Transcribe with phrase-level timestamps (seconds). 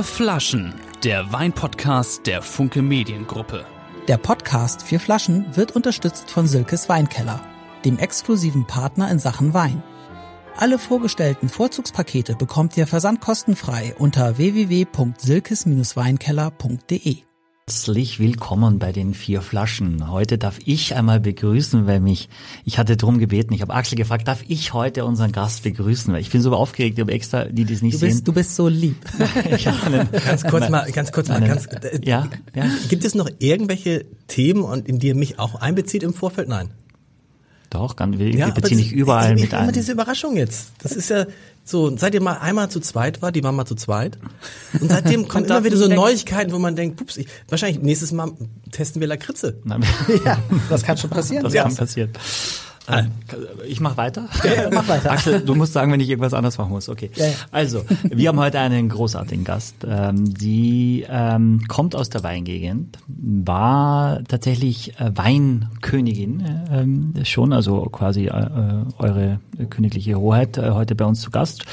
[0.00, 3.66] Vier Flaschen, der Weinpodcast der Funke Mediengruppe.
[4.08, 7.42] Der Podcast Vier Flaschen wird unterstützt von Silkes Weinkeller,
[7.84, 9.82] dem exklusiven Partner in Sachen Wein.
[10.56, 17.18] Alle vorgestellten Vorzugspakete bekommt ihr versandkostenfrei unter www.silkes-weinkeller.de.
[17.70, 20.10] Herzlich willkommen bei den vier Flaschen.
[20.10, 22.28] Heute darf ich einmal begrüßen, weil mich,
[22.64, 26.12] ich hatte drum gebeten, ich habe Axel gefragt, darf ich heute unseren Gast begrüßen?
[26.12, 28.24] Weil ich bin so aufgeregt, ich habe extra, die das nicht Du bist, sehen.
[28.24, 28.96] du bist so lieb.
[29.84, 32.64] einen, Ganz kurz mal, ganz kurz mal, einen- ganz, äh, ja, ja.
[32.88, 36.48] Gibt es noch irgendwelche Themen, und in die ihr mich auch einbezieht im Vorfeld?
[36.48, 36.70] Nein.
[37.70, 39.72] Doch, kann, wir, Ja, wir aber beziehen dich überall ich, mit Immer ein.
[39.72, 40.72] diese Überraschung jetzt.
[40.82, 41.24] Das ist ja
[41.64, 44.18] so, seit ihr mal einmal zu zweit war, die waren mal zu zweit.
[44.80, 45.86] Und seitdem kommen immer wieder so.
[45.86, 48.32] Neuigkeiten, wo man denkt, pups, ich, wahrscheinlich nächstes Mal
[48.72, 49.58] testen wir Lakritze.
[49.64, 49.84] Nein,
[50.24, 50.38] Ja,
[50.68, 51.44] das kann schon passieren.
[51.44, 51.62] das Ja.
[51.64, 52.10] kann passieren.
[52.90, 53.10] Ähm,
[53.68, 54.28] Ich mache weiter.
[54.72, 55.12] mach weiter.
[55.12, 56.88] Axel, du musst sagen, wenn ich irgendwas anderes machen muss.
[56.88, 57.10] Okay.
[57.14, 57.32] Ja, ja.
[57.50, 59.76] Also, wir haben heute einen großartigen Gast.
[59.86, 67.82] Ähm, die ähm, kommt aus der Weingegend, war tatsächlich äh, Weinkönigin äh, ähm, schon, also
[67.82, 71.64] quasi äh, äh, eure königliche Hoheit, äh, heute bei uns zu Gast.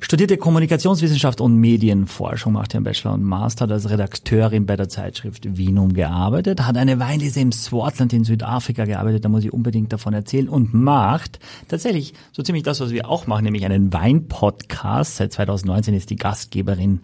[0.00, 5.56] Studierte Kommunikationswissenschaft und Medienforschung, macht ihren Bachelor und Master, hat als Redakteurin bei der Zeitschrift
[5.56, 10.14] Vinum gearbeitet, hat eine Weinlese im Swartland in Südafrika gearbeitet, da muss ich unbedingt davon
[10.14, 15.16] erzählen und macht tatsächlich so ziemlich das, was wir auch machen, nämlich einen Weinpodcast.
[15.16, 17.00] Seit 2019 ist die Gastgeberin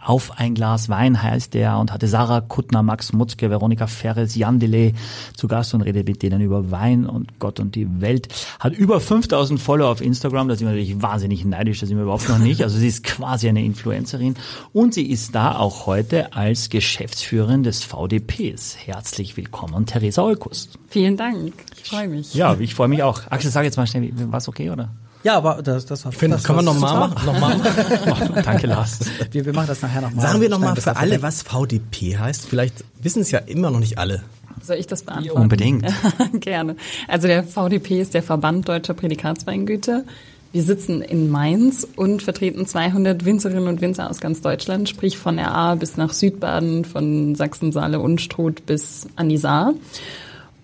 [0.00, 4.60] auf ein Glas Wein heißt der und hatte Sarah Kuttner, Max Mutzke, Veronika Ferres, Jan
[4.60, 4.94] Delay
[5.36, 8.28] zu Gast und redet mit denen über Wein und Gott und die Welt.
[8.60, 12.04] Hat über 5000 Follower auf Instagram, da sind wir natürlich wahnsinnig neidisch, das sind wir
[12.04, 12.62] überhaupt noch nicht.
[12.62, 14.36] Also sie ist quasi eine Influencerin
[14.72, 18.76] und sie ist da auch heute als Geschäftsführerin des VDPs.
[18.76, 20.70] Herzlich willkommen, Theresa Olkus.
[20.92, 21.54] Vielen Dank.
[21.82, 22.34] Ich freue mich.
[22.34, 23.22] Ja, ich freue mich auch.
[23.30, 24.90] Axel, sag jetzt mal schnell, war es okay, oder?
[25.24, 27.26] Ja, aber das, das war Ich finde, das kann man war nochmal machen?
[27.26, 28.34] Noch mal machen?
[28.44, 28.98] Danke, Lars.
[29.30, 30.26] Wir, wir machen das nachher nochmal.
[30.26, 32.46] Sagen wir nochmal für alle, was VDP heißt.
[32.46, 34.22] Vielleicht wissen es ja immer noch nicht alle.
[34.62, 35.40] Soll ich das beantworten?
[35.40, 35.86] Unbedingt.
[36.34, 36.76] Gerne.
[37.08, 40.04] Also der VDP ist der Verband Deutscher Prädikatsweingüter.
[40.52, 45.36] Wir sitzen in Mainz und vertreten 200 Winzerinnen und Winzer aus ganz Deutschland, sprich von
[45.36, 49.72] der A bis nach Südbaden, von Sachsen, Saale, Unstrut bis an die Saar.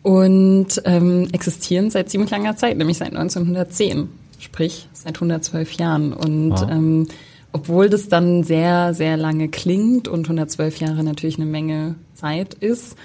[0.02, 6.12] Und ähm, existieren seit ziemlich langer Zeit, nämlich seit 1910, sprich seit 112 Jahren.
[6.12, 6.68] Und Wow.
[6.70, 7.08] ähm,
[7.52, 12.96] obwohl das dann sehr, sehr lange klingt und 112 Jahre natürlich eine Menge Zeit ist,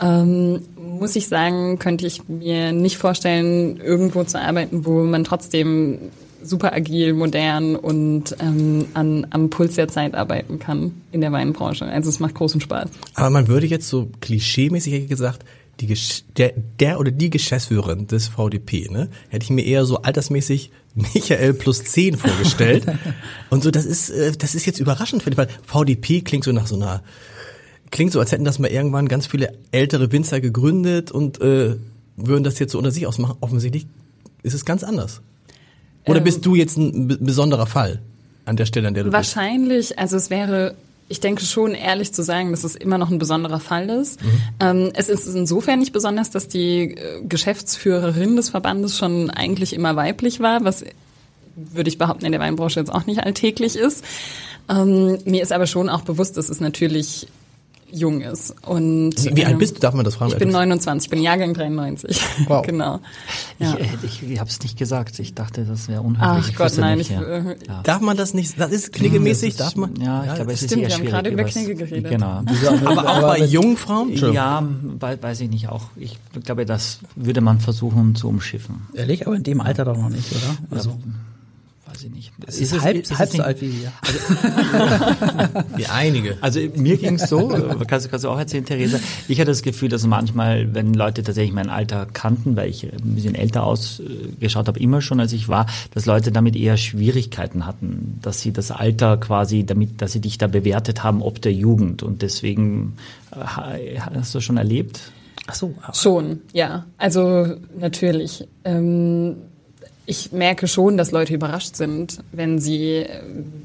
[0.00, 5.98] ähm, muss ich sagen, könnte ich mir nicht vorstellen, irgendwo zu arbeiten, wo man trotzdem
[6.42, 11.84] super agil, modern und ähm, an, am Puls der Zeit arbeiten kann in der Weinbranche.
[11.84, 12.90] Also es macht großen Spaß.
[13.14, 15.44] Aber man würde jetzt so klischeemäßig gesagt,
[15.86, 15.98] die,
[16.36, 21.54] der, der oder die Geschäftsführerin des VDP, ne, hätte ich mir eher so altersmäßig Michael
[21.54, 22.86] plus 10 vorgestellt.
[23.50, 26.52] Und so, das ist, äh, das ist jetzt überraschend, finde ich, weil VDP klingt so
[26.52, 27.02] nach so einer,
[27.90, 31.76] klingt so, als hätten das mal irgendwann ganz viele ältere Winzer gegründet und äh,
[32.16, 33.36] würden das jetzt so unter sich ausmachen.
[33.40, 33.86] Offensichtlich
[34.42, 35.22] ist es ganz anders.
[36.06, 38.00] Oder Ähm, bist du jetzt ein besonderer Fall
[38.44, 39.36] an der Stelle, an der du bist?
[39.36, 40.74] Wahrscheinlich, also es wäre,
[41.08, 44.22] ich denke schon ehrlich zu sagen, dass es immer noch ein besonderer Fall ist.
[44.22, 44.30] Mhm.
[44.60, 49.96] Ähm, es ist insofern nicht besonders, dass die äh, Geschäftsführerin des Verbandes schon eigentlich immer
[49.96, 50.84] weiblich war, was
[51.54, 54.04] würde ich behaupten in der Weinbranche jetzt auch nicht alltäglich ist.
[54.68, 57.26] Ähm, mir ist aber schon auch bewusst, dass es natürlich
[57.92, 58.54] jung ist.
[58.66, 59.80] Und, Wie alt ähm, bist du?
[59.80, 60.32] Darf man das fragen?
[60.32, 62.20] Ich bin 29, ich bin Jahrgang 93.
[62.48, 62.66] Wow.
[62.66, 63.00] genau.
[63.58, 63.76] Ja.
[64.02, 65.18] Ich, ich, ich habe es nicht gesagt.
[65.18, 66.44] Ich dachte, das wäre unhöflich.
[66.44, 67.22] Ach Ich Gott, nein, nicht, ich, ja.
[67.22, 67.82] äh, Ja.
[67.82, 68.58] Darf man das nicht?
[68.58, 69.94] Das ist kniggemäßig, darf man?
[70.00, 72.10] Ja, ich glaube, es ist stimmt, eher wir haben gerade über Knigge geredet.
[72.10, 72.42] Genau.
[72.84, 74.10] Aber auch bei jungen Frauen?
[74.10, 74.34] Entschuldigung.
[74.34, 74.66] Ja,
[74.98, 75.84] wei- weiß ich nicht auch.
[75.96, 78.82] Ich glaube, das würde man versuchen zu umschiffen.
[78.94, 80.76] Ehrlich, aber in dem Alter doch noch nicht, oder?
[80.76, 80.98] Also,
[81.92, 82.32] Weiß ich nicht.
[82.46, 83.92] es ist halb, halb so alt wie wir.
[85.76, 86.36] Wie einige.
[86.40, 88.98] Also mir ging's so, äh, kannst, kannst du auch erzählen, Theresa.
[89.28, 93.14] Ich hatte das Gefühl, dass manchmal, wenn Leute tatsächlich mein Alter kannten, weil ich ein
[93.14, 98.18] bisschen älter ausgeschaut habe, immer schon als ich war, dass Leute damit eher Schwierigkeiten hatten,
[98.22, 102.02] dass sie das Alter quasi, damit, dass sie dich da bewertet haben, ob der Jugend.
[102.02, 102.94] Und deswegen
[103.32, 103.76] äh, ha-
[104.14, 105.00] hast du schon erlebt?
[105.46, 106.86] Ach so, aber- Schon, ja.
[106.98, 108.46] Also natürlich.
[108.64, 109.36] Ähm,
[110.06, 113.06] ich merke schon, dass Leute überrascht sind, wenn sie,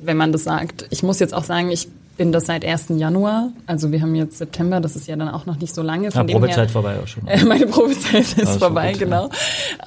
[0.03, 0.85] wenn man das sagt.
[0.89, 1.87] Ich muss jetzt auch sagen, ich
[2.17, 2.85] bin das seit 1.
[2.89, 3.51] Januar.
[3.65, 6.05] Also wir haben jetzt September, das ist ja dann auch noch nicht so lange.
[6.05, 7.27] Ja, Von dem Probezeit her, vorbei auch schon.
[7.27, 9.05] Äh, Meine Probezeit ist schon vorbei, gut, ja.
[9.05, 9.29] genau.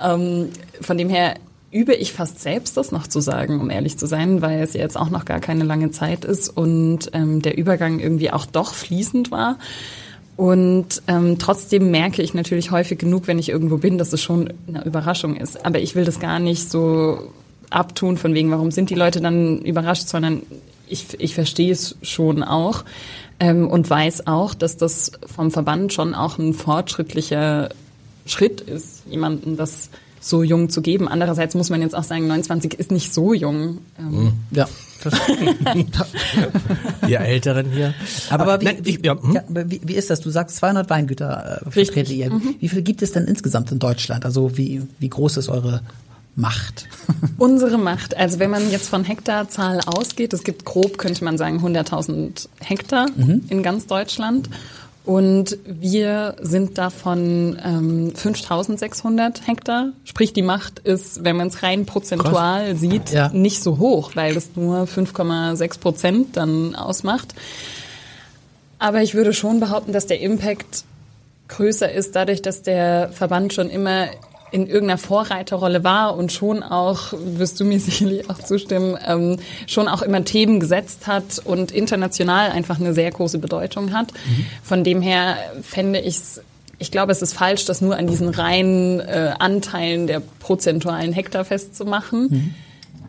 [0.02, 0.49] Ähm,
[0.81, 1.35] von dem her
[1.73, 4.81] übe ich fast selbst, das noch zu sagen, um ehrlich zu sein, weil es ja
[4.81, 8.75] jetzt auch noch gar keine lange Zeit ist und ähm, der Übergang irgendwie auch doch
[8.75, 9.58] fließend war.
[10.40, 14.50] Und ähm, trotzdem merke ich natürlich häufig genug, wenn ich irgendwo bin, dass es schon
[14.69, 15.66] eine Überraschung ist.
[15.66, 17.31] Aber ich will das gar nicht so
[17.69, 20.40] abtun von wegen, warum sind die Leute dann überrascht, sondern
[20.88, 22.84] ich, ich verstehe es schon auch
[23.38, 27.69] ähm, und weiß auch, dass das vom Verband schon auch ein fortschrittlicher
[28.25, 29.90] Schritt ist, jemanden das
[30.20, 31.08] so jung zu geben.
[31.08, 33.78] Andererseits muss man jetzt auch sagen, 29 ist nicht so jung.
[33.99, 34.69] Ähm, Ja.
[37.08, 37.94] Ihr Älteren hier.
[38.28, 39.32] Aber, Aber wie, nein, ich, ja, hm?
[39.32, 40.20] ja, aber wie, wie ist das?
[40.20, 41.87] Du sagst 200 Weingüter äh, Richtig.
[41.87, 42.40] vertretet ihr.
[42.61, 44.25] Wie viele gibt es denn insgesamt in Deutschland?
[44.26, 45.81] Also wie, wie groß ist eure
[46.37, 46.87] Macht?
[47.38, 51.64] Unsere Macht, also wenn man jetzt von Hektarzahl ausgeht, es gibt grob, könnte man sagen,
[51.64, 53.06] 100.000 Hektar
[53.49, 54.49] in ganz Deutschland.
[55.05, 59.88] Und wir sind davon ähm, 5.600 Hektar.
[60.05, 63.31] Sprich, die Macht ist, wenn man es rein prozentual sieht, Ja.
[63.31, 67.35] nicht so hoch, weil das nur 5,6 Prozent dann ausmacht.
[68.79, 70.85] Aber ich würde schon behaupten, dass der Impact
[71.49, 74.06] größer ist, dadurch, dass der Verband schon immer
[74.50, 79.37] in irgendeiner Vorreiterrolle war und schon auch, wirst du mir sicherlich auch zustimmen, ähm,
[79.67, 84.12] schon auch immer Themen gesetzt hat und international einfach eine sehr große Bedeutung hat.
[84.62, 86.41] Von dem her fände ich es,
[86.79, 91.44] ich glaube, es ist falsch, das nur an diesen reinen äh, Anteilen der prozentualen Hektar
[91.44, 92.55] festzumachen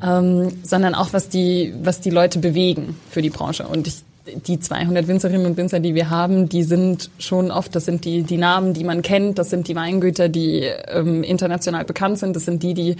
[0.03, 3.67] ähm, sondern auch was die, was die Leute bewegen für die Branche.
[3.67, 4.03] Und ich,
[4.47, 8.21] die 200 Winzerinnen und Winzer, die wir haben, die sind schon oft, das sind die,
[8.21, 12.45] die Namen, die man kennt, das sind die Weingüter, die ähm, international bekannt sind, das
[12.45, 12.95] sind die, die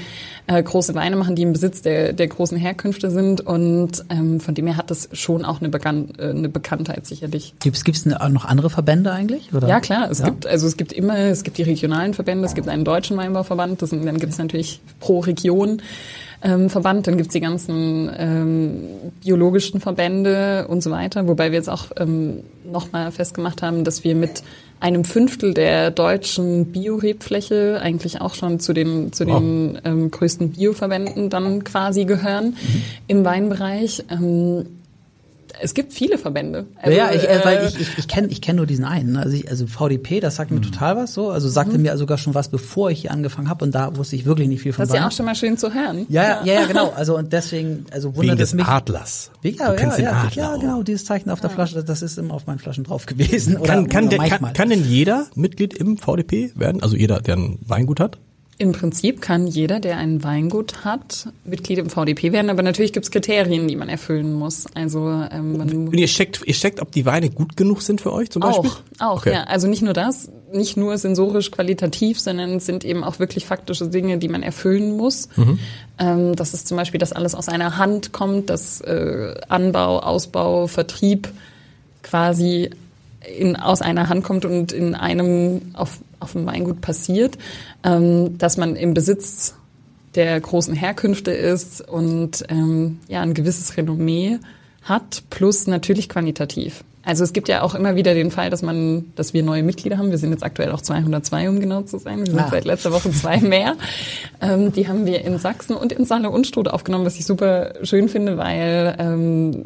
[0.48, 3.42] äh, große Weine machen, die im Besitz der, der großen Herkünfte sind.
[3.42, 7.54] Und ähm, von dem her hat das schon auch eine, Bekan äh, eine Bekanntheit sicherlich.
[7.60, 9.54] Gibt es noch andere Verbände eigentlich?
[9.54, 9.68] Oder?
[9.68, 10.26] Ja klar, es Ja?
[10.26, 13.82] gibt also es gibt immer es gibt die regionalen Verbände, es gibt einen deutschen Weinbauverband,
[13.82, 15.82] das, sind- dann gibt es natürlich pro Region
[16.44, 18.84] ähm, Verband, dann gibt es die ganzen ähm,
[19.24, 24.16] biologischen Verbände und so weiter, wobei wir jetzt auch ähm, nochmal festgemacht haben, dass wir
[24.16, 24.44] mit
[24.80, 31.30] einem Fünftel der deutschen Biorebfläche eigentlich auch schon zu den zu den ähm, größten Bioverbänden
[31.30, 32.58] dann quasi gehören
[33.08, 34.04] im Weinbereich.
[34.10, 34.66] Ähm,
[35.62, 36.66] es gibt viele Verbände.
[36.82, 39.14] Also, ja, ich, äh, weil äh, ich, ich, ich kenne ich kenn nur diesen einen.
[39.14, 39.20] ne?
[39.24, 40.58] Also, ich, also VDP, das sagt Mhm.
[40.58, 41.30] mir total was so.
[41.30, 43.64] Also sagte mir sogar schon was, bevor ich hier angefangen habe.
[43.66, 45.58] Und da wusste ich wirklich nicht viel von Das ist ja auch schon mal schön
[45.58, 46.06] zu hören.
[46.10, 46.92] ja, ja, ja, ja, genau.
[46.96, 48.66] Also und deswegen, also Wegen wundert es des mich.
[48.66, 49.32] Adlers.
[49.44, 52.02] Ja, du ja, kennst den ja, Adler ja, genau, dieses Zeichen auf der Flasche, das
[52.02, 53.58] ist immer auf meinen Flaschen drauf gewesen.
[53.58, 56.82] Oder, Kann, kann, oder der, kann, kann denn jeder Mitglied im VDP werden?
[56.84, 58.18] Also jeder, der ein Weingut hat?
[58.62, 63.08] Im Prinzip kann jeder, der ein Weingut hat, Mitglied im VDP werden, aber natürlich gibt
[63.08, 64.68] es Kriterien, die man erfüllen muss.
[64.76, 68.14] Also ähm, man Und ihr checkt, ihr checkt, ob die Weine gut genug sind für
[68.14, 68.70] euch zum Beispiel?
[69.00, 69.34] auch, auch Okay.
[69.34, 69.44] ja.
[69.46, 73.88] Also nicht nur das, nicht nur sensorisch qualitativ, sondern es sind eben auch wirklich faktische
[73.88, 75.28] Dinge, die man erfüllen muss.
[75.38, 75.58] Mhm.
[75.98, 80.68] Ähm, das ist zum Beispiel, dass alles aus einer Hand kommt, dass äh, Anbau, Ausbau,
[80.68, 81.30] Vertrieb
[82.04, 82.70] quasi
[83.40, 87.38] in, aus einer Hand kommt und in einem auf, auf dem Weingut passiert,
[87.84, 89.56] ähm, dass man im Besitz
[90.16, 94.40] der großen Herkünfte ist und ähm, ja ein gewisses Renommee
[94.84, 96.84] hat, plus natürlich quantitativ.
[97.04, 99.98] Also es gibt ja auch immer wieder den Fall, dass man, dass wir neue Mitglieder
[99.98, 100.12] haben.
[100.12, 102.20] Wir sind jetzt aktuell auch 202, um genau zu sein.
[102.20, 102.48] Wir sind Ah.
[102.52, 103.76] seit letzter Woche zwei mehr.
[104.40, 107.74] Ähm, die haben wir in Sachsen und in Saale und Strude aufgenommen, was ich super
[107.84, 109.66] schön finde, weil ähm,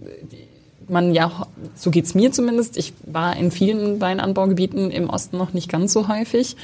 [0.87, 5.69] man ja, so geht's mir zumindest, ich war in vielen Weinanbaugebieten im Osten noch nicht
[5.69, 6.55] ganz so häufig.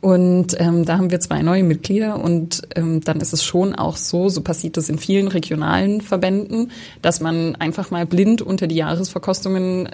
[0.00, 3.96] Und ähm, da haben wir zwei neue Mitglieder und ähm, dann ist es schon auch
[3.96, 6.70] so, so passiert es in vielen regionalen Verbänden,
[7.02, 9.88] dass man einfach mal blind unter die Jahresverkostungen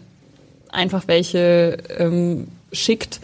[0.70, 3.20] einfach welche ähm, schickt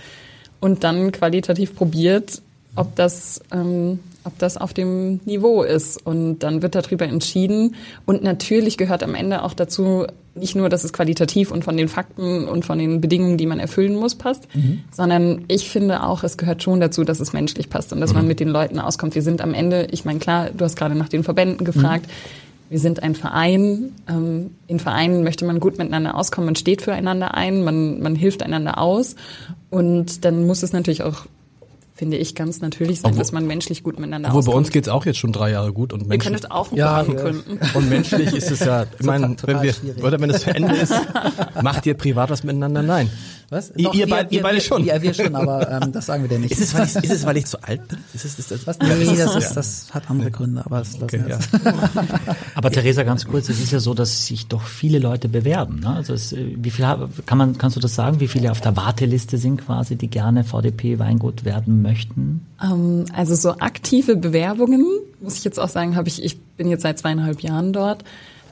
[0.60, 2.40] und dann qualitativ probiert,
[2.76, 6.04] ob das, ähm, ob das auf dem Niveau ist.
[6.04, 7.74] Und dann wird darüber entschieden.
[8.06, 11.88] Und natürlich gehört am Ende auch dazu, nicht nur, dass es qualitativ und von den
[11.88, 14.46] Fakten und von den Bedingungen, die man erfüllen muss, passt,
[14.92, 18.26] sondern ich finde auch, es gehört schon dazu, dass es menschlich passt und dass man
[18.26, 19.14] mit den Leuten auskommt.
[19.14, 22.06] Wir sind am Ende, ich meine, klar, du hast gerade nach den Verbänden gefragt.
[22.70, 23.92] Wir sind ein Verein.
[24.08, 26.46] Ähm, in Vereinen möchte man gut miteinander auskommen.
[26.46, 29.16] Man steht füreinander ein, man, man hilft einander aus.
[29.70, 31.26] Und dann muss es natürlich auch,
[32.00, 34.88] finde ich, ganz natürlich sein, Obwohl- dass man menschlich gut miteinander Obwohl bei uns geht's
[34.88, 36.32] auch jetzt schon drei Jahre gut und Ihr menschlich.
[36.32, 37.60] könntet auch Ja, gründen.
[37.74, 40.02] Und menschlich ist es ja, ich meine, wenn wir, schwierig.
[40.02, 40.94] oder wenn es zu Ende ist,
[41.62, 42.82] macht ihr privat was miteinander?
[42.82, 43.10] Nein.
[43.50, 43.72] Was?
[43.76, 44.84] Ihr- ihr beid- ihr beide wir, schon.
[44.84, 46.52] Ja, wir schon, aber ähm, das sagen wir dir nicht.
[46.52, 47.98] Ist es, weil ich, ist es, weil ich zu alt bin?
[48.14, 48.78] Ist es, ist das, Was?
[48.78, 51.38] Nee, das, ist, das hat andere Gründe, aber das lassen Okay, wir ja.
[52.54, 55.80] Aber Theresa, ganz kurz, es ist ja so, dass sich doch viele Leute bewerben.
[55.80, 55.90] Ne?
[55.90, 56.84] Also es, äh, wie viel
[57.26, 60.44] kann man, kannst du das sagen, wie viele auf der Warteliste sind quasi, die gerne
[60.44, 61.89] VDP Weingut werden möchten?
[62.62, 64.86] Ähm, also so aktive Bewerbungen,
[65.20, 68.04] muss ich jetzt auch sagen, habe ich, ich bin jetzt seit zweieinhalb Jahren dort,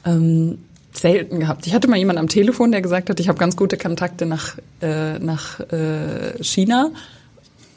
[0.05, 0.59] ähm,
[0.93, 1.67] selten gehabt.
[1.67, 4.59] Ich hatte mal jemanden am Telefon, der gesagt hat, ich habe ganz gute Kontakte nach,
[4.83, 6.91] äh, nach äh, China.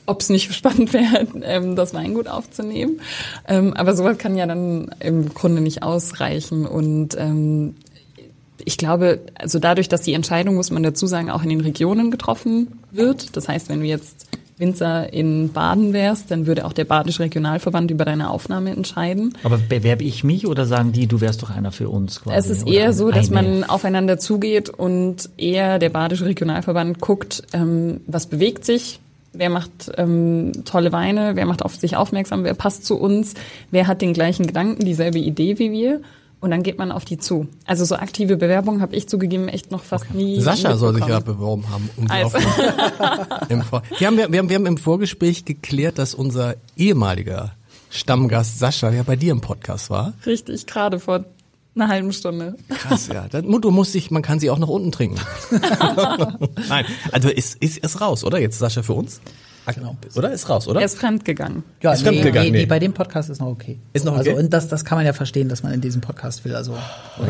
[0.05, 3.01] Ob es nicht spannend wäre, ähm, das Weingut aufzunehmen.
[3.47, 6.65] Ähm, aber sowas kann ja dann im Grunde nicht ausreichen.
[6.65, 7.75] Und ähm,
[8.65, 12.11] ich glaube, also dadurch, dass die Entscheidung, muss man dazu sagen, auch in den Regionen
[12.11, 13.35] getroffen wird.
[13.35, 14.27] Das heißt, wenn du jetzt
[14.61, 19.33] Winzer in Baden wärst, dann würde auch der Badische Regionalverband über deine Aufnahme entscheiden.
[19.43, 22.37] Aber bewerbe ich mich oder sagen die, du wärst doch einer für uns quasi?
[22.37, 23.49] Es ist eher so, dass eine?
[23.49, 29.01] man aufeinander zugeht und eher der Badische Regionalverband guckt, ähm, was bewegt sich,
[29.33, 33.33] wer macht ähm, tolle Weine, wer macht auf sich aufmerksam, wer passt zu uns,
[33.71, 36.01] wer hat den gleichen Gedanken, dieselbe Idee wie wir.
[36.41, 37.47] Und dann geht man auf die zu.
[37.65, 40.41] Also so aktive Bewerbungen habe ich zugegeben echt noch fast nie.
[40.41, 41.87] Sascha soll sich ja beworben haben.
[41.97, 42.39] Um Also.
[42.39, 47.51] Wir, haben, wir, haben, wir haben im Vorgespräch geklärt, dass unser ehemaliger
[47.91, 50.13] Stammgast Sascha ja bei dir im Podcast war.
[50.25, 51.25] Richtig, gerade vor
[51.75, 52.55] einer halben Stunde.
[52.69, 53.27] Krass, ja.
[53.29, 55.19] Das, du musst dich, man kann sie auch nach unten trinken.
[56.69, 58.39] Nein, also ist, ist, ist raus, oder?
[58.39, 59.21] Jetzt Sascha für uns?
[59.75, 59.95] Genau.
[60.15, 60.31] Oder?
[60.31, 60.79] Ist raus, oder?
[60.79, 61.63] Er ist fremdgegangen.
[61.81, 62.65] Ja, Ist fremdgegangen, nee, nee.
[62.65, 63.79] bei dem Podcast ist noch okay.
[63.93, 64.29] Ist noch okay?
[64.31, 66.55] Also, und das, das kann man ja verstehen, dass man in diesem Podcast will.
[66.55, 66.75] Also,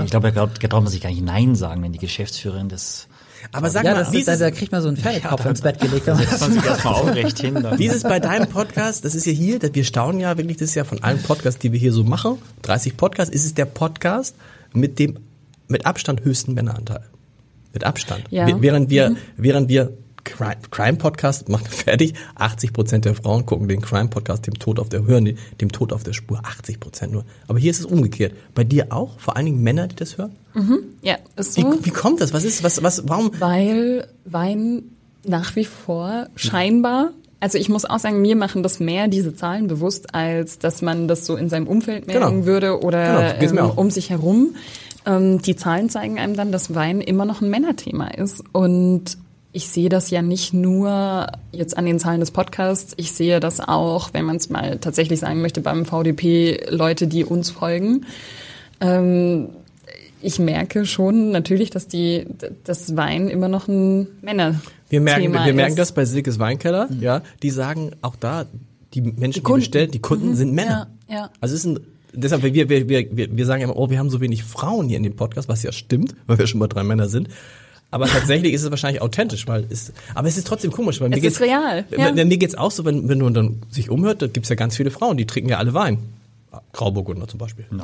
[0.03, 2.69] Ich glaube, da glaubt, da traut man sich gar nicht Nein sagen, wenn die Geschäftsführerin
[2.69, 3.07] das.
[3.51, 5.45] Aber sag ja, mal, das wie ist, da, ist, da kriegt man so einen Pferdekopf
[5.45, 6.07] ins Bett gelegt.
[6.07, 7.55] Man Setzt man sich erstmal aufrecht hin.
[7.55, 7.77] Dann.
[7.79, 9.03] wie ist es bei deinem Podcast?
[9.03, 11.71] Das ist ja hier, wir staunen ja wirklich, das ist ja von allen Podcasts, die
[11.71, 14.35] wir hier so machen, 30 Podcasts, ist es der Podcast
[14.73, 15.17] mit dem
[15.67, 17.01] mit Abstand höchsten Männeranteil.
[17.73, 18.23] Mit Abstand.
[18.29, 18.45] Ja.
[18.45, 19.91] Wäh- Während wir, während wir
[20.23, 24.79] Crime, Crime Podcast machen fertig, 80 Prozent der Frauen gucken den Crime Podcast dem Tod
[24.79, 27.25] auf der hören dem Tod auf der Spur, 80 Prozent nur.
[27.47, 28.33] Aber hier ist es umgekehrt.
[28.55, 30.31] Bei dir auch, vor allen Dingen Männer, die das hören.
[31.01, 31.79] Ja, ist Wie, so.
[31.83, 32.33] wie kommt das?
[32.33, 33.31] Was ist, was, was, warum?
[33.39, 34.83] Weil Wein
[35.25, 39.67] nach wie vor scheinbar, also ich muss auch sagen, mir machen das mehr diese Zahlen
[39.67, 42.45] bewusst, als dass man das so in seinem Umfeld merken Genau.
[42.45, 44.55] würde oder Genau, ähm, um sich herum.
[45.05, 48.43] Ähm, die Zahlen zeigen einem dann, dass Wein immer noch ein Männerthema ist.
[48.51, 49.17] Und
[49.53, 53.59] ich sehe das ja nicht nur jetzt an den Zahlen des Podcasts, ich sehe das
[53.59, 58.05] auch, wenn man es mal tatsächlich sagen möchte, beim VDP Leute, die uns folgen.
[58.79, 59.49] Ähm,
[60.21, 62.27] ich merke schon natürlich, dass die
[62.63, 65.79] das Wein immer noch ein Männer Wir merken, Thema wir merken ist.
[65.79, 67.21] das bei Silkes Weinkeller, ja.
[67.41, 68.45] Die sagen auch da,
[68.93, 69.61] die Menschen, die, Kunden.
[69.61, 70.87] bestellen, die Kunden sind Männer.
[71.09, 71.29] Ja, ja.
[71.41, 71.79] Also es ist ein,
[72.13, 74.97] deshalb, wir, wir, wir, wir, wir sagen immer, oh, wir haben so wenig Frauen hier
[74.97, 77.29] in dem Podcast, was ja stimmt, weil wir schon mal drei Männer sind.
[77.91, 81.17] Aber tatsächlich ist es wahrscheinlich authentisch, weil es, aber es ist trotzdem komisch, weil mir
[81.17, 82.13] Es geht's, ist real, ja.
[82.13, 84.91] mir geht's auch so, wenn, wenn man dann sich umhört, da gibt's ja ganz viele
[84.91, 85.97] Frauen, die trinken ja alle Wein.
[86.73, 87.63] Grauburgunder zum Beispiel.
[87.71, 87.81] Frauen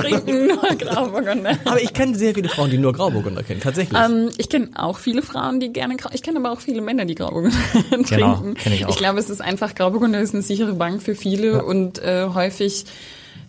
[0.00, 1.58] trinken nur Grauburgunder.
[1.66, 3.98] Aber ich kenne sehr viele Frauen, die nur Grauburgunder kennen, tatsächlich.
[3.98, 6.08] Ähm, ich kenne auch viele Frauen, die gerne Grau.
[6.14, 7.58] Ich kenne aber auch viele Männer, die Grauburgunder
[7.90, 8.06] trinken.
[8.08, 8.90] Genau, kenn ich auch.
[8.90, 12.86] Ich glaube, es ist einfach Grauburgunder ist eine sichere Bank für viele und äh, häufig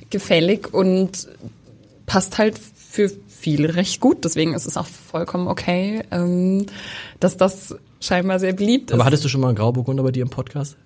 [0.10, 1.30] gefällig und
[2.08, 4.26] passt halt für viele recht gut.
[4.26, 6.66] Deswegen ist es auch vollkommen okay, ähm,
[7.20, 9.06] dass das scheinbar sehr beliebt Aber ist.
[9.08, 10.78] hattest du schon mal einen Grauburgunder bei dir im Podcast?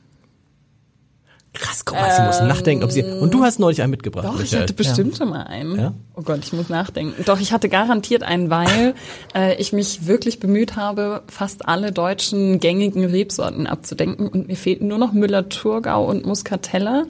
[1.54, 3.04] Krass, guck mal, sie muss nachdenken, ob sie.
[3.04, 4.26] Und du hast neulich einen mitgebracht.
[4.26, 4.62] Doch, ich Michael.
[4.64, 5.78] hatte bestimmt schon mal einen.
[5.78, 5.94] Ja?
[6.16, 7.24] Oh Gott, ich muss nachdenken.
[7.26, 8.96] Doch, ich hatte garantiert einen, weil
[9.36, 14.88] äh, ich mich wirklich bemüht habe, fast alle deutschen gängigen Rebsorten abzudenken und mir fehlten
[14.88, 17.04] nur noch Müller-Thurgau und Muscatella.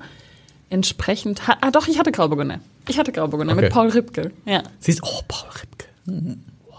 [0.74, 2.60] Entsprechend, ha ah doch, ich hatte Grauburgunder.
[2.88, 3.64] Ich hatte Grauburgunder Okay.
[3.66, 4.32] mit Paul Ripke.
[4.46, 5.86] Ja, Siehst, oh, Paul Ripke.
[6.68, 6.78] Wow.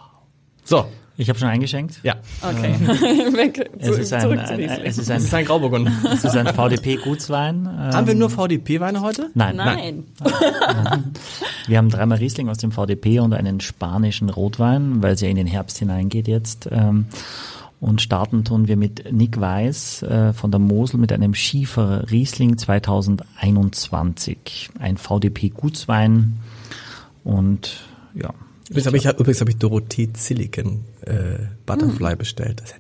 [0.65, 0.87] So,
[1.17, 2.01] Ich habe schon eingeschenkt.
[2.03, 2.17] ja.
[2.43, 2.75] okay.
[3.37, 4.81] Weg, Es zu, ist ein, zurück zu ein, Riesling.
[4.85, 5.93] es ist ein, ist ein Grauburgunder.
[6.13, 7.67] es ist ein VDP-Gutswein.
[7.67, 9.31] Ähm, Haben wir nur VDP-Weine heute?
[9.35, 10.05] Nein, Nein.
[11.69, 15.37] Wir haben dreimal Riesling aus dem VDP und einen spanischen Rotwein, weil es ja in
[15.37, 16.69] den Herbst hineingeht jetzt.
[17.85, 22.57] Und starten tun wir mit Nick Weiß äh, von der Mosel mit einem Schiefer Riesling
[22.57, 24.71] 2021.
[24.79, 26.39] Ein VDP-Gutswein.
[27.25, 27.81] Und
[28.15, 28.33] ja,
[28.71, 32.63] Übrigens habe ich, übrigens hab ich Dorothee Zilliken äh, Butterfly bestellt.
[32.63, 32.77] Das ist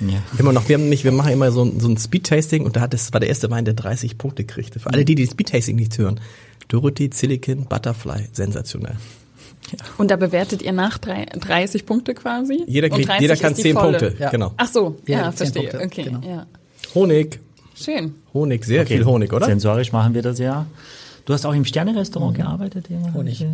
[0.00, 0.22] ja.
[0.38, 2.80] Immer noch, wir haben nicht, wir machen immer so, ein- so ein Speed-Tasting und da
[2.82, 4.78] hat das war der erste Wein, der 30 Punkte kriegte.
[4.78, 6.20] Für alle die, die Speed-Tasting nicht hören.
[6.68, 8.96] Dorothee Zilliken Butterfly, sensationell.
[9.98, 12.62] Und da bewertet ihr nach drei, 30 Punkte quasi?
[12.66, 13.98] Jeder, Und kriegt, 30 jeder kann ist die 10 volle.
[13.98, 14.30] Punkte, Ja.
[14.30, 14.52] genau.
[14.56, 15.62] Ach so, Ja, ja, 10 verstehe.
[15.70, 16.20] Punkte, okay, genau.
[16.26, 16.46] ja.
[16.94, 17.40] Honig,
[17.76, 18.14] Schön.
[18.32, 19.46] Honig, sehr viel Honig, oder?
[19.46, 20.66] Sensorisch machen wir das ja.
[21.24, 22.86] Du hast auch im Sterne-Restaurant gearbeitet?
[22.88, 23.12] Ja.
[23.14, 23.44] Honig.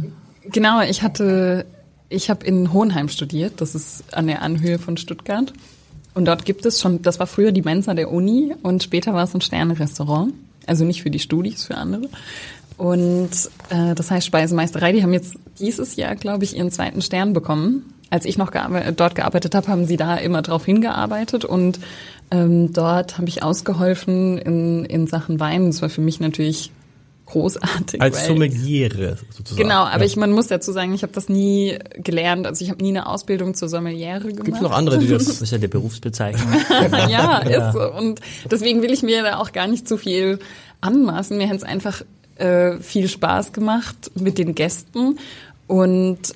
[0.45, 1.65] Genau, ich hatte,
[2.11, 5.53] ich habe in Hohenheim studiert, das ist an der Anhöhe von Stuttgart.
[6.13, 9.25] Und dort gibt es schon, das war früher die Mensa der Uni und später war
[9.25, 10.35] es ein Sterne-Restaurant.
[10.67, 12.09] Also nicht für die Studis, für andere.
[12.81, 13.29] Und
[13.69, 17.93] äh, das heißt Speisemeisterei, die haben jetzt dieses Jahr, glaube ich, ihren zweiten Stern bekommen.
[18.09, 21.79] Als ich noch gearbe dort gearbeitet habe, haben sie da immer drauf hingearbeitet und
[22.31, 25.67] ähm, dort habe ich ausgeholfen in, in Sachen Wein.
[25.67, 26.73] Das war für mich natürlich
[27.27, 28.01] großartig.
[28.01, 29.63] Als Sommeliere sozusagen.
[29.63, 30.07] Genau, aber ja.
[30.07, 32.47] ich, man muss dazu sagen, ich habe das nie gelernt.
[32.47, 34.47] Also ich habe nie eine Ausbildung zur Sommeliere gemacht.
[34.47, 36.51] Gibt's noch andere, die das Das ist ja die Berufsbezeichnung.
[37.11, 37.93] ja, ist so.
[37.93, 38.21] Und
[38.51, 40.39] deswegen will ich mir da auch gar nicht zu viel
[40.81, 41.37] anmaßen.
[41.37, 42.03] Mir hat es einfach
[42.41, 45.19] äh, viel Spaß gemacht mit den Gästen.
[45.67, 46.35] Und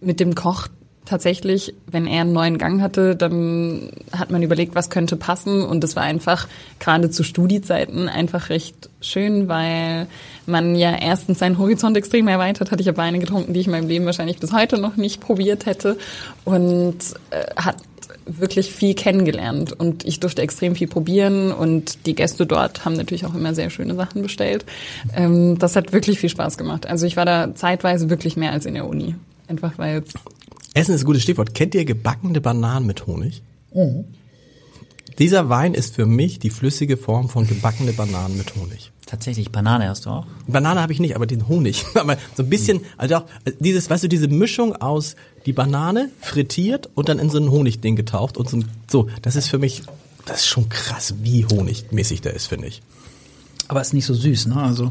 [0.00, 0.68] mit dem Koch
[1.06, 5.62] tatsächlich, wenn er einen neuen Gang hatte, dann hat man überlegt, was könnte passen.
[5.62, 6.48] Und das war einfach
[6.78, 10.06] gerade zu Studiezeiten einfach recht schön, weil
[10.44, 12.80] man ja erstens seinen Horizont extrem erweitert hat.
[12.80, 15.66] Ich habe Weine getrunken, die ich in meinem Leben wahrscheinlich bis heute noch nicht probiert
[15.66, 15.96] hätte.
[16.44, 16.98] Und
[17.30, 17.76] äh, hat
[18.26, 23.24] wirklich viel kennengelernt und ich durfte extrem viel probieren und die Gäste dort haben natürlich
[23.24, 24.64] auch immer sehr schöne Sachen bestellt.
[25.14, 26.86] Ähm, das hat wirklich viel Spaß gemacht.
[26.86, 29.14] Also ich war da zeitweise wirklich mehr als in der Uni.
[29.48, 30.14] Einfach weil es
[30.74, 31.54] Essen ist ein gutes Stichwort.
[31.54, 33.42] Kennt ihr gebackene Bananen mit Honig?
[35.18, 38.92] Dieser Wein ist für mich die flüssige Form von gebackene Bananen mit Honig.
[39.06, 40.26] Tatsächlich, Banane hast du auch?
[40.46, 41.86] Banane habe ich nicht, aber den Honig.
[41.94, 45.14] Aber so ein bisschen, also auch äh, dieses, weißt du, diese Mischung aus
[45.46, 49.48] die Banane frittiert und dann in so ein Honigding getaucht und so, so, das ist
[49.48, 49.84] für mich,
[50.24, 52.82] das ist schon krass, wie honigmäßig der ist, finde ich.
[53.68, 54.56] Aber ist nicht so süß, ne?
[54.56, 54.90] Also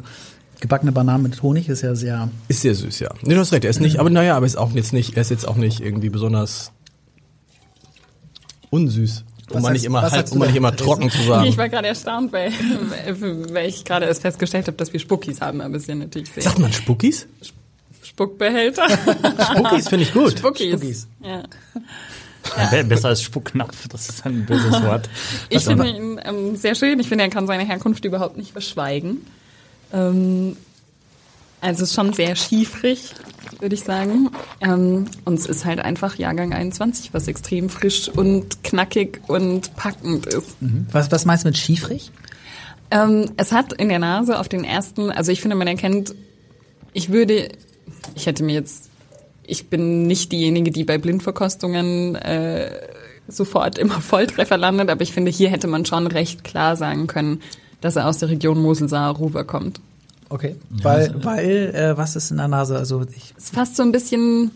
[0.61, 2.29] gebackene Bananen mit Honig ist ja sehr.
[2.47, 3.09] Ist sehr süß, ja.
[3.21, 5.21] Nee, du hast recht, er ist nicht, aber naja, aber ist auch jetzt nicht, er
[5.21, 6.71] ist jetzt auch nicht irgendwie besonders
[8.69, 9.25] unsüß.
[9.51, 11.45] Um mal nicht immer halb, um nicht immer trocken zu sagen.
[11.49, 12.51] Ich war gerade erstaunt, weil,
[13.53, 16.31] weil ich gerade erst festgestellt habe, dass wir Spuckis haben, aber es ist ja natürlich
[16.31, 17.27] sehr Sagt man Spuckis?
[18.03, 18.87] Spuckbehälter.
[19.51, 20.37] Spuckis finde ich gut.
[20.39, 20.69] Spuckis.
[20.73, 21.07] Spuckis.
[21.23, 21.43] Ja.
[22.71, 25.09] Be- Besser als Spucknapf, das ist ein böses Wort.
[25.49, 26.99] Ich finde ihn ähm, sehr schön.
[26.99, 29.25] Ich finde, er kann seine Herkunft überhaupt nicht verschweigen.
[29.91, 30.55] Ähm,
[31.65, 33.15] also es ist schon sehr schiefrig,
[33.59, 34.29] würde ich sagen.
[34.61, 40.27] Ähm, und es ist halt einfach Jahrgang 21, was extrem frisch und knackig und packend
[40.27, 40.55] ist.
[40.91, 42.11] Was, was meinst du mit schiefrig?
[42.91, 46.13] Ähm, es hat in der Nase auf den ersten, also ich finde, man erkennt,
[46.93, 47.49] ich würde,
[48.13, 48.91] ich hätte mir jetzt,
[49.43, 52.69] ich bin nicht diejenige, die bei Blindverkostungen äh,
[53.27, 57.41] sofort immer Volltreffer landet, aber ich finde, hier hätte man schon recht klar sagen können,
[57.81, 59.81] dass er aus der Region Mosel-Saar-Ruwer kommt.
[60.29, 60.55] Okay.
[60.69, 62.77] Weil, weil, äh, was ist in der Nase?
[62.77, 64.51] Also ich, Es ist fast so ein bisschen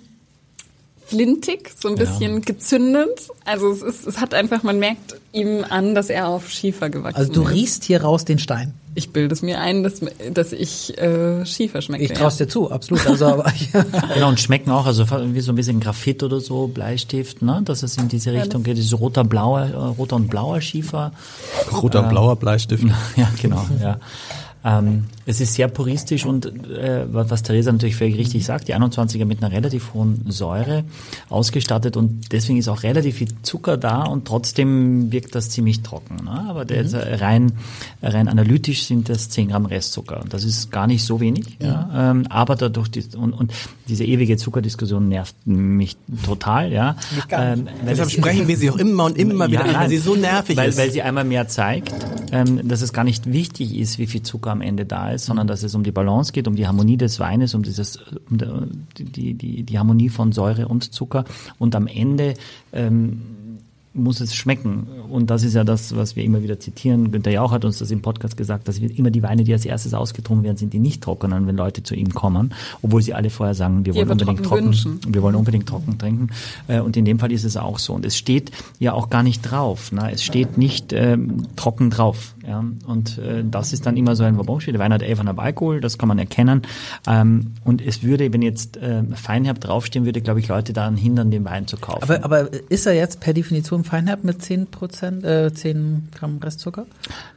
[1.09, 3.29] flintig, so ein bisschen gezündet.
[3.43, 7.17] Also es ist, es hat einfach, man merkt ihm an, dass er auf Schiefer gewachsen
[7.17, 7.49] also du ist.
[7.49, 8.73] riechst hier raus den Stein.
[8.95, 10.01] Ich bilde es mir ein, dass,
[10.33, 12.03] dass ich äh, Schiefer schmecke.
[12.03, 13.05] Ich traust dir zu, absolut.
[13.07, 13.51] Also aber,
[14.13, 17.61] Genau, und schmecken auch, also wie so ein bisschen Graphit oder so, Bleistift, ne?
[17.63, 21.11] dass es in diese Richtung geht, dieses roter, blauer, äh, roter und blauer Schiefer.
[21.71, 22.83] Roter und blauer Bleistift.
[23.15, 23.99] Ja, genau, ja.
[24.63, 29.23] Ähm, es ist sehr puristisch und äh, was Theresa natürlich völlig richtig sagt, die 21er
[29.23, 30.83] mit einer relativ hohen Säure
[31.29, 36.25] ausgestattet und deswegen ist auch relativ viel Zucker da und trotzdem wirkt das ziemlich trocken.
[36.25, 36.45] Ne?
[36.49, 37.53] Aber der äh, rein,
[38.01, 41.57] rein analytisch sind das 10 Gramm Restzucker und das ist gar nicht so wenig.
[41.61, 42.11] Ja.
[42.11, 43.53] Ähm, aber dadurch die, und, und
[43.87, 45.95] diese ewige Zuckerdiskussion nervt mich
[46.25, 46.71] total.
[46.73, 46.97] Ja.
[47.29, 50.57] Ähm, Deshalb es- sprechen wir sie auch immer und immer wieder weil sie so nervig
[50.57, 50.77] weil, ist.
[50.77, 51.93] Weil sie einmal mehr zeigt,
[52.31, 55.47] ähm, dass es gar nicht wichtig ist, wie viel Zucker am Ende da ist, sondern
[55.47, 57.97] dass es um die Balance geht, um die Harmonie des Weines, um dieses,
[58.29, 58.37] um
[58.97, 61.25] die, die, die Harmonie von Säure und Zucker.
[61.57, 62.33] Und am Ende
[62.73, 63.21] ähm,
[64.03, 64.87] muss es schmecken.
[65.09, 67.11] Und das ist ja das, was wir immer wieder zitieren.
[67.11, 69.65] Günther Jauch hat uns das im Podcast gesagt, dass wir immer die Weine, die als
[69.65, 73.29] erstes ausgetrunken werden, sind die nicht trockenen, wenn Leute zu ihm kommen, obwohl sie alle
[73.29, 76.29] vorher sagen, wir Die wollen unbedingt trocken trocken, wir wollen unbedingt trocken trinken.
[76.67, 77.93] Äh, Und in dem Fall ist es auch so.
[77.93, 79.91] Und es steht ja auch gar nicht drauf.
[79.91, 80.11] Ne?
[80.11, 82.35] Es steht nicht ähm, trocken drauf.
[82.47, 82.63] Ja?
[82.87, 84.73] Und äh, das ist dann immer so ein Wabonspiel.
[84.73, 86.61] Der Wein hat 11,5 Alkohol, das kann man erkennen.
[87.07, 91.31] Ähm, und es würde, wenn jetzt äh, Feinherb draufstehen würde, glaube ich, Leute daran hindern,
[91.31, 92.03] den Wein zu kaufen.
[92.03, 96.85] aber, aber ist er jetzt per Definition Feinherb mit 10 Prozent, äh, 10 Gramm Restzucker?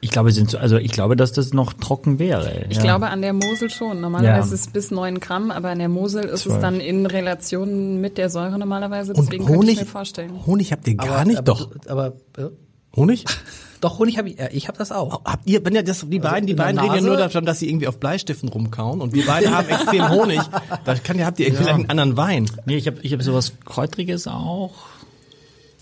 [0.00, 2.66] ich glaube, es sind so, also ich glaube, dass das noch trocken wäre.
[2.68, 2.82] Ich ja.
[2.82, 4.00] glaube an der Mosel schon.
[4.00, 4.54] Normalerweise Ja.
[4.54, 6.56] ist es bis 9 Gramm, aber an der Mosel ist Zwölf.
[6.56, 9.12] es dann in Relation mit der Säure normalerweise.
[9.14, 10.46] und Deswegen ich Honig, mir vorstellen.
[10.46, 11.70] Honig habt ihr gar aber, nicht, aber, doch.
[11.88, 12.50] Aber, äh,
[12.94, 13.24] Honig?
[13.80, 15.24] doch, Honig habe ich, ja, ich habe das auch.
[15.24, 17.46] Habt ihr, wenn ja das, die beiden, die in der beiden reden ja nur davon,
[17.46, 20.40] dass sie irgendwie auf Bleistiften rumkauen und wir beide haben extrem Honig.
[20.84, 22.50] Da kann, habt ihr irgendwie vielleicht einen anderen Wein.
[22.66, 24.72] Nee, ich habe ich hab sowas Kräutriges auch.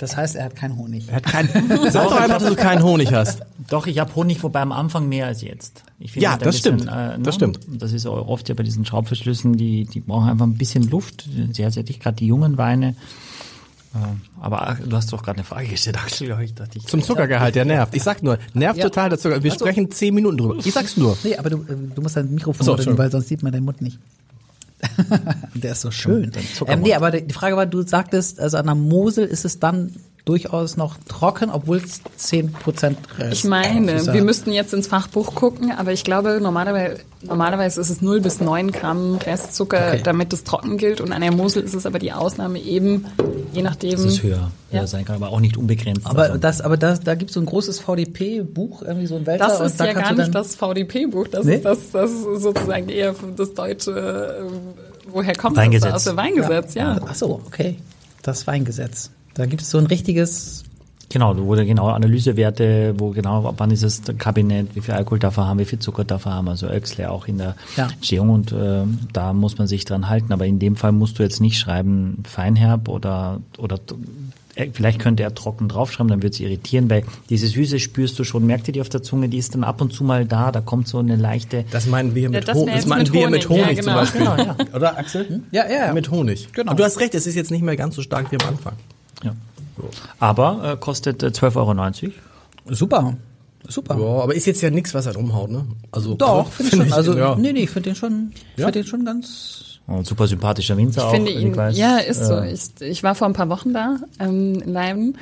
[0.01, 1.09] Das heißt, er hat keinen Honig.
[1.09, 1.49] Er hat keinen,
[1.91, 3.43] sag doch einfach, dass du keinen Honig hast.
[3.69, 5.83] Doch, ich habe Honig, wobei am Anfang mehr als jetzt.
[5.99, 6.91] Ich finde Ja, das bisschen, stimmt.
[6.91, 7.33] Äh, Das ne?
[7.35, 7.61] stimmt.
[7.69, 11.29] Das ist auch oft ja bei diesen Schraubverschlüssen, die, die brauchen einfach ein bisschen Luft.
[11.53, 12.95] Sehr, sehr dicht, gerade die jungen Weine.
[13.93, 13.99] Äh,
[14.41, 16.87] Aber du hast doch gerade eine Frage gestellt, Axel, ich, dachte ich.
[16.87, 17.95] Zum Zuckergehalt, der nervt.
[17.95, 18.85] Ich sag nur, nervt Ja.
[18.85, 19.43] total der Zucker.
[19.43, 20.57] Wir sprechen zehn Minuten drüber.
[20.65, 21.17] Ich sag's nur.
[21.25, 22.99] Nee, aber du, äh, du musst dein Mikrofon So, Entschuldigung.
[22.99, 23.99] weil sonst sieht man deinen Mund nicht.
[25.55, 26.33] der ist so schön.
[26.33, 26.69] Zuckermund.
[26.69, 29.95] Ähm, nee, aber die Frage war, du sagtest, also an der Mosel ist es dann
[30.31, 34.73] durchaus noch trocken, obwohl es 10 Prozent Rest Ich meine, ist ja- wir müssten jetzt
[34.73, 39.89] ins Fachbuch gucken, aber ich glaube, normalerweise, normalerweise ist es 0 bis 9 Gramm Restzucker,
[39.89, 40.01] Okay.
[40.05, 41.01] damit es trocken gilt.
[41.01, 43.07] Und an der Mosel ist es aber die Ausnahme eben,
[43.53, 43.91] je nachdem.
[43.91, 44.87] Das ist höher, höher Ja.
[44.87, 46.07] sein kann, aber auch nicht unbegrenzt.
[46.07, 49.27] Aber Also, das, aber das, da gibt es so ein großes VDP-Buch, irgendwie so ein
[49.27, 49.49] Wälzer.
[49.49, 51.57] Das ist da ja gar nicht das VDP-Buch, das Nee?
[51.57, 54.45] ist das, das ist sozusagen eher das deutsche äh,
[55.13, 55.91] woher kommt Weingesetz.
[55.93, 55.95] das?
[55.95, 57.01] Aus dem Weingesetz, ja.
[57.05, 57.79] Ach so, okay.
[58.23, 59.11] Das Weingesetz.
[59.35, 60.65] Da gibt es so ein richtiges
[61.13, 65.19] Genau, wo da genau Analysewerte, wo genau, ab wann ist das Kabinett, wie viel Alkohol
[65.19, 67.89] darf er haben, wie viel Zucker darf er haben, also Öxle auch in der Ja.
[67.89, 70.33] Entstehung und äh, da muss man sich dran halten.
[70.33, 73.81] Aber in dem Fall musst du jetzt nicht schreiben Feinherb oder oder
[74.55, 78.23] äh, vielleicht könnte er trocken draufschreiben, dann wird es irritieren, weil diese Süße spürst du
[78.23, 80.53] schon, merkt ihr die auf der Zunge, die ist dann ab und zu mal da,
[80.53, 83.31] da kommt so eine leichte Das meinen wir mit, das Ho das meinen mit wir
[83.31, 83.95] mit Honig, ja, zum genau.
[83.97, 84.21] Beispiel.
[84.21, 84.57] Genau, ja.
[84.77, 85.43] Oder Axel?
[85.51, 85.93] Ja, ja, ja.
[85.93, 86.53] Mit Honig.
[86.53, 86.71] Genau.
[86.71, 88.75] Und du hast recht, es ist jetzt nicht mehr ganz so stark wie am Anfang.
[89.83, 89.89] Ja.
[90.19, 92.13] Aber äh, kostet äh, 12,90 Euro.
[92.75, 93.15] Super.
[93.69, 93.99] Super.
[93.99, 95.65] Ja, aber ist jetzt ja nichts, was halt umhaut, ne?
[95.93, 96.93] Also Doch, finde ich schon.
[96.97, 97.35] Also, ja.
[97.37, 98.67] nee, nee, ich finde den schon, ich Ja?
[98.67, 99.65] finde den schon ganz.
[99.87, 101.11] Und super sympathischer Winzer Ich auch.
[101.11, 101.77] finde wie ihn, weiß.
[101.77, 102.35] ja, ist so.
[102.35, 105.19] Äh, Ich, ich war vor ein paar Wochen da ähm, in Leiden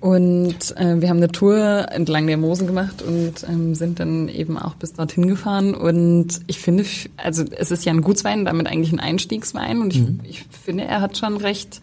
[0.00, 4.58] und äh, wir haben eine Tour entlang der Mosen gemacht und ähm, sind dann eben
[4.58, 5.74] auch bis dorthin gefahren.
[5.74, 6.84] Und ich finde,
[7.16, 11.00] also es ist ja ein Gutswein, damit eigentlich ein Einstiegswein und ich, ich finde, er
[11.00, 11.80] hat schon recht,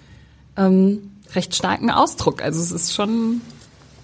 [0.58, 2.42] ähm, recht starken Ausdruck.
[2.42, 3.42] Also es ist schon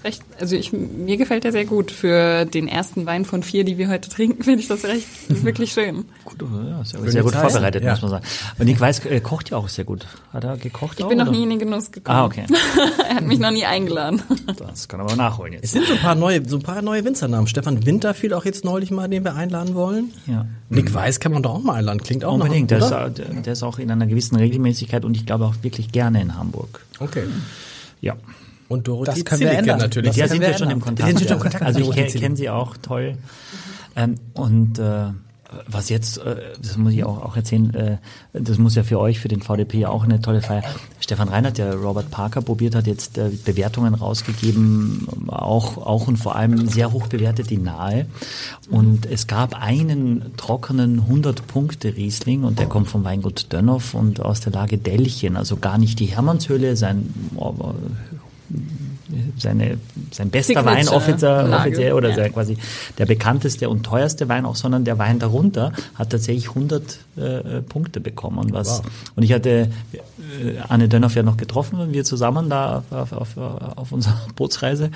[0.03, 1.91] recht, also ich, mir gefällt er sehr gut.
[1.91, 5.07] Für den ersten Wein von vier, die wir heute trinken, finde ich das recht,
[5.43, 6.05] wirklich schön.
[6.25, 7.51] Gut, ja, sehr, sehr gut Zeit.
[7.51, 7.91] vorbereitet, Ja.
[7.91, 8.25] muss man sagen.
[8.59, 10.05] Und ich weiß, äh, kocht ja auch sehr gut.
[10.33, 11.09] Hat er gekocht Ich auch?
[11.09, 11.35] bin noch oder?
[11.37, 12.17] nie in den Genuss gekommen.
[12.17, 12.45] Ah, okay.
[13.09, 14.21] er hat mich noch nie eingeladen.
[14.57, 15.71] Das kann aber nachholen Es jetzt.
[15.73, 17.47] sind so ein paar neue, so ein paar neue Winzernamen.
[17.47, 20.11] Stefan Winter fiel auch jetzt neulich mal, den wir einladen wollen.
[20.27, 20.45] Ja.
[20.69, 22.01] Nick Weiß kann man doch auch mal einladen.
[22.03, 22.71] Klingt auch Unbedingt.
[22.71, 25.55] nach, Der ist, äh, der ist auch in einer gewissen Regelmäßigkeit und ich glaube auch
[25.61, 26.81] wirklich gerne in Hamburg.
[26.99, 27.23] Okay.
[28.01, 28.15] Ja.
[28.69, 29.79] Und Dorothee Das können wir Zilliken ändern.
[29.79, 30.09] natürlich.
[30.11, 30.81] Das Ja, sind wir wir schon im.
[30.81, 31.07] Kontakt.
[31.07, 31.41] Sind schon im ja.
[31.41, 33.17] Kontakt Also ich kenne kenn sie auch, toll.
[33.95, 35.05] Ähm, und äh,
[35.65, 37.97] was jetzt, äh, das muss ich auch, auch erzählen, äh,
[38.33, 40.61] das muss ja für euch, für den VDP auch eine tolle Feier.
[40.99, 46.35] Stefan Reinhardt, der Robert Parker probiert hat, jetzt äh, Bewertungen rausgegeben, auch, auch und vor
[46.35, 48.07] allem sehr hoch bewertet die Nahe.
[48.69, 54.51] Und es gab einen trockenen 100-Punkte-Riesling und der kommt vom Weingut Dönhoff und aus der
[54.51, 57.13] Lage Dellchen, also gar nicht die Hermannshöhle, sein
[59.37, 59.77] seine,
[60.11, 62.29] sein bester Signature Wein offiziell, oder ja.
[62.29, 62.57] quasi
[62.97, 67.99] der bekannteste und teuerste Wein auch, sondern der Wein darunter hat tatsächlich 100 äh, Punkte
[67.99, 68.51] bekommen.
[68.51, 68.81] Was,
[69.15, 69.69] Und ich hatte
[70.43, 74.91] äh, Anne Dönhoff ja noch getroffen, wir zusammen da auf, auf, auf, auf unserer Bootsreise.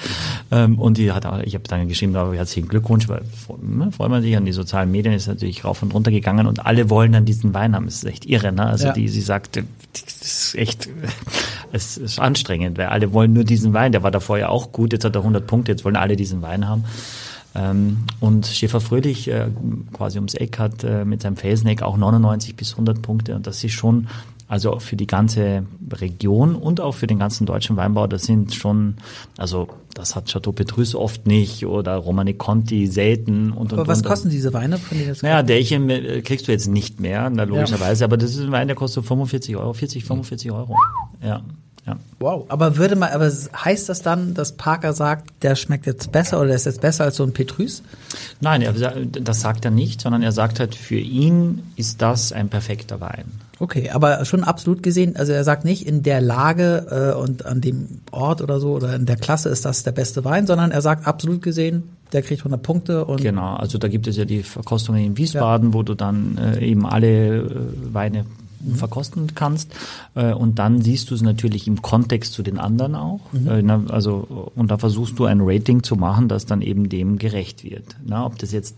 [0.51, 3.21] Ähm, und die hat auch, ich habe dann geschrieben, aber herzlichen Glückwunsch, weil
[3.61, 6.65] ne, freut man sich an die sozialen Medien, ist natürlich rauf und runter gegangen und
[6.65, 7.85] alle wollen dann diesen Wein haben.
[7.85, 8.65] Das ist echt irre, ne?
[8.65, 8.93] Also Ja.
[8.93, 10.89] die, sie sagte, das ist echt,
[11.71, 13.91] es ist anstrengend, weil alle wollen nur diesen Wein.
[13.91, 16.41] Der war davor ja auch gut, jetzt hat er 100 Punkte, jetzt wollen alle diesen
[16.41, 16.85] Wein haben.
[17.53, 19.47] Ähm, und Schäfer Fröhlich, äh,
[19.93, 23.35] quasi ums Eck, hat äh, mit seinem Felseneck auch 99 bis 100 Punkte.
[23.35, 24.07] Und das ist schon,
[24.51, 28.97] also für die ganze Region und auch für den ganzen deutschen Weinbau, das sind schon,
[29.37, 33.99] also das hat Chateau Petrus oft nicht oder Romane Conti selten und, und Aber was
[33.99, 34.07] und.
[34.07, 37.43] kosten diese Weine, von denen jetzt Naja, Därchen äh, kriegst du jetzt nicht mehr, na,
[37.43, 40.75] logischerweise, aber das ist ein Wein, der kostet 45 Euro, 40, 45 Euro.
[41.23, 41.43] Ja,
[41.87, 41.97] ja.
[42.19, 42.43] Wow.
[42.49, 46.47] Aber würde man, aber heißt das dann, dass Parker sagt, der schmeckt jetzt besser oder
[46.47, 47.83] der ist jetzt besser als so ein Petrus?
[48.41, 52.49] Nein, er, das sagt er nicht, sondern er sagt halt, für ihn ist das ein
[52.49, 53.31] perfekter Wein.
[53.61, 57.61] Okay, aber schon absolut gesehen, also er sagt nicht, in der Lage äh, und an
[57.61, 60.81] dem Ort oder so oder in der Klasse ist das der beste Wein, sondern er
[60.81, 64.41] sagt absolut gesehen, der kriegt 100 Punkte und Genau, also da gibt es ja die
[64.41, 67.49] Verkostungen in Wiesbaden, wo du dann äh, eben alle äh,
[67.93, 68.25] Weine
[68.75, 69.75] verkosten kannst.
[70.15, 73.19] Äh, und dann siehst du es natürlich im Kontext zu den anderen auch.
[73.33, 77.19] Äh, na, also, und da versuchst du ein Rating zu machen, das dann eben dem
[77.19, 77.95] gerecht wird.
[78.03, 78.75] Na, ob das jetzt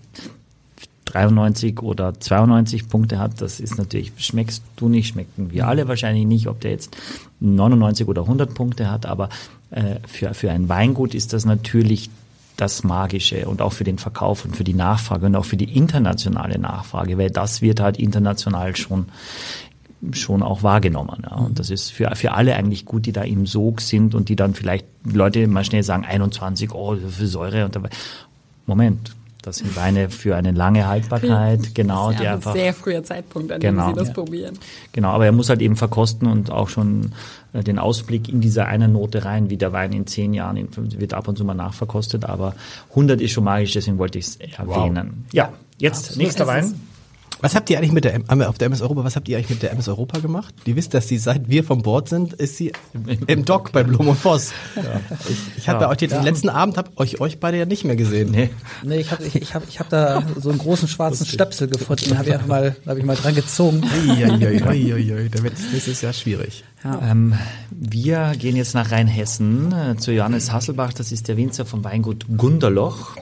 [1.13, 6.26] 93 oder 92 Punkte hat, das ist natürlich, schmeckst du nicht, schmecken wir alle wahrscheinlich
[6.26, 6.97] nicht, ob der jetzt
[7.39, 9.30] 99 oder 100 Punkte hat, aber
[9.69, 12.10] äh, für, für ein Weingut ist das natürlich
[12.58, 15.76] das Magische und auch für den Verkauf und für die Nachfrage und auch für die
[15.76, 19.08] internationale Nachfrage, weil das wird halt international schon
[20.12, 21.23] schon auch wahrgenommen.
[21.23, 21.38] Ja.
[21.38, 24.36] Und das ist für, für alle eigentlich gut, die da im Sog sind und die
[24.36, 27.63] dann vielleicht Leute mal schnell sagen, 21, oh, viel Säure.
[27.63, 27.89] Und dabei,
[28.65, 32.54] Moment, das sind Weine für eine lange Haltbarkeit, genau, das ist die ja ein einfach.
[32.54, 33.88] sehr früher Zeitpunkt, an Genau.
[33.88, 34.14] dem Sie das Ja.
[34.16, 34.58] probieren.
[34.92, 37.12] Genau, aber er muss halt eben verkosten und auch schon
[37.54, 40.70] äh, den Ausblick in dieser einen Note rein, wie der Wein in zehn Jahren, in,
[41.00, 42.56] wird ab und zu mal nachverkostet, aber
[42.90, 45.26] 100 ist schon magisch, deswegen wollte ich es erwähnen.
[45.32, 46.80] Ja, jetzt nächster Es Wein.
[47.44, 49.50] Was habt ihr eigentlich mit der M- auf der MS Europa, was habt ihr eigentlich
[49.52, 50.54] mit der MS Europa gemacht?
[50.66, 52.72] Die wisst, dass sie seit wir vom Bord sind, ist sie
[53.28, 54.54] im Dock bei Blum und Voss.
[55.30, 55.86] Ich, ich habe Ja.
[55.86, 55.90] ja.
[55.92, 58.32] euch den letzten Abend hab euch euch beide ja nicht mehr gesehen.
[58.32, 58.50] Nee.
[58.84, 62.06] Nee, ich habe ich, ich hab, ich hab da so einen großen schwarzen Stöpsel gefunden,
[62.10, 63.82] den habe ich einfach mal, da habe ich mal dran gezogen.
[64.10, 66.64] Uiuiuiui, da wird es nächstes Jahr schwierig.
[66.86, 67.34] Ähm,
[67.72, 72.26] wir gehen jetzt nach Rheinhessen äh, zu Johannes Hasselbach, das ist der Winzer vom Weingut
[72.38, 73.16] Gunderloch.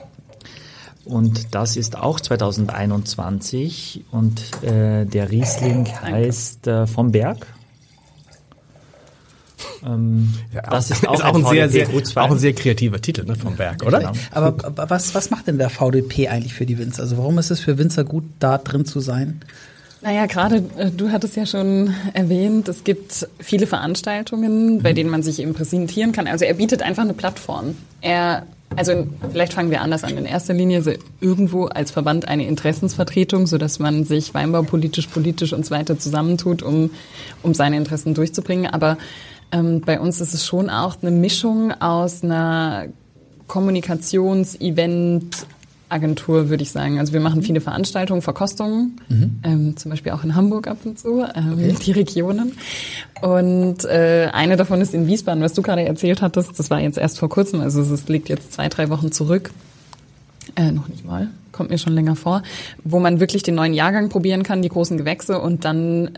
[1.04, 7.46] Und das ist auch 2021 und äh, der Riesling heißt äh, vom Berg.
[9.84, 13.34] Ähm, Ja, das ist auch, auch ein sehr, sehr, auch ein sehr kreativer Titel ne,
[13.34, 13.98] vom Berg, oder?
[13.98, 14.12] Genau.
[14.30, 17.02] Aber aber was, was macht denn der VDP eigentlich für die Winzer?
[17.02, 19.40] Also warum ist es für Winzer gut, da drin zu sein?
[20.02, 25.22] Naja, gerade äh, du hattest ja schon erwähnt, es gibt viele Veranstaltungen, bei denen man
[25.22, 26.26] sich eben präsentieren kann.
[26.26, 27.76] Also er bietet einfach eine Plattform.
[28.00, 28.44] Er,
[28.76, 30.16] also vielleicht fangen wir anders an.
[30.16, 35.52] In erster Linie er irgendwo als Verband eine Interessensvertretung, so dass man sich weinbaupolitisch, politisch
[35.52, 36.90] und so weiter zusammentut, um,
[37.42, 38.66] um seine Interessen durchzubringen.
[38.66, 38.98] Aber
[39.52, 42.86] ähm, bei uns ist es schon auch eine Mischung aus einer
[43.46, 45.46] Kommunikations-Event-
[45.92, 46.98] Agentur, würde ich sagen.
[46.98, 48.96] Also wir machen viele Veranstaltungen, Verkostungen,
[49.44, 52.52] ähm, zum Beispiel auch in Hamburg ab und zu, ähm, die Regionen.
[53.20, 56.58] Und äh, eine davon ist in Wiesbaden, was du gerade erzählt hattest.
[56.58, 59.50] Das war jetzt erst vor kurzem, also es liegt jetzt zwei, drei Wochen zurück.
[60.56, 62.42] Äh, noch nicht mal, kommt mir schon länger vor,
[62.82, 66.10] wo man wirklich den neuen Jahrgang probieren kann, die großen Gewächse und dann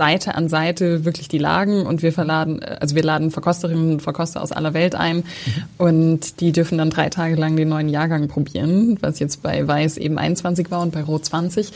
[0.00, 4.42] Seite an Seite wirklich die Lagen und wir verladen, also wir laden Verkosterinnen und Verkoster
[4.42, 5.24] aus aller Welt ein
[5.76, 9.98] und die dürfen dann drei Tage lang den neuen Jahrgang probieren, was jetzt bei Weiß
[9.98, 11.70] eben 21 war und bei Rot 20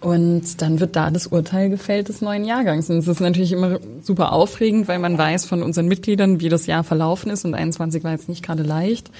[0.00, 2.88] und dann wird da das Urteil gefällt des neuen Jahrgangs.
[2.90, 6.66] Und es ist natürlich immer super aufregend, weil man weiß von unseren Mitgliedern, wie das
[6.66, 7.44] Jahr verlaufen ist.
[7.46, 9.10] Und 21 war jetzt nicht gerade leicht.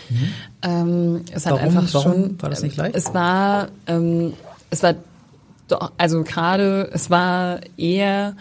[0.63, 2.95] Ähm, es hat Warum- einfach warum schon, war das nicht leicht?
[2.95, 4.35] Es war, ähm,
[4.71, 4.95] es war
[5.69, 8.35] doch, also gerade, es war eher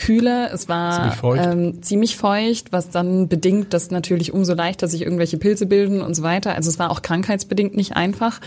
[0.00, 1.46] kühler, es war Ziemlich feucht.
[1.46, 6.14] Ähm, ziemlich feucht, was dann bedingt, dass natürlich umso leichter sich irgendwelche Pilze bilden und
[6.14, 6.54] so weiter.
[6.54, 8.40] Also es war auch krankheitsbedingt nicht einfach.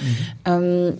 [0.46, 0.98] Ähm,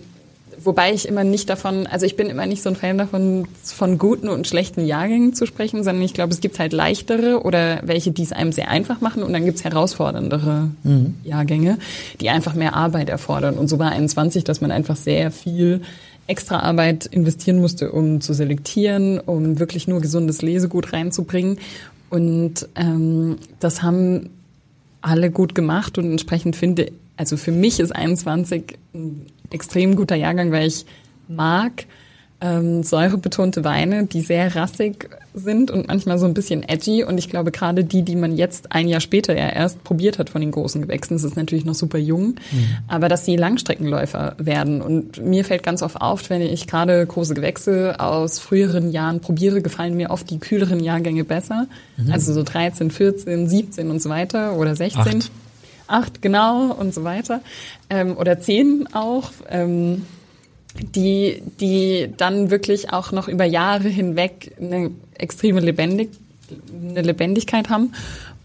[0.62, 3.98] wobei ich immer nicht davon, also ich bin immer nicht so ein Fan davon, von
[3.98, 8.12] guten und schlechten Jahrgängen zu sprechen, sondern ich glaube, es gibt halt leichtere oder welche,
[8.12, 10.70] die es einem sehr einfach machen und dann gibt's herausforderndere
[11.24, 11.78] Jahrgänge,
[12.20, 13.56] die einfach mehr Arbeit erfordern.
[13.56, 15.82] Und so war 21, dass man einfach sehr viel
[16.26, 21.58] extra Arbeit investieren musste, um zu selektieren, um wirklich nur gesundes Lesegut reinzubringen.
[22.10, 24.30] Und ähm, das haben
[25.00, 30.50] alle gut gemacht und entsprechend finde, also für mich ist 21 ein extrem guter Jahrgang,
[30.50, 30.86] weil ich
[31.28, 31.86] mag
[32.44, 37.02] ähm, säurebetonte Weine, die sehr rassig sind und manchmal so ein bisschen edgy.
[37.02, 40.28] Und ich glaube, gerade die, die man jetzt ein Jahr später ja erst probiert hat
[40.28, 42.36] von den großen Gewächsen, das ist natürlich noch super jung,
[42.86, 44.82] aber dass sie Langstreckenläufer werden.
[44.82, 49.62] Und mir fällt ganz oft auf, wenn ich gerade große Gewächse aus früheren Jahren probiere,
[49.62, 51.66] gefallen mir oft die kühleren Jahrgänge besser.
[52.12, 55.00] Also so 13, 14, 17 und so weiter oder 16.
[55.00, 55.30] Acht.
[55.86, 57.40] Acht, genau, und so weiter.
[57.90, 59.32] Ähm, oder zehn auch.
[59.50, 60.02] Ähm,
[60.80, 66.10] die, die dann wirklich auch noch über Jahre hinweg eine extreme Lebendig,
[66.72, 67.92] eine Lebendigkeit haben.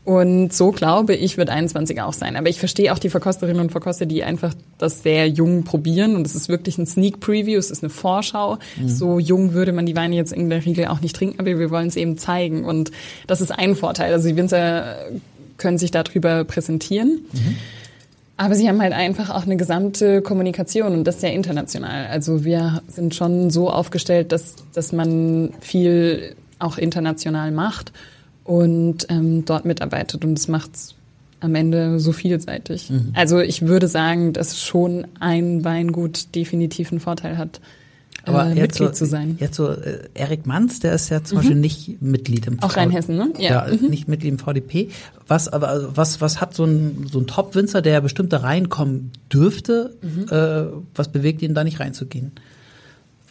[0.05, 2.35] Und so glaube ich, wird 21 auch sein.
[2.35, 6.15] Aber ich verstehe auch die Verkosterinnen und Verkoster, die einfach das sehr jung probieren.
[6.15, 8.57] Und es ist wirklich ein Sneak Preview, es ist eine Vorschau.
[8.87, 11.69] So jung würde man die Weine jetzt in der Regel auch nicht trinken, aber wir
[11.69, 12.65] wollen es eben zeigen.
[12.65, 12.91] Und
[13.27, 14.11] das ist ein Vorteil.
[14.13, 14.95] Also die Winzer
[15.57, 17.19] können sich darüber präsentieren.
[18.39, 22.07] Aber sie haben halt einfach auch eine gesamte Kommunikation und das sehr international.
[22.07, 27.91] Also wir sind schon so aufgestellt, dass, dass man viel auch international macht
[28.45, 30.71] und ähm, dort mitarbeitet und es macht
[31.41, 32.89] am Ende so vielseitig.
[33.13, 37.59] Also ich würde sagen, dass schon ein Weingut definitiv einen Vorteil hat,
[38.25, 39.37] Aber äh, jetzt Mitglied so, zu sein.
[39.39, 43.15] Jetzt so, äh, Erik Manns, der ist ja zum Beispiel nicht Mitglied im Auch Rheinhessen,
[43.15, 43.31] ne?
[43.37, 43.75] Ja, Ja.
[43.75, 44.89] nicht Mitglied im VDP.
[45.27, 49.11] Was, aber also was, was hat so ein, so ein Top-Winzer, der bestimmt da reinkommen
[49.31, 49.95] dürfte,
[50.29, 52.31] äh, was bewegt ihn da nicht reinzugehen?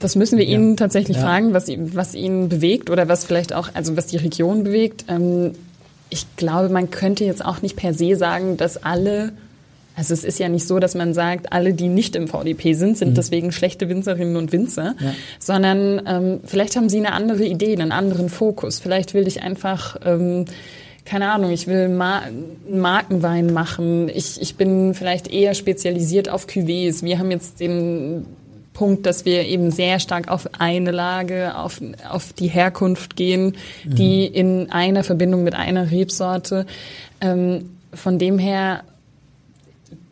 [0.00, 1.24] Das müssen wir ihn tatsächlich Ja.
[1.24, 5.04] fragen, was ihn, was ihn bewegt oder was vielleicht auch, also was die Region bewegt.
[5.08, 5.52] Ähm,
[6.10, 9.32] ich glaube, man könnte jetzt auch nicht per se sagen, dass alle,
[9.98, 12.96] also es ist ja nicht so, dass man sagt, alle, die nicht im VDP sind,
[12.96, 15.12] sind deswegen schlechte Winzerinnen und Winzer, Ja.
[15.40, 18.78] sondern ähm, vielleicht haben sie eine andere Idee, einen anderen Fokus.
[18.78, 20.44] Vielleicht will ich einfach ähm,
[21.04, 22.22] keine Ahnung, ich will Ma
[22.70, 24.08] Markenwein machen.
[24.08, 27.02] Ich, ich bin vielleicht eher spezialisiert auf Cuvées.
[27.02, 28.26] Wir haben jetzt den
[28.74, 34.26] Punkt, dass wir eben sehr stark auf eine Lage, auf, auf die Herkunft gehen, die
[34.26, 36.66] in einer Verbindung mit einer Rebsorte.
[37.20, 38.82] Ähm, von dem her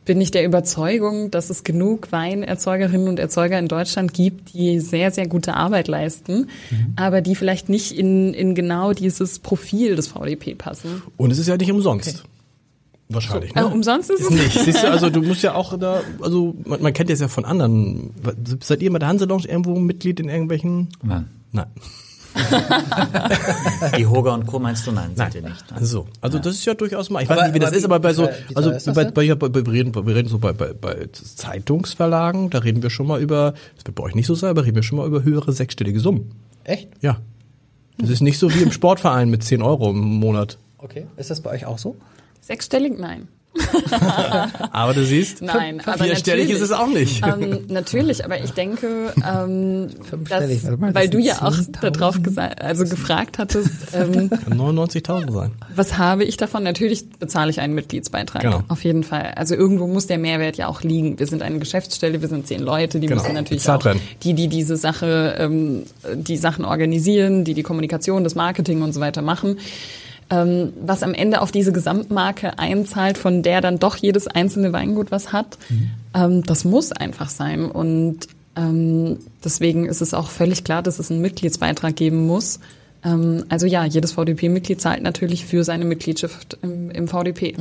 [0.07, 5.11] bin ich der Überzeugung, dass es genug Weinerzeugerinnen und Erzeuger in Deutschland gibt, die sehr,
[5.11, 6.49] sehr gute Arbeit leisten,
[6.97, 11.03] aber die vielleicht nicht in, in genau dieses Profil des VDP passen.
[11.17, 12.25] Und es ist ja nicht umsonst.
[13.09, 13.55] Wahrscheinlich.
[13.55, 13.67] Äh, Ne?
[13.69, 14.53] umsonst ist Ist es nicht.
[14.65, 17.45] Siehst du, also du musst ja auch da, also man, man kennt das ja von
[17.45, 18.11] anderen.
[18.63, 20.89] Seid ihr bei der Hanselounge irgendwo Mitglied in irgendwelchen?
[21.03, 21.29] Nein.
[21.53, 21.67] Nein.
[23.99, 24.59] Die Hoger und Co.
[24.59, 24.93] meinst du?
[24.93, 25.65] Nein, seid ihr nicht.
[25.71, 25.85] Nein.
[25.85, 27.23] So, also das ist ja durchaus mal.
[27.23, 28.93] Ich weiß Aber- nicht, wie das aber ist, wie- aber bei so, wie wie also
[28.93, 32.91] bei, bei, bei, wir reden, wir reden so bei, bei, bei Zeitungsverlagen, da reden wir
[32.91, 35.07] schon mal über, das wird bei euch nicht so sein, aber reden wir schon mal
[35.07, 36.33] über höhere sechsstellige Summen.
[36.65, 36.89] Echt?
[37.01, 37.19] Ja.
[37.99, 40.59] Das ist nicht so wie im Sportverein mit 10 Euro im Monat.
[40.79, 41.07] Okay.
[41.17, 41.97] Ist das bei euch auch so?
[42.43, 42.99] Sechsstellig?
[42.99, 43.29] Nein.
[44.73, 46.63] Aber du siehst, Nein, aber vierstellig ist natürlich.
[46.63, 47.27] es auch nicht.
[47.27, 49.89] Ähm, natürlich, aber ich denke, ähm,
[50.29, 51.91] dass, mal, das weil du ja auch 10.000.
[51.91, 55.51] darauf gesagt, also gefragt hattest, ähm, Kann 99.000 sein.
[55.75, 56.63] was habe ich davon?
[56.63, 58.43] Natürlich bezahle ich einen Mitgliedsbeitrag.
[58.43, 58.63] Genau.
[58.69, 59.33] Auf jeden Fall.
[59.37, 61.19] Also irgendwo muss der Mehrwert ja auch liegen.
[61.19, 63.23] Wir sind eine Geschäftsstelle, wir sind zehn Leute, die Genau.
[63.23, 64.01] müssen natürlich Bezahlt auch, werden.
[64.23, 69.01] die, die diese Sache, ähm, die Sachen organisieren, die die Kommunikation, das Marketing und so
[69.01, 69.59] weiter machen.
[70.29, 75.13] Ähm, was am Ende auf diese Gesamtmarke einzahlt, von der dann doch jedes einzelne Weingut
[75.13, 75.57] was hat,
[76.15, 77.71] ähm, das muss einfach sein.
[77.71, 82.59] Und ähm, deswegen ist es auch völlig klar, dass es einen Mitgliedsbeitrag geben muss.
[83.05, 87.55] Ähm, also ja, jedes VDP-Mitglied zahlt natürlich für seine Mitgliedschaft im, im VDP.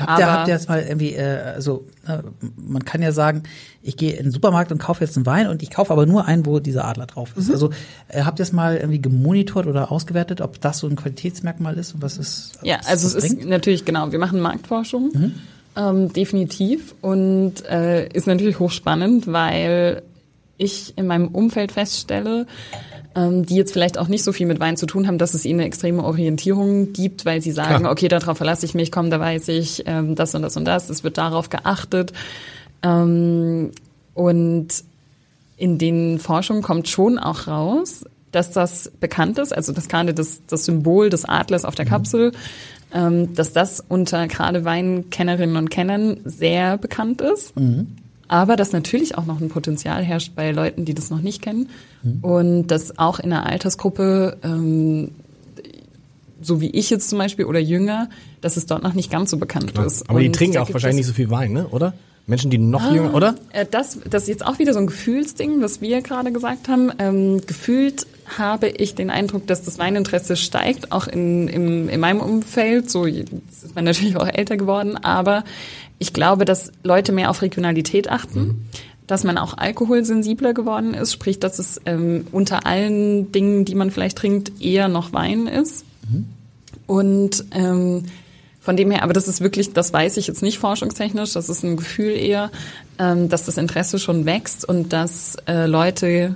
[0.00, 2.18] Habt ihr, habt ihr jetzt mal irgendwie, äh, also äh,
[2.56, 3.42] man kann ja sagen,
[3.82, 6.26] ich gehe in den Supermarkt und kaufe jetzt einen Wein und ich kaufe aber nur
[6.26, 7.50] einen, wo dieser Adler drauf ist.
[7.50, 7.70] Also
[8.08, 11.94] äh, habt ihr es mal irgendwie gemonitort oder ausgewertet, ob das so ein Qualitätsmerkmal ist
[11.94, 13.44] und was es Ja, was also es ist bringt?
[13.44, 13.50] Mhm.
[13.50, 15.32] natürlich genau, wir machen Marktforschung,
[15.76, 16.94] ähm, definitiv.
[17.00, 20.02] Und äh, ist natürlich hochspannend, weil
[20.56, 22.46] ich in meinem Umfeld feststelle,
[23.18, 25.44] ähm, die jetzt vielleicht auch nicht so viel mit Wein zu tun haben, dass es
[25.44, 27.92] ihnen eine extreme Orientierung gibt, weil sie sagen, Klar.
[27.92, 30.88] okay, darauf verlasse ich mich, komm, da weiß ich ähm, das und das und das,
[30.88, 32.12] es wird darauf geachtet.
[32.82, 33.72] Ähm,
[34.14, 34.68] und
[35.56, 40.42] in den Forschungen kommt schon auch raus, dass das bekannt ist, also das gerade das,
[40.46, 42.32] das Symbol des Adlers auf der Kapsel,
[42.94, 47.56] ähm, dass das unter gerade Weinkennerinnen und Kennern sehr bekannt ist.
[48.28, 51.68] Aber dass natürlich auch noch ein Potenzial herrscht bei Leuten, die das noch nicht kennen.
[52.22, 55.10] Und dass auch in der Altersgruppe, ähm,
[56.40, 58.08] so wie ich jetzt zum Beispiel oder jünger,
[58.40, 60.08] dass es dort noch nicht ganz so bekannt ist.
[60.08, 61.66] Aber die Und trinken da auch wahrscheinlich nicht so viel Wein, ne?
[61.68, 61.94] oder?
[62.28, 63.36] Menschen, die noch jünger, oder?
[63.52, 66.92] äh, Das, das ist jetzt auch wieder so ein Gefühlsding, was wir gerade gesagt haben.
[66.98, 72.20] Ähm, gefühlt habe ich den Eindruck, dass das Weininteresse steigt, auch in, im, in meinem
[72.20, 72.90] Umfeld.
[72.90, 73.32] So jetzt
[73.64, 75.42] ist man natürlich auch älter geworden, aber
[75.98, 78.68] ich glaube, dass Leute mehr auf Regionalität achten.
[79.06, 83.90] Dass man auch alkoholsensibler geworden ist, sprich, dass es ähm, unter allen Dingen, die man
[83.90, 85.86] vielleicht trinkt, eher noch Wein ist.
[86.86, 88.04] Und ähm,
[88.60, 91.62] von dem her, aber das ist wirklich, das weiß ich jetzt nicht forschungstechnisch, das ist
[91.62, 92.50] ein Gefühl eher,
[92.98, 96.34] ähm, dass das Interesse schon wächst und dass äh, Leute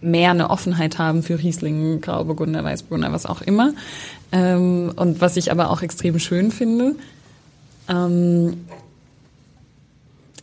[0.00, 3.72] mehr eine Offenheit haben für Riesling, Grauburgunder, Weißburgunder, was auch immer.
[4.30, 6.96] Ähm, und was ich aber auch extrem schön finde.
[7.92, 8.64] Ähm,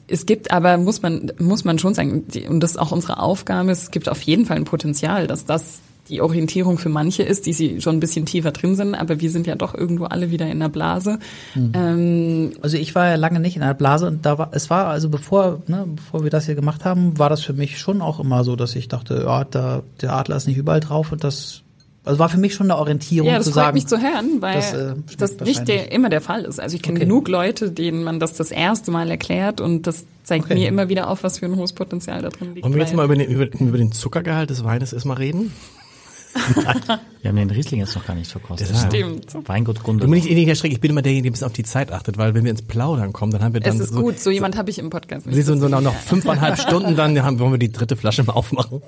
[0.07, 3.19] es gibt aber, muss man, muss man schon sagen, die, und das ist auch unsere
[3.19, 7.45] Aufgabe, es gibt auf jeden Fall ein Potenzial, dass das die Orientierung für manche ist,
[7.45, 10.31] die sie schon ein bisschen tiefer drin sind, aber wir sind ja doch irgendwo alle
[10.31, 11.19] wieder in der Blase.
[11.55, 14.88] Ähm, Also ich war ja lange nicht in einer Blase und da war, es war
[14.88, 18.19] also bevor, ne, bevor wir das hier gemacht haben, war das für mich schon auch
[18.19, 21.62] immer so, dass ich dachte, ja, da, der Adler ist nicht überall drauf und das,
[22.09, 23.75] also war für mich schon eine Orientierung ja, das zu freut sagen.
[23.75, 26.59] mich zu hören, weil das, das, äh, schmeckt nicht der, immer der Fall ist.
[26.59, 27.05] Also ich kenne Okay.
[27.05, 30.55] genug Leute, denen man das das erste Mal erklärt und das zeigt Okay.
[30.55, 32.63] mir immer wieder auf, was für ein hohes Potenzial da drin liegt.
[32.65, 35.53] Wollen wir jetzt mal über den, über, über den Zuckergehalt des Weines erstmal reden?
[37.21, 38.69] Wir haben den Riesling jetzt noch gar nicht verkostet.
[38.69, 38.93] Deshalb.
[38.93, 39.47] Stimmt.
[39.49, 40.05] Weingut Du Grunde.
[40.05, 41.91] bin ich eh nicht erschreckt, ich bin immer derjenige, der ein bisschen auf die Zeit
[41.91, 44.19] achtet, weil wenn wir ins Plaudern kommen, dann haben wir dann Es ist so, gut,
[44.19, 45.35] so jemand habe ich im Podcast nicht.
[45.35, 48.33] siehst du, so nach noch fünfeinhalb Stunden, dann haben, wollen wir die dritte Flasche mal
[48.33, 48.81] aufmachen.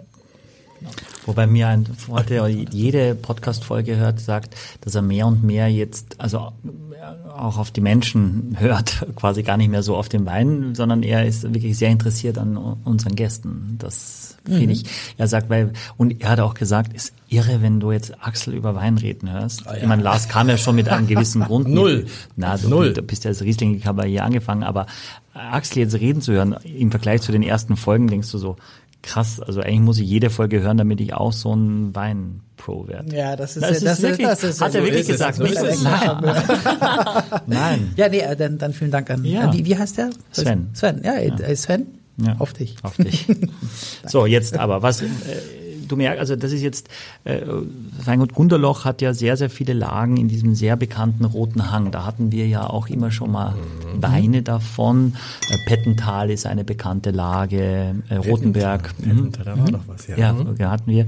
[1.25, 6.15] Wobei mir ein Freund, der jede Podcast-Folge hört, sagt, dass er mehr und mehr jetzt,
[6.19, 6.51] also
[6.93, 11.03] äh, auch auf die Menschen hört, quasi gar nicht mehr so auf den Wein, sondern
[11.03, 13.75] er ist wirklich sehr interessiert an unseren Gästen.
[13.77, 14.86] Das finde ich.
[15.17, 18.75] Er sagt, weil, und er hat auch gesagt, ist irre, wenn du jetzt Axel über
[18.75, 19.63] Wein reden hörst.
[19.79, 21.67] Ich meine, Lars kam ja schon mit einem gewissen Grund.
[21.69, 22.07] Null.
[22.36, 22.93] Na, du, Null.
[22.93, 24.88] bist ja als riesling hier angefangen, aber
[25.34, 28.57] Axel jetzt reden zu hören, im Vergleich zu den ersten Folgen, denkst du so,
[29.04, 33.16] krass, also eigentlich muss ich jede Folge hören, damit ich auch so ein Wein-Pro werde.
[33.16, 35.36] Ja, das ist, Das ist das ist, wirklich- das ist hat er so wirklich gesagt,
[35.38, 35.82] So ist es.
[35.84, 36.36] Nein.
[37.48, 37.94] Nein.
[37.96, 39.41] Ja, nee, äh, dann, dann vielen Dank an, Ja.
[39.49, 40.10] an wie, wie heißt der?
[40.32, 40.70] Sven.
[40.74, 41.88] Sven, ja, äh, Sven,
[42.18, 42.36] Ja.
[42.39, 42.76] auf dich.
[42.84, 43.26] Auf dich.
[44.08, 45.06] so, jetzt aber, was, äh,
[45.92, 46.89] du merkst, also das ist jetzt,
[47.26, 47.42] äh,
[48.06, 51.92] Weingut Gunderloch hat ja sehr, sehr viele Lagen in diesem sehr bekannten roten Hang.
[51.92, 53.56] Da hatten wir ja auch immer schon mal
[53.96, 55.14] Weine davon.
[55.50, 58.94] Äh, Pettental ist eine bekannte Lage, äh, Rotenberg.
[59.00, 59.32] Mhm.
[59.32, 60.18] Da war doch was, ja.
[60.18, 60.56] Ja, Mhm.
[60.58, 61.06] ja, hatten wir.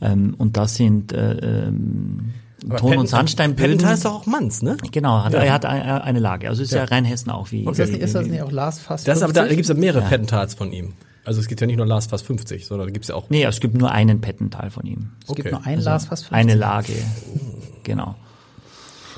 [0.00, 1.32] Ähm, und das sind äh,
[1.68, 2.34] ähm,
[2.76, 3.72] Ton- und Sandsteinböden.
[3.76, 4.76] Pettental ist doch auch Manns, ne?
[4.90, 6.48] Genau, hat, er hat eine, eine Lage.
[6.48, 6.84] Also ist ja, Ja.
[6.84, 7.62] Rheinhessen auch wie.
[7.64, 9.56] Ist das, nicht- ist das nicht auch Last Fast Das ist aber, da 50?
[9.56, 10.92] gibt's ja mehrere Pentals von ihm.
[11.28, 13.28] Also es gibt ja nicht nur Last Fast 50, sondern da gibt's ja auch.
[13.28, 15.10] Nee, es gibt nur einen Pettental von ihm.
[15.28, 15.50] Es gibt Okay.
[15.50, 16.34] nur ein Lars fast 50.
[16.34, 16.94] Eine Lage.
[17.84, 18.14] Genau.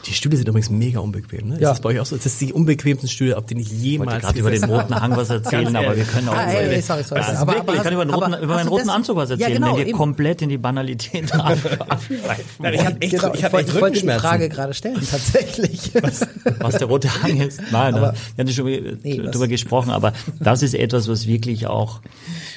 [0.06, 1.54] Die Stühle sind übrigens mega unbequem, ne?
[1.54, 1.70] Ja.
[1.70, 2.16] Ist das bei euch auch so?
[2.16, 4.94] Das ist die unbequemsten Stühle, auf denen ich Ich jemals wollte gerade über den roten
[5.00, 7.20] Hang was erzählen, aber wir können auch Ah, über ey, den- sorry, sorry.
[7.20, 8.74] Ist Aber- wirklich, aber ich kann über einen hast- roten, aber über hast einen du
[8.76, 9.98] roten Anzug was Ja, erzählen, genau, wenn wir eben.
[9.98, 12.64] komplett in die Banalität ab- abschweifen.
[12.72, 14.08] Ich hab echt, Genau, ich ich, hab wollte- echt ich wollte die.
[14.08, 15.92] Frage gerade stellen, tatsächlich.
[16.60, 17.60] was der rote Hang ist.
[17.70, 18.16] Nein, Aber- nein.
[18.36, 18.64] wir hatten schon
[19.02, 22.00] Nee, was- drüber gesprochen, aber das ist etwas, was wirklich auch,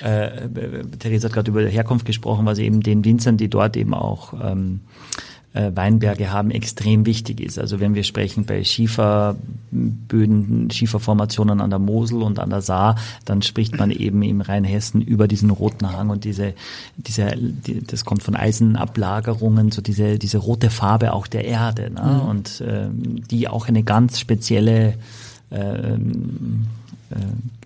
[0.03, 0.29] äh,
[0.99, 4.81] Therese hat gerade über Herkunft gesprochen, was eben den Winzern, die dort eben auch ähm,
[5.53, 7.59] äh, Weinberge haben, extrem wichtig ist.
[7.59, 12.95] Also wenn wir sprechen bei Schieferböden, Schieferformationen an der Mosel und an der Saar,
[13.25, 16.53] dann spricht man eben im Rheinhessen über diesen roten Hang und diese,
[16.97, 22.21] diese, die, das kommt von Eisenablagerungen, so diese, diese rote Farbe auch der Erde, ne?
[22.27, 24.95] und ähm, die auch eine ganz spezielle
[25.51, 26.67] ähm,
[27.11, 27.15] äh,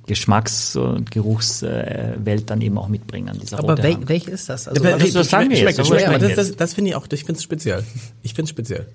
[0.08, 3.38] Geschmacks- und Geruchswelt dann eben auch mitbringen.
[3.41, 4.08] Dieser Aber wel, Hang.
[4.10, 4.68] welche ist das?
[4.68, 7.05] Also, Ja, das- das sagen wir schmeckt, jetzt, das, sprechen das, das finde ich auch,
[7.12, 7.84] ich finde es speziell.
[8.24, 8.88] Ich finde es speziell.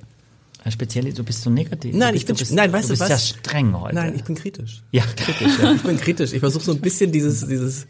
[0.70, 1.94] Speziell, du bist so negativ.
[1.94, 3.08] Nein, ich bin, du bist, nein, weißt du du bist was?
[3.08, 3.96] sehr streng heute.
[3.96, 4.82] Nein, ich bin kritisch.
[4.92, 5.72] ja, Kritisch, ja.
[5.76, 6.32] Ich bin kritisch.
[6.32, 7.86] Ich versuche so ein bisschen dieses, dieses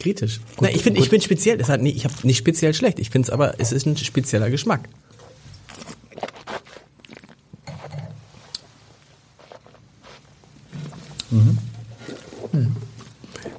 [0.00, 0.40] kritisch.
[0.60, 1.58] Nein, ich finde, ich bin speziell.
[1.58, 2.98] Das hat, nee, ich habe nicht speziell schlecht.
[2.98, 4.88] Ich finde es aber, es ist ein spezieller Geschmack.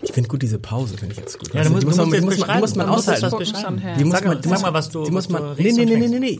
[0.01, 1.49] Ich finde gut diese Pause, finde ich jetzt gut.
[1.53, 3.21] Ja, Weißt du musst- du man, musst die jetzt muss man, die muss man beschreiben.
[3.21, 3.77] Du musst aushalten.
[3.79, 3.95] her.
[3.97, 5.61] Die muss Sag man, mal- die sag muss- mal, was du- die muss man, du
[5.63, 6.39] nee, nee, nee, nee, nee, nee.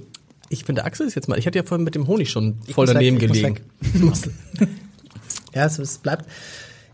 [0.49, 2.88] Ich finde, Axel ist jetzt mal, ich hatte ja vorhin mit dem Honig schon voll
[2.88, 3.60] weg, daneben muss gelegen.
[5.56, 6.26] Ja, es, es bleibt.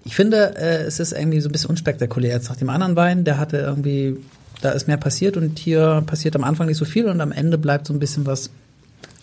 [0.06, 2.32] Ich finde, äh, es ist irgendwie so ein bisschen unspektakulär.
[2.34, 4.18] Jetzt nach dem anderen Wein, der hatte irgendwie,
[4.62, 7.58] da ist mehr passiert und hier passiert am Anfang nicht so viel und am Ende
[7.58, 8.50] bleibt so ein bisschen was.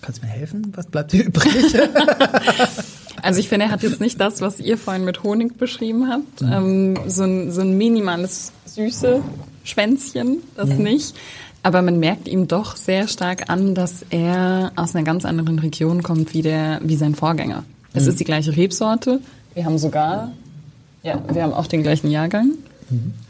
[0.03, 0.73] Kannst du mir helfen?
[0.75, 1.53] Was bleibt hier übrig?
[3.27, 6.41] Also ich finde, er hat jetzt nicht das, was ihr vorhin mit Honig beschrieben habt.
[6.43, 6.53] Mhm.
[6.53, 9.21] Ähm, so, ein, so ein minimales süße
[9.65, 10.83] Schwänzchen, das Mhm.
[10.83, 11.15] nicht.
[11.63, 16.03] Aber man merkt ihm doch sehr stark an, dass er aus einer ganz anderen Region
[16.05, 17.65] kommt wie, der, wie sein Vorgänger.
[17.93, 18.09] Es Mhm.
[18.11, 19.21] ist die gleiche Rebsorte.
[19.55, 20.31] Wir haben sogar,
[21.03, 22.51] ja, wir haben auch den gleichen Jahrgang.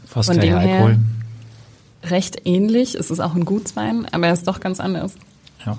[0.05, 0.99] Fast Von dem her- Alkohol.
[2.03, 2.93] Recht ähnlich.
[2.95, 5.13] Es ist auch ein Gutswein, aber er ist doch ganz anders.
[5.65, 5.77] Ja.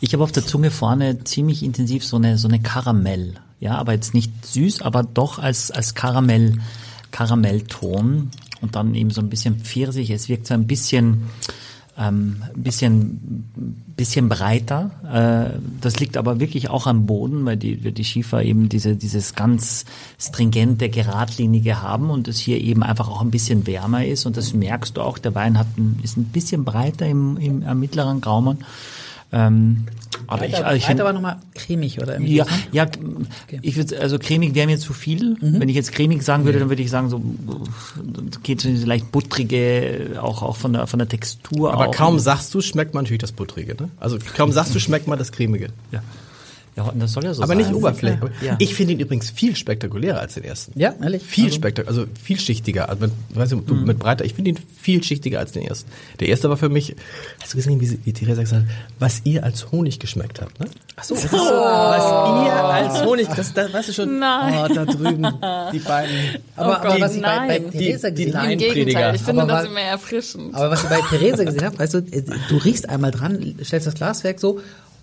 [0.00, 3.34] Ich habe auf der Zunge vorne ziemlich intensiv so eine so eine Karamell.
[3.60, 6.58] Ja, aber jetzt nicht süß, aber doch als als Karamell
[7.10, 8.30] Karamellton
[8.60, 10.10] und dann eben so ein bisschen Pfirsich.
[10.10, 11.24] Es wirkt so ein bisschen
[11.98, 13.50] ähm, bisschen
[13.96, 14.90] bisschen breiter.
[15.52, 18.94] Äh, das liegt aber wirklich auch am Boden, weil die weil die Schiefer eben diese
[18.94, 19.84] dieses ganz
[20.18, 24.54] stringente geradlinige haben und es hier eben einfach auch ein bisschen wärmer ist und das
[24.54, 25.18] merkst du auch.
[25.18, 28.58] Der Wein hat ein, ist ein bisschen breiter im, im, am mittleren Gaumen.
[29.32, 29.86] Ähm,
[30.26, 32.36] aber ich, also ich Weiter war nochmal cremig oder irgendwie.
[32.36, 32.62] ja, so, ne?
[32.72, 32.86] ja,
[33.62, 35.36] ich würde also cremig wäre mir zu viel.
[35.40, 37.22] Wenn ich jetzt cremig sagen würde, dann würde ich sagen so
[38.42, 41.72] geht so in diese leicht buttrige, auch auch von der von der Textur.
[41.72, 41.94] Aber auch.
[41.94, 43.90] kaum sagst du, schmeckt man natürlich das Buttrige, ne?
[43.98, 45.68] Also kaum sagst du, schmeckt man das Cremige.
[45.92, 46.02] Ja,
[46.78, 47.58] ja das soll ja so Aber sein.
[47.58, 48.22] nicht oberflächlich.
[48.22, 48.56] Aber Ja.
[48.58, 50.78] Ich finde ihn übrigens viel spektakulärer als den ersten.
[50.78, 51.22] Ja, ehrlich?
[51.22, 52.88] Viel Also- spektakulärer, also vielschichtiger.
[52.88, 53.84] Also mit, weiß nicht, du, Mhm.
[53.84, 54.24] mit breiter.
[54.24, 55.90] Ich finde ihn vielschichtiger als den ersten.
[56.20, 56.94] Der erste war für mich,
[57.42, 58.68] hast du gesehen, wie, wie Theresa gesagt hat,
[58.98, 60.66] was ihr als Honig geschmeckt habt, ne?
[60.96, 64.18] Ach so, das ist so, was ihr als Honig, das, das weißt du schon.
[64.18, 64.54] Nein.
[64.70, 65.26] Oh, da drüben,
[65.72, 66.14] die beiden.
[66.56, 67.70] Aber, Oh aber Gott, was ich bei, bei nein.
[67.70, 68.58] Theresa gesehen habe, Im.
[68.58, 70.54] Gegenteil, ich finde Aber das wa- immer erfrischend.
[70.54, 73.94] aber was ich bei Theresa gesehen habe, weißt du, du riechst einmal dran, stellst das
[73.94, 74.60] Glas weg so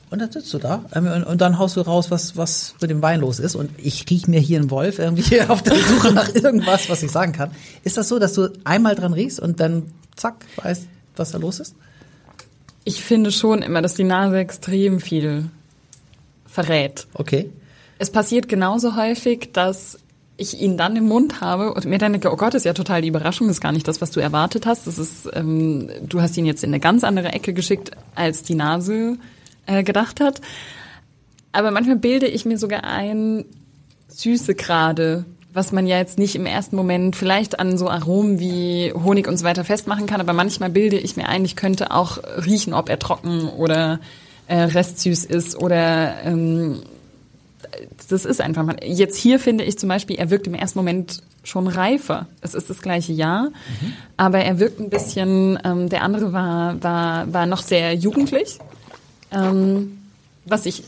[0.10, 2.92] und dann sitzt du da ähm, und, und dann haust du raus, was, was mit
[2.92, 3.56] dem Wein los ist.
[3.56, 7.12] Und ich riech mir hier einen Wolf irgendwie auf der Suche nach irgendwas, was ich
[7.12, 7.52] sagen kann.
[7.84, 9.84] Ist das so, dass du einmal dran riechst und dann
[10.16, 11.76] zack, weißt, was da los ist?
[12.84, 15.50] Ich finde schon immer, dass die Nase extrem viel
[16.46, 17.08] verrät.
[17.14, 17.50] Okay.
[17.98, 19.98] Es passiert genauso häufig, dass
[20.38, 22.74] ich ihn dann im Mund habe und mir dann denke, oh Gott, das ist ja
[22.74, 24.86] total die Überraschung, das ist gar nicht das, was du erwartet hast.
[24.86, 28.56] Das ist, ähm, du hast ihn jetzt in eine ganz andere Ecke geschickt, als die
[28.56, 29.18] Nase
[29.66, 30.42] äh, gedacht hat.
[31.52, 33.46] Aber manchmal bilde ich mir sogar ein,
[34.16, 38.94] Süße gerade, was man ja jetzt nicht im ersten Moment vielleicht an so Aromen wie
[38.94, 42.18] Honig und so weiter festmachen kann, aber manchmal bilde ich mir ein, ich könnte auch
[42.46, 44.00] riechen, ob er trocken oder
[44.48, 46.82] äh, restsüß ist oder ähm,
[48.10, 48.78] das ist einfach mal.
[48.84, 52.28] Jetzt hier finde ich zum Beispiel, er wirkt im ersten Moment schon reifer.
[52.42, 53.50] Es ist das gleiche Jahr,
[54.18, 55.60] aber er wirkt ein bisschen.
[55.64, 58.60] Ähm, der andere war war war noch sehr jugendlich,
[59.36, 59.98] ähm,
[60.46, 60.84] was ich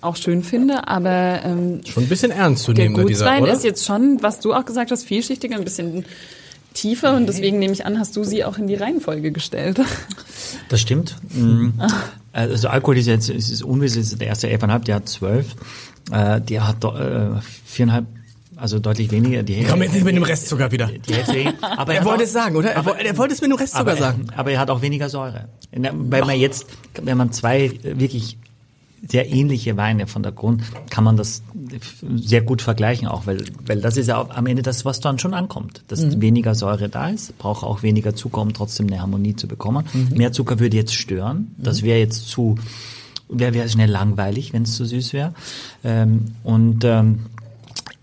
[0.00, 0.88] auch schön finde.
[0.88, 3.52] Aber ähm, Schon ein bisschen ernst zu der nehmen, ne, dieser, Gutswein oder?
[3.52, 6.04] ist jetzt schon, was du auch gesagt hast, vielschichtiger, ein bisschen
[6.74, 9.80] tiefer und deswegen nehme ich an, hast du sie auch in die Reihenfolge gestellt.
[10.68, 11.16] Das stimmt.
[11.32, 11.74] Mhm.
[12.32, 15.46] Also Alkohol ist jetzt es ist unwesentlich, ist der erste 11,5, der hat 12.
[16.12, 18.06] Äh, der hat äh, viereinhalb
[18.60, 19.42] Also deutlich weniger.
[19.42, 20.86] Die Komm jetzt nicht mit dem Restzucker wieder.
[21.08, 21.54] Die Hälfte.
[21.62, 22.70] Aber Er wollte auch- es sagen, oder?
[22.72, 24.26] Er, woll- er wollte es mit dem Restzucker aber, sagen.
[24.36, 25.48] aber er hat auch weniger Säure.
[25.72, 26.66] Weil man jetzt,
[27.02, 28.36] wenn man zwei äh, wirklich
[29.08, 31.42] sehr ähnliche Weine von der Grund, kann man das
[32.16, 35.18] sehr gut vergleichen auch, weil, weil das ist ja auch am Ende das, was dann
[35.18, 35.82] schon ankommt.
[35.88, 39.84] Dass weniger Säure da ist, braucht auch weniger Zucker, um trotzdem eine Harmonie zu bekommen.
[40.14, 41.54] Mehr Zucker würde jetzt stören.
[41.56, 42.56] Das wäre jetzt zu,
[43.30, 45.32] wäre wär schnell langweilig, wenn es zu süß wäre.
[45.82, 47.20] Ähm, und ähm,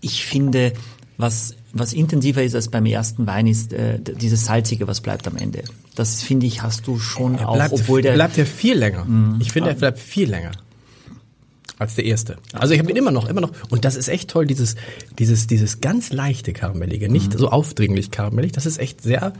[0.00, 0.72] ich finde,
[1.16, 5.36] was, was intensiver ist als beim ersten Wein, ist äh, dieses Salzige, was bleibt am
[5.36, 5.64] Ende.
[5.94, 9.06] Das finde ich, hast du schon auch, bleibt, obwohl der bleibt ja viel länger.
[9.40, 10.52] Ich finde, er bleibt viel länger
[11.78, 12.36] als der erste.
[12.52, 13.52] Also ich habe ihn immer noch, immer noch.
[13.68, 14.76] Und das ist echt toll, dieses,
[15.18, 18.52] dieses, dieses ganz leichte Karamellige, nicht so aufdringlich karamellig.
[18.52, 19.32] Das ist echt sehr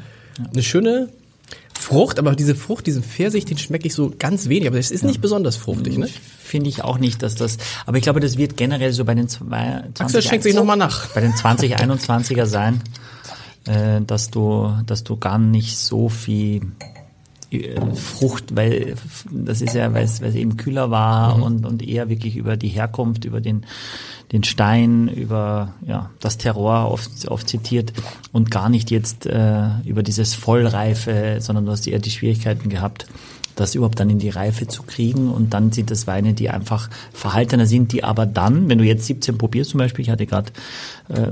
[0.52, 1.08] eine schöne
[1.88, 4.68] Frucht, aber diese Frucht, diesen Pfirsich, den schmecke ich so ganz wenig.
[4.68, 6.06] Aber es ist nicht besonders fruchtig, ne?
[6.42, 9.28] finde ich auch nicht, dass das, aber ich glaube, das wird generell so bei den
[9.28, 11.08] zwei, 20, Axel schenkt sich noch mal nach.
[11.14, 12.82] bei den 2021er sein,
[13.66, 16.60] äh, dass du, dass du gar nicht so viel
[17.50, 18.94] äh, Frucht, weil
[19.30, 21.42] das ist ja, weil es, weil es eben kühler war Mhm.
[21.42, 23.64] und, und eher wirklich über die Herkunft, über den,
[24.32, 27.92] den Stein, über ja, das Terror oft, oft zitiert
[28.32, 33.06] und gar nicht jetzt äh, über dieses Vollreife, sondern du hast eher die Schwierigkeiten gehabt,
[33.58, 35.30] das überhaupt dann in die Reife zu kriegen.
[35.30, 39.06] Und dann sind das Weine, die einfach verhaltener sind, die aber dann, wenn du jetzt
[39.06, 40.52] 17 probierst zum Beispiel, ich hatte gerade
[41.08, 41.26] äh,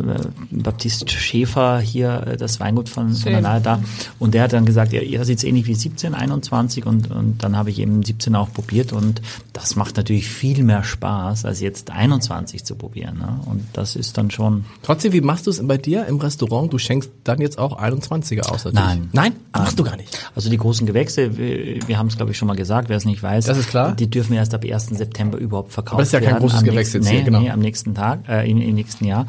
[0.51, 3.81] Baptist Schäfer hier, äh, das Weingut von, von der Nahe da
[4.19, 7.57] und der hat dann gesagt, er, er sieht ähnlich wie 17, 21 und, und dann
[7.57, 9.21] habe ich eben 17 auch probiert und
[9.53, 13.41] das macht natürlich viel mehr Spaß, als jetzt 21 zu probieren ne?
[13.47, 16.73] und das ist dann schon Trotzdem, wie machst du es bei dir im Restaurant?
[16.73, 18.75] Du schenkst dann jetzt auch 21er aus, natürlich.
[18.75, 19.09] Nein.
[19.13, 19.33] Nein?
[19.53, 20.31] Machst du gar nicht.
[20.35, 23.05] Also die großen Gewächse, wir, wir haben es glaube ich schon mal gesagt, wer es
[23.05, 23.95] nicht weiß, Das ist klar.
[23.95, 24.87] die dürfen erst ab 1.
[24.87, 26.41] September überhaupt verkauft Aber das ist ja kein werden.
[26.41, 27.41] großes Am Gewächs nächsten, jetzt nee, hier, genau.
[27.41, 29.27] Nee, am nächsten Tag, äh, im, im nächsten Jahr.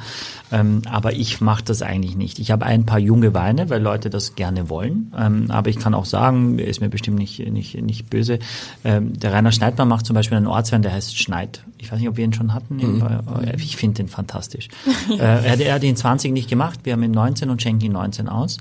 [0.51, 2.39] Ähm, aber ich mache das eigentlich nicht.
[2.39, 5.13] Ich habe ein paar junge Weine, weil Leute das gerne wollen.
[5.17, 8.39] Ähm, aber ich kann auch sagen, ist mir bestimmt nicht, nicht, nicht böse.
[8.83, 11.63] Ähm, der Rainer Schneidmann macht zum Beispiel einen Ortswein, der heißt Schneid.
[11.79, 12.77] Ich weiß nicht, ob wir ihn schon hatten.
[12.77, 13.03] Mhm.
[13.57, 14.67] Ich finde den fantastisch.
[15.11, 16.79] äh, er, hat- er hat ihn 20 nicht gemacht.
[16.83, 18.57] Wir haben ihn 19 und schenken ihn 19 aus.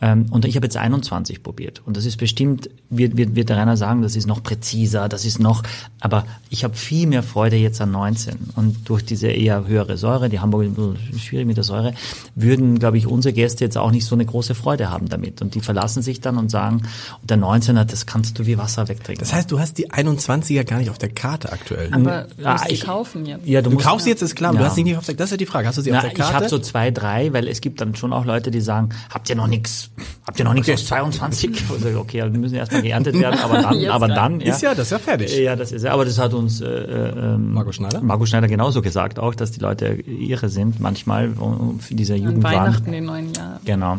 [0.00, 1.82] Ähm, und ich habe jetzt 21 probiert.
[1.86, 5.24] Und das ist bestimmt, wird, wird, wird der Rainer sagen, das ist noch präziser, das
[5.24, 5.62] ist noch,
[6.00, 8.34] aber ich habe viel mehr Freude jetzt an 19.
[8.56, 11.94] Und durch diese eher höhere Säure, die Hamburger sind ein bisschen schwierig mit der Säure,
[12.34, 15.42] würden, glaube ich, unsere Gäste jetzt auch nicht so eine große Freude haben damit.
[15.42, 16.82] Und die verlassen sich dann und sagen,
[17.22, 19.20] und der 19er, das kannst du wie Wasser wegtrinken.
[19.20, 21.88] Das heißt, du hast die 21er gar nicht auf der Karte aktuell.
[21.92, 23.46] Aber Ja, musst ich- kaufen jetzt.
[23.46, 24.58] ja, Du musst- kaufst sie jetzt, ist klar, Ja.
[24.60, 25.68] du hast sie nicht auf der, das ist ja die Frage.
[25.68, 26.34] Hast du sie Na, auf der ich Karte?
[26.34, 29.36] habe so zwei, drei, weil es gibt dann schon auch Leute, die sagen, habt ihr
[29.36, 29.90] noch nichts,
[30.26, 31.64] habt ihr noch nichts aus 22?
[31.70, 34.52] Also, okay, die müssen erstmal geerntet werden, aber dann, Jetzt aber dann, ja.
[34.54, 35.36] Ist ja, das ist ja fertig.
[35.38, 38.00] Ja, das ist ja, aber das hat uns äh, äh, ähm, Marco Schneider?
[38.00, 41.30] Marco Schneider genauso gesagt auch, dass die Leute irre sind manchmal
[41.78, 42.54] für diese An Jugendwahn.
[42.54, 43.60] Weihnachten, den neuen Jahr.
[43.64, 43.98] Genau.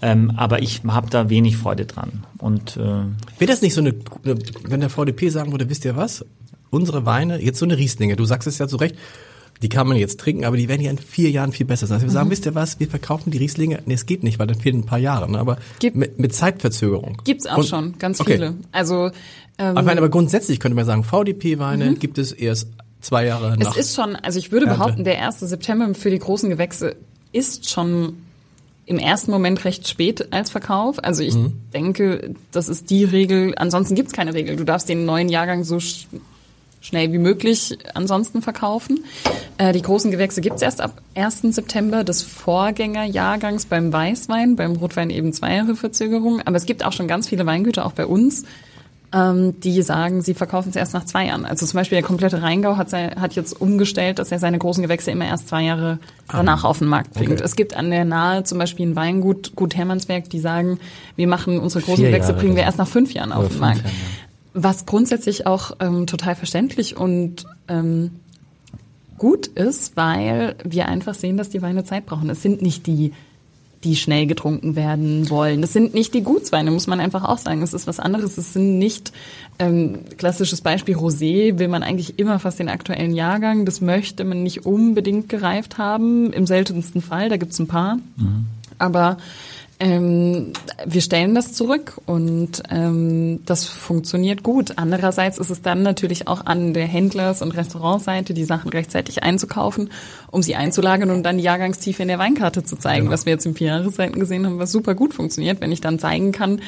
[0.00, 2.24] Ähm, aber ich habe da wenig Freude dran.
[2.38, 3.94] Und äh, Wäre das nicht so eine,
[4.64, 6.24] wenn der VDP sagen würde, wisst ihr was?
[6.72, 8.96] Unsere Weine, jetzt so eine Rieslinge, du sagst es ja zu Recht,
[9.62, 11.96] die kann man jetzt trinken, aber die werden ja in vier Jahren viel besser sein.
[11.96, 12.14] Also wir Mhm.
[12.14, 14.78] sagen, wisst ihr was, wir verkaufen die Rieslinge, nee, es geht nicht, weil dann fehlen
[14.80, 15.38] ein paar Jahre, ne?
[15.38, 17.18] aber Gibt- mit, mit Zeitverzögerung.
[17.24, 18.32] Gibt's auch Und- schon, ganz okay.
[18.32, 18.54] viele.
[18.72, 19.10] Also
[19.58, 22.68] ähm, Aber meine, aber grundsätzlich könnte man sagen, VDP-Weine gibt es erst
[23.02, 23.58] zwei Jahre nach.
[23.58, 23.66] Mhm.
[23.80, 25.40] Es ist schon, also ich würde behaupten, der 1.
[25.40, 26.96] September für die großen Gewächse
[27.32, 28.14] ist schon
[28.86, 31.04] im ersten Moment recht spät als Verkauf.
[31.04, 31.52] Also ich Mhm.
[31.72, 33.54] denke, das ist die Regel.
[33.56, 34.56] Ansonsten gibt's keine Regel.
[34.56, 35.78] Du darfst den neuen Jahrgang so
[36.82, 39.04] schnell wie möglich ansonsten verkaufen.
[39.56, 41.42] Äh, die großen Gewächse gibt's erst ab 1.
[41.54, 46.42] September des Vorgängerjahrgangs beim Weißwein, beim Rotwein eben zwei Jahre Verzögerung.
[46.44, 48.44] Aber es gibt auch schon ganz viele Weingüter, auch bei uns,
[49.14, 51.44] ähm, die sagen, sie verkaufen es erst nach zwei Jahren.
[51.44, 54.82] Also zum Beispiel der komplette Rheingau hat, sei, hat jetzt umgestellt, dass er seine großen
[54.82, 55.98] Gewächse immer erst zwei Jahre
[56.30, 57.32] danach auf den Markt bringt.
[57.32, 57.42] Okay.
[57.44, 60.80] Es gibt an der Nahe zum Beispiel ein Weingut, Gut Hermannsberg, die sagen,
[61.16, 63.60] wir machen unsere großen Vier Gewächse, Jahre bringen wir erst nach fünf Jahren auf den
[63.60, 63.82] Markt.
[63.84, 63.92] Jahren,
[64.54, 68.10] Was grundsätzlich auch ähm, total verständlich und ähm,
[69.18, 72.28] gut ist, weil wir einfach sehen, dass die Weine Zeit brauchen.
[72.28, 73.12] Es sind nicht die,
[73.84, 75.62] die schnell getrunken werden wollen.
[75.62, 77.62] Es sind nicht die Gutsweine, muss man einfach auch sagen.
[77.62, 78.36] Es ist was anderes.
[78.36, 79.12] Es sind nicht
[79.58, 83.64] ähm, klassisches Beispiel Rosé will man eigentlich immer fast den aktuellen Jahrgang.
[83.64, 86.32] Das möchte man nicht unbedingt gereift haben.
[86.32, 87.98] Im seltensten Fall, da gibt's ein paar.
[88.78, 89.18] Aber
[89.82, 90.52] ähm,
[90.86, 94.74] wir stellen das zurück und ähm, das funktioniert gut.
[94.76, 99.90] Andererseits ist es dann natürlich auch an der Händlers- und Restaurantseite, die Sachen rechtzeitig einzukaufen,
[100.30, 103.44] um sie einzulagern und dann die Jahrgangstiefe in der Weinkarte zu zeigen, was wir jetzt
[103.44, 106.60] im Vierjahreszeiten gesehen haben, was super gut funktioniert, wenn ich dann zeigen kann,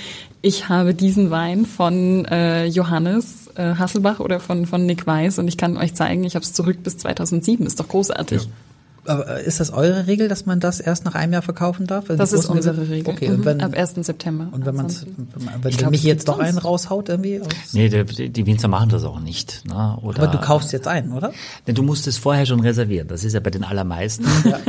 [0.42, 5.46] ich habe diesen Wein von äh, Johannes äh, Hasselbach oder von, von Nick Weiß und
[5.46, 7.64] ich kann euch zeigen, ich habe es zurück bis 2007.
[7.64, 8.48] Ist doch großartig.
[9.06, 12.08] Aber äh, ist das eure Regel, dass man das erst nach einem Jahr verkaufen darf?
[12.10, 13.12] Also Das ist unsere Regel.
[13.12, 13.44] Okay, Mhm.
[13.44, 13.94] wenn, Ab 1.
[14.06, 14.48] September.
[14.52, 17.40] und wenn man wenn der glaub, mich es jetzt doch einen raushaut irgendwie?
[17.40, 19.62] Aus, Nee, die, die Winzer machen das auch nicht.
[19.66, 19.98] Ne?
[20.02, 21.32] Oder, aber du kaufst jetzt ein, oder?
[21.66, 23.08] Nee, du musst es vorher schon reservieren.
[23.08, 24.24] Das ist ja bei den allermeisten.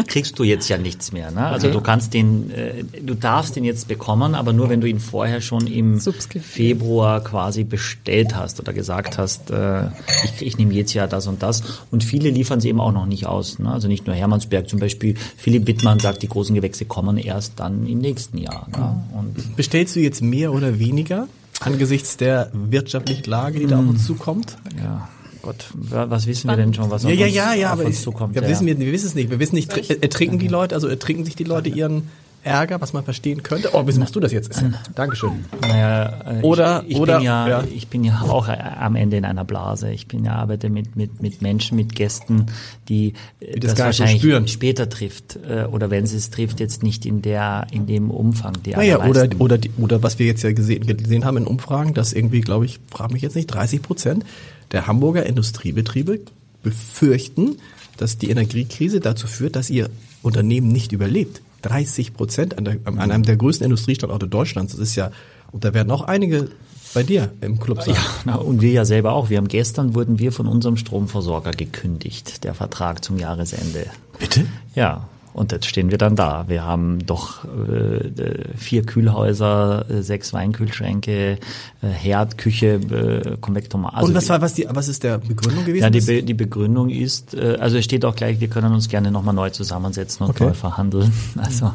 [0.08, 1.32] Kriegst du jetzt ja nichts mehr.
[1.32, 1.46] Ne?
[1.46, 5.00] Also du kannst den, äh, du darfst den jetzt bekommen, aber nur wenn du ihn
[5.00, 6.00] vorher schon im.
[6.42, 9.88] Februar quasi bestellt hast oder gesagt hast, äh,
[10.24, 11.64] ich, ich nehme jetzt ja das und das.
[11.92, 13.60] Und viele liefern sie eben auch noch nicht aus.
[13.60, 13.72] Ne?
[13.72, 15.16] Also nicht nur Hermannsberg zum Beispiel.
[15.38, 18.68] Philipp Wittmann sagt, die großen Gewächse kommen erst dann im nächsten Jahr.
[18.72, 19.04] Ne?
[19.18, 21.28] Und Bestellst du jetzt mehr oder weniger
[21.62, 24.58] angesichts der wirtschaftlichen Lage, die da auf uns zukommt?
[24.78, 25.08] ja,
[25.42, 27.74] Gott, wa- was wissen wir denn schon, was Ja, auf ja, uns, ja, ja, auf
[27.80, 28.36] aber uns zukommt?
[28.36, 29.30] ja, wissen wir, wir wissen es nicht.
[29.30, 32.10] Wir wissen nicht, tr- ertrinken die Leute, also ertrinken sich die Leute ihren
[32.46, 33.72] Ärger, was man verstehen könnte.
[33.74, 34.64] Oh, wieso machst du das jetzt?
[34.94, 35.44] Dankeschön.
[35.62, 37.64] Naja, äh, Oder- ich, ich oder- bin ja, ja.
[37.74, 39.92] ich bin ja auch äh, am Ende in einer Blase.
[39.92, 42.46] Ich bin ja arbeite mit mit mit Menschen, mit Gästen,
[42.88, 44.48] die, äh, das das, so wahrscheinlich spüren.
[44.48, 45.40] später trifft
[45.72, 48.54] oder wenn sie es trifft, jetzt nicht in der in dem Umfang.
[48.64, 51.94] Die Naja, oder, oder, die, oder was wir jetzt ja gesehen, gesehen haben in Umfragen,
[51.94, 54.24] dass irgendwie, glaube ich, frage mich jetzt nicht, 30 Prozent
[54.72, 56.20] der Hamburger Industriebetriebe
[56.64, 57.58] befürchten,
[57.98, 59.90] dass die Energiekrise dazu führt, dass ihr
[60.22, 61.42] Unternehmen nicht überlebt.
[61.66, 64.74] 30 Prozent an, der- an einem der größten Industriestandorte Deutschlands.
[64.74, 65.12] Das ist ja,
[65.52, 66.50] und da werden auch einige
[66.94, 67.96] bei dir im Club sein.
[68.26, 69.30] Na, und wir ja selber auch.
[69.30, 73.88] Wir haben gestern wurden wir von unserem Stromversorger gekündigt, der Vertrag zum Jahresende.
[74.20, 74.46] Bitte?
[74.76, 76.46] Ja, und jetzt stehen wir dann da.
[76.48, 78.10] Wir haben doch äh,
[78.56, 81.40] vier Kühlhäuser, äh, sechs Weinkühlschränke,
[81.82, 83.96] äh, Herd, Küche, äh, Konvektomat.
[83.96, 85.84] Also und was war, was die, was ist der Begründung gewesen?
[85.84, 88.88] ja, die, Be die Begründung ist, äh, also es steht auch gleich, wir können uns
[88.88, 90.46] gerne nochmal neu zusammensetzen und Okay.
[90.46, 91.12] neu verhandeln.
[91.38, 91.74] Also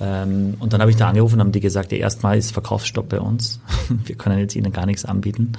[0.00, 3.20] ähm, und dann habe ich da angerufen, haben die gesagt, ja, erstmal ist Verkaufsstopp bei
[3.20, 3.60] uns.
[4.04, 5.52] Wir können jetzt ihnen gar nichts anbieten.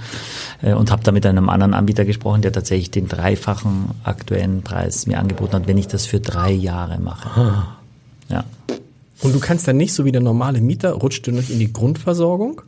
[0.62, 5.08] Äh, und habe da mit einem anderen Anbieter gesprochen, der tatsächlich den dreifachen aktuellen Preis
[5.08, 7.29] mir angeboten hat, wenn ich das für drei Jahre mache.
[8.30, 8.44] Ja.
[9.22, 11.74] und du kannst dann nicht, so wie der normale Mieter, rutscht du nicht in die
[11.74, 12.62] Grundversorgung?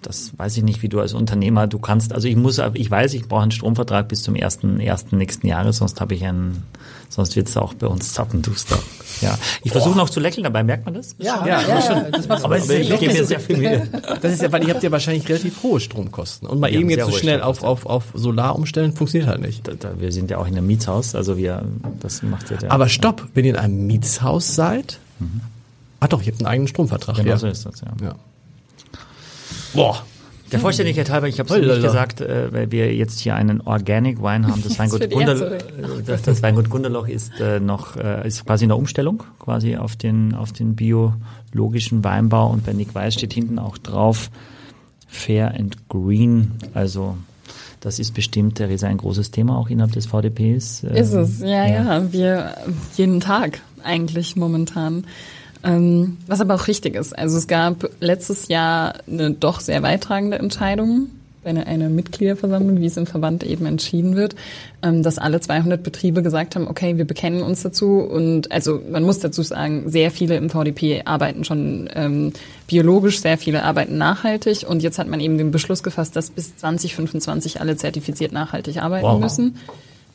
[0.00, 3.14] Das weiß ich nicht, wie du als Unternehmer, du kannst, also ich muss, ich weiß,
[3.14, 6.62] ich brauche einen Stromvertrag bis zum ersten, ersten nächsten Jahres, sonst habe ich einen,
[7.08, 8.78] sonst wird es auch bei uns zappenduster.
[9.20, 11.16] Ja, ich versuche noch zu lächeln, dabei merkt man das?
[11.18, 12.46] Ja, ja, ja, das machst du.
[12.46, 13.88] Aber, ich gebe mir sehr viel Mühe.
[14.20, 16.48] Das ist ja, weil ihr habt ja wahrscheinlich relativ hohe Stromkosten.
[16.48, 19.66] Und mal eben jetzt so schnell auf, auf, auf Solar umstellen, funktioniert halt nicht.
[19.66, 21.64] Da, da, wir sind ja auch in einem Mietshaus, also wir,
[22.00, 22.72] das macht ja der.
[22.72, 24.98] Aber stopp, wenn ihr in einem Mietshaus seid,
[26.00, 27.16] ah doch, ihr habt einen eigenen Stromvertrag.
[27.16, 27.38] genau ja.
[27.38, 27.88] so ist das, ja.
[28.02, 28.14] ja.
[29.74, 30.04] Boah.
[30.52, 34.22] Der Vollständigkeit halber, ich habe es nicht gesagt, äh, weil wir jetzt hier einen Organic
[34.22, 34.62] Wein haben.
[34.62, 35.08] Das Weingut, äh,
[36.06, 39.96] das, das Weingut Gunderloch ist äh, noch äh, ist quasi in der Umstellung, quasi auf
[39.96, 44.30] den auf den biologischen Weinbau und bei Nick Weiß steht hinten auch drauf
[45.06, 46.52] Fair and Green.
[46.74, 47.16] Also
[47.80, 50.82] das ist bestimmt, der ist ein großes Thema auch innerhalb des VDPs.
[50.82, 52.54] Ist es, ja, ja, Wir
[52.96, 55.04] jeden Tag eigentlich momentan.
[55.64, 57.16] Ähm, was aber auch richtig ist.
[57.18, 61.08] Also es gab letztes Jahr eine doch sehr weittragende Entscheidung
[61.42, 64.34] bei einer, einer Mitgliederversammlung, wie es im Verband eben entschieden wird,
[64.82, 69.02] ähm, dass alle 200 Betriebe gesagt haben, okay, wir bekennen uns dazu und also man
[69.04, 72.32] muss dazu sagen, sehr viele im VDP arbeiten schon ähm,
[72.66, 76.56] biologisch, sehr viele arbeiten nachhaltig und jetzt hat man eben den Beschluss gefasst, dass bis
[76.56, 79.20] 2025 alle zertifiziert nachhaltig arbeiten Wow.
[79.20, 79.56] müssen.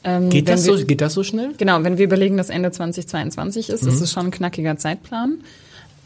[0.03, 1.51] Ähm, Geht das, wir- so, geht das so schnell?
[1.57, 5.37] Genau, wenn wir überlegen, dass Ende 2022 ist, ist es schon ein knackiger Zeitplan.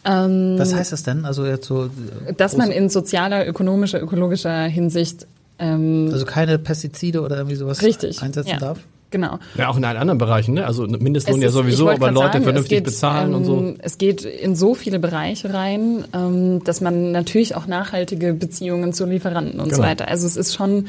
[0.04, 1.26] Was heißt das denn?
[1.26, 1.90] Also jetzt so,
[2.38, 5.28] Dass man in sozialer, ökonomischer, ökologischer Hinsicht
[5.60, 8.80] ähm, also keine Pestizide oder irgendwie sowas richtig einsetzen ja, darf?
[9.10, 9.40] Genau.
[9.58, 10.66] Ja, auch in allen anderen Bereichen, ne?
[10.68, 13.58] Also Mindestlohn Es ja ist- ich sowieso, aber Leute sagen, vernünftig geht, bezahlen und so.
[13.58, 18.94] ähm, Es geht in so viele Bereiche rein, ähm, dass man natürlich auch nachhaltige Beziehungen
[18.94, 19.88] zu Lieferanten und so Genau.
[19.88, 20.08] weiter.
[20.10, 20.86] Also es ist schon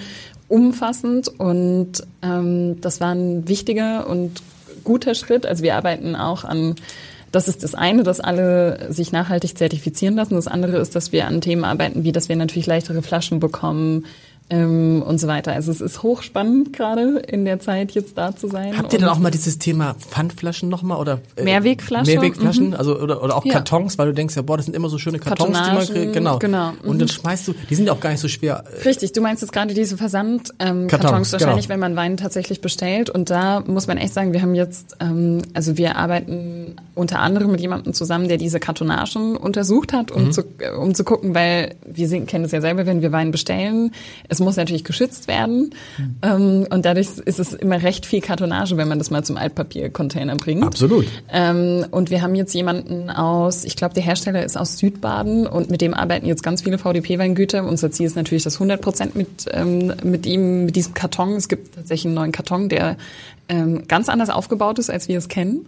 [0.49, 4.43] umfassend und ähm, das war ein wichtiger und
[4.85, 5.47] guter Schritt.
[5.47, 6.77] Also wir arbeiten auch an
[7.31, 10.35] das ist das eine, dass alle sich nachhaltig zertifizieren lassen.
[10.35, 14.07] Das andere ist, dass wir an Themen arbeiten, wie dass wir natürlich leichtere Flaschen bekommen
[14.51, 15.53] ähm, und so weiter.
[15.53, 18.77] Also es ist hochspannend gerade in der Zeit jetzt da zu sein.
[18.79, 22.11] Habt ihr denn Und- auch mal dieses Thema Pfandflaschen nochmal oder äh, Mehrwegflasche?
[22.11, 23.55] Mehrwegflaschen, also oder, oder auch Ja.
[23.55, 25.95] Kartons, weil du denkst ja, boah, das sind immer so schöne Kartons, die man Kartonagen,
[25.95, 26.39] kriegt, genau.
[26.39, 28.65] genau, Und dann schmeißt du, die sind ja auch gar nicht so schwer.
[28.83, 31.75] äh, Richtig, du meinst jetzt gerade diese Versandkartons ähm, Kartons, Kartons wahrscheinlich, genau.
[31.75, 33.11] wenn man Wein tatsächlich bestellt.
[33.11, 37.51] Und da muss man echt sagen, wir haben jetzt, ähm, also wir arbeiten unter anderem
[37.51, 40.23] mit jemandem zusammen, der diese Kartonagen untersucht hat, Mhm.
[40.23, 43.31] um, zu, äh, um zu gucken, weil wir kennen es ja selber, wenn wir Wein
[43.31, 43.93] bestellen,
[44.29, 45.75] es Das muss natürlich geschützt werden.
[46.23, 50.37] Ähm, und dadurch ist es immer recht viel Kartonage, wenn man das mal zum Altpapiercontainer
[50.37, 50.63] bringt.
[50.63, 51.07] Absolut.
[51.33, 55.71] Ähm, und wir haben jetzt jemanden aus, ich glaube, der Hersteller ist aus Südbaden und
[55.71, 57.65] mit dem arbeiten jetzt ganz viele VDP-Weingüter.
[57.65, 61.49] Unser Ziel ist natürlich, dass 100 Prozent mit, ähm, mit ihm, mit diesem Karton, es
[61.49, 62.97] gibt tatsächlich einen neuen Karton, der
[63.87, 65.67] ganz anders aufgebaut ist, als wir es kennen,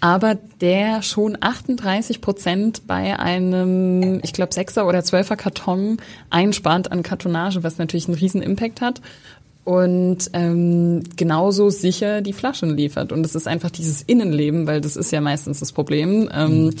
[0.00, 5.98] aber der schon 38 Prozent bei einem, ich glaube, Sechser oder Zwölfer Karton
[6.30, 9.00] einspart an Kartonage, was natürlich einen riesen Impact hat
[9.64, 13.12] und ähm, genauso sicher die Flaschen liefert.
[13.12, 16.28] Und es ist einfach dieses Innenleben, weil das ist ja meistens das Problem.
[16.34, 16.74] Ähm,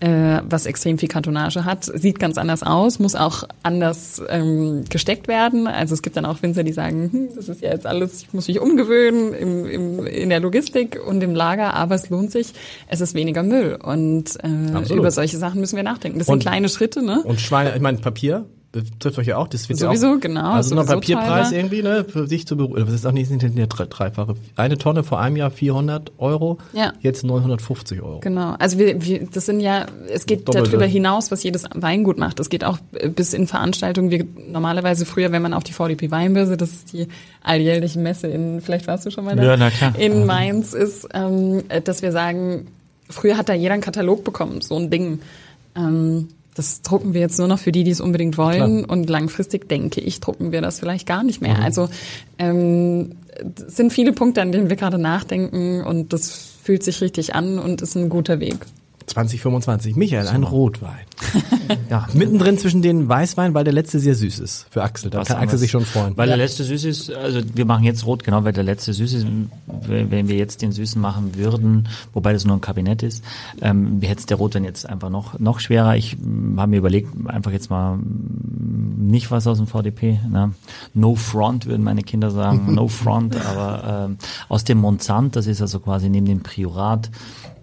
[0.00, 5.26] äh, was extrem viel Kartonage hat, sieht ganz anders aus, muss auch anders ähm, gesteckt
[5.28, 5.66] werden.
[5.66, 8.32] Also es gibt dann auch Winzer, die sagen, hm, das ist ja jetzt alles, ich
[8.32, 12.52] muss mich umgewöhnen im, im, in der Logistik und im Lager, aber es lohnt sich,
[12.88, 13.78] es ist weniger Müll.
[13.82, 15.00] Und äh, Absolut.
[15.00, 16.18] über solche Sachen müssen wir nachdenken.
[16.18, 17.22] Das Und- sind kleine Schritte, ne?
[17.24, 19.48] Und Schweine, ich meine, Papier betrifft euch ja auch.
[19.48, 21.58] Das wird ja Sowieso, auch, genau, Also noch Papierpreis teurer.
[21.58, 22.84] irgendwie, ne, für sich zu beruhigen.
[22.86, 24.34] Das ist auch nicht der drei- dreifache.
[24.56, 26.92] Eine Tonne vor einem Jahr 400 Euro, Ja.
[27.00, 28.20] jetzt 950 Euro.
[28.20, 28.54] Genau.
[28.58, 30.68] Also wir, wir, das sind ja, es geht Doppelte.
[30.70, 32.40] darüber hinaus, was jedes Weingut macht.
[32.40, 34.10] Es geht auch äh, bis in Veranstaltungen.
[34.10, 37.08] Wir normalerweise früher, wenn man auf die VDP Weinbörse, das ist die
[37.42, 39.98] alljährliche Messe in, vielleicht warst du schon mal da, Ja, na klar.
[39.98, 42.66] in Mainz ist, ähm, äh, dass wir sagen,
[43.08, 45.20] früher hat da jeder einen Katalog bekommen, so ein Ding.
[45.74, 46.28] Ähm,
[46.58, 48.84] das drucken wir jetzt nur noch für die, die es unbedingt wollen.
[48.84, 51.48] Und langfristig denke ich, drucken wir das vielleicht gar nicht Mhm.
[51.48, 51.58] mehr.
[51.60, 51.88] Also
[52.38, 53.12] ähm,
[53.66, 56.30] es sind viele Punkte, an denen wir gerade nachdenken und das
[56.62, 58.56] fühlt sich richtig an und ist ein guter Weg.
[59.08, 59.96] 2025.
[59.96, 61.06] Michael, ein Rotwein.
[61.90, 64.66] Ja, Mittendrin zwischen den Weißwein, weil der letzte sehr süß ist.
[64.70, 65.10] Für Axel.
[65.10, 65.60] Da Was kann Axel anderes.
[65.60, 66.16] sich schon freuen.
[66.16, 69.12] Weil der letzte süß ist, also wir machen jetzt rot, genau, weil der letzte süß
[69.12, 69.26] ist.
[69.86, 73.22] Wenn wir jetzt den süßen machen würden, wobei das nur ein Kabinett ist,
[73.60, 75.96] ähm, hätte es der Rotwein jetzt einfach noch noch schwerer.
[75.96, 80.20] Ich ähm, habe mir überlegt, einfach jetzt mal ähm, nicht was aus dem VDP.
[80.30, 80.52] Ne?
[80.94, 85.60] No front würden meine Kinder sagen, no front, aber ähm, aus dem Montsant, das ist
[85.60, 87.10] also quasi neben dem Priorat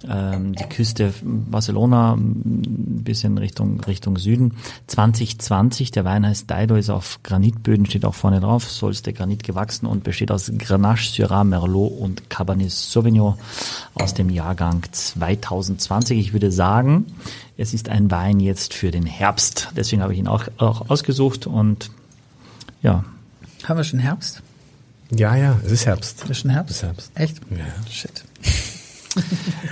[0.09, 4.53] ähm, die Küste Barcelona, ein bisschen Richtung, Richtung Süden.
[4.87, 9.85] 2020, der Wein heißt Daido, ist auf Granitböden, steht auch vorne drauf, Solste Granit gewachsen
[9.85, 13.35] und besteht aus Grenache, Syrah, Merlot und Cabernet Sauvignon
[13.93, 16.17] aus dem Jahrgang 2020.
[16.19, 17.05] Ich würde sagen,
[17.57, 19.69] es ist ein Wein jetzt für den Herbst.
[19.75, 21.91] Deswegen habe ich ihn auch, auch ausgesucht und
[22.81, 23.03] ja,
[23.63, 24.41] Haben wir schon Herbst?
[25.11, 26.29] Ja, ja, es ist Herbst.
[26.29, 26.71] Ist schon Herbst?
[26.71, 27.11] Es ist Herbst.
[27.15, 27.41] Echt?
[27.51, 27.91] Ja.
[27.91, 28.23] Shit.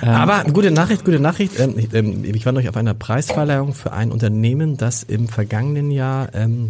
[0.02, 1.60] Aber gute Nachricht, gute Nachricht.
[1.60, 5.92] Ähm, ich, ähm, ich war neulich auf einer Preisverleihung für ein Unternehmen, das im vergangenen
[5.92, 6.70] Jahr ähm,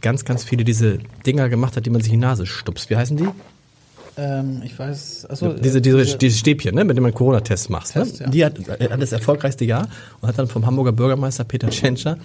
[0.00, 2.90] ganz, ganz viele diese Dinger gemacht hat, die man sich in die Nase stupst.
[2.90, 3.28] Wie heißen die?
[4.16, 7.94] Ähm, ich weiß, also diese, diese, diese Stäbchen, ne, mit denen man Corona-Tests macht.
[7.94, 8.06] Ne?
[8.18, 8.28] Ja.
[8.28, 9.88] Die hat, äh, hat das erfolgreichste Jahr
[10.20, 12.18] und hat dann vom Hamburger Bürgermeister Peter Tschentscher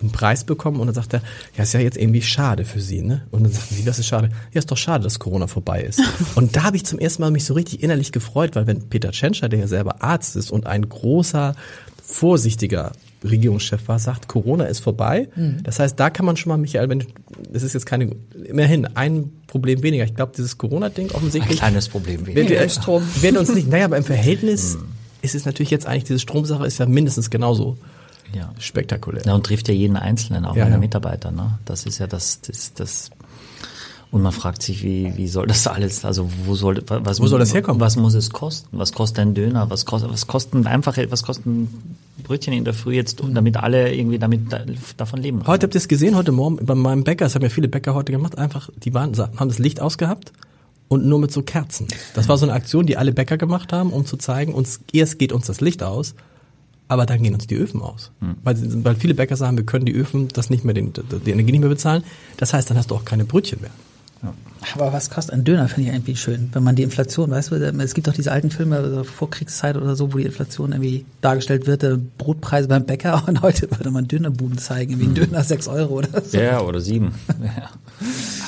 [0.00, 1.22] einen Preis bekommen und dann sagt er,
[1.56, 3.22] ja, ist ja jetzt irgendwie schade für Sie, ne?
[3.30, 4.28] Und dann sagt sie, was ist schade?
[4.52, 6.02] Ja, ist doch schade, dass Corona vorbei ist.
[6.34, 9.10] und da habe ich zum ersten Mal mich so richtig innerlich gefreut, weil wenn Peter
[9.10, 11.54] Tschentscher, der ja selber Arzt ist und ein großer,
[12.02, 12.92] vorsichtiger
[13.24, 15.28] Regierungschef war, sagt, Corona ist vorbei.
[15.62, 17.04] Das heißt, da kann man schon mal, Michael, wenn,
[17.50, 20.04] das ist jetzt keine, immerhin ein Problem weniger.
[20.04, 22.26] Ich glaube, dieses Corona-Ding ein offensichtlich kleines Problem.
[22.26, 23.02] wird, Ja, Strom.
[23.20, 24.78] wird uns nicht, naja, aber im Verhältnis
[25.22, 27.76] ist es natürlich jetzt eigentlich, diese Stromsache ist ja mindestens genauso
[28.34, 28.52] Ja.
[28.58, 29.22] spektakulär.
[29.24, 30.80] Ja, und trifft ja jeden Einzelnen, auch Ja, meine ja.
[30.80, 31.30] Mitarbeiter.
[31.30, 31.58] Ne?
[31.64, 33.10] Das ist ja das, das, das.
[34.10, 37.40] Und man fragt sich, wie, wie soll das alles, also wo soll, was, Wo soll
[37.40, 37.80] das herkommen?
[37.80, 38.78] Was muss es kosten?
[38.78, 39.68] Was kostet ein Döner?
[39.68, 44.18] Was kostet, was kosten einfache, was kosten Brötchen in der Früh jetzt, damit alle irgendwie
[44.18, 44.60] damit da,
[44.96, 45.48] davon leben können?
[45.48, 47.94] Heute habt ihr es gesehen, heute Morgen bei meinem Bäcker, das haben ja viele Bäcker
[47.94, 50.32] heute gemacht, einfach, die waren, haben das Licht ausgehabt
[50.88, 51.88] und nur mit so Kerzen.
[52.14, 55.18] Das war so eine Aktion, die alle Bäcker gemacht haben, um zu zeigen, uns, erst
[55.18, 56.14] geht uns das Licht aus,
[56.88, 58.10] aber dann gehen uns die Öfen aus.
[58.44, 60.92] Weil, weil viele Bäcker sagen, wir können die Öfen das nicht mehr, den,
[61.24, 62.04] die Energie nicht mehr bezahlen.
[62.36, 63.70] Das heißt, dann hast du auch keine Brötchen mehr.
[64.74, 66.48] Aber was kostet ein Döner, finde ich irgendwie schön.
[66.52, 69.94] Wenn man die Inflation, weißt du, es gibt doch diese alten Filme also Vorkriegszeit oder
[69.94, 74.08] so, wo die Inflation irgendwie dargestellt wird, äh, Brotpreise beim Bäcker und heute würde man
[74.08, 76.36] Dönerbuden zeigen, irgendwie ein Döner 6 Euro oder so.
[76.38, 77.14] Ja, oder sieben.
[77.42, 77.70] Ja.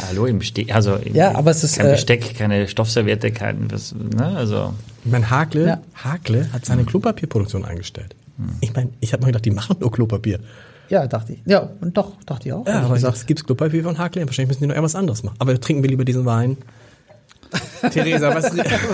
[0.09, 3.71] Hallo im Besteck, also im, Ja, aber es ist, kein äh, Besteck, keine Stoffserviette, kein,
[3.71, 4.75] was, ne, also.
[5.05, 5.81] Ich meine, Hakle, Ja.
[5.95, 8.15] Hakle hat seine Klopapierproduktion eingestellt.
[8.61, 10.41] Ich meine, ich habe mal gedacht, die machen nur Klopapier.
[10.89, 11.41] Ja, dachte ich.
[11.45, 12.67] Ja, und doch, dachte ich auch.
[12.67, 15.37] Ja, aber ich es gibt Klopapier von Hakle, wahrscheinlich müssen die noch irgendwas anderes machen.
[15.39, 16.57] Aber trinken wir lieber diesen Wein.
[17.93, 18.45] Theresa, was,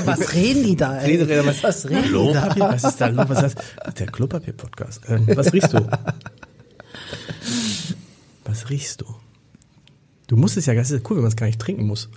[0.07, 0.99] was reden die da?
[0.99, 1.18] Ey?
[1.18, 2.49] Theresa, was, was reden die da?
[2.49, 2.64] Klopapier?
[2.64, 3.28] Was ist da los?
[3.28, 3.95] Was ist das?
[3.95, 5.03] Der Klopapier-Podcast.
[5.09, 5.88] Ähm, was riechst du?
[8.47, 9.07] Was riechst du?
[10.26, 12.11] Du musst es ja, das ist cool, wenn man es gar nicht trinken muss.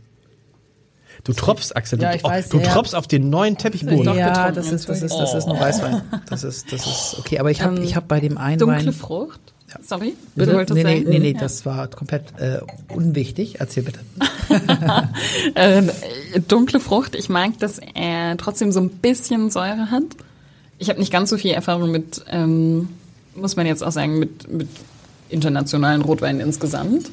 [1.23, 2.73] Du tropfst, Axel, Ja, du, ich weiß, du ja, ja.
[2.73, 4.15] tropfst auf den neuen Teppichboden.
[4.15, 6.01] Ja, das ist, das ist, das ist nur Weißwein.
[6.29, 7.39] Das ist, das ist okay.
[7.39, 9.39] Aber ich habe, Ähm, ich habe bei dem einen Dunkle Wein, Frucht.
[9.69, 10.53] ja, Sorry, Bitte?
[10.53, 11.39] wolltest nee, nee, nee, nee, Ja.
[11.39, 12.59] das war komplett äh,
[12.93, 13.59] unwichtig.
[13.59, 13.99] Erzähl bitte.
[15.55, 15.83] Äh,
[16.47, 20.03] dunkle Frucht, ich mag, dass er trotzdem so ein bisschen Säure hat.
[20.79, 22.89] Ich habe nicht ganz so viel Erfahrung mit, ähm,
[23.35, 24.67] muss man jetzt auch sagen, mit, mit
[25.29, 27.07] internationalen Rotweinen insgesamt.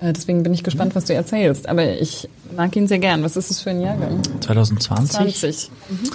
[0.00, 1.68] Äh, deswegen bin ich gespannt, was du erzählst.
[1.68, 3.22] Aber ich mag ihn sehr gern.
[3.22, 4.22] Was ist es für ein Jahrgang?
[4.40, 5.10] 2020.
[5.38, 5.70] 20.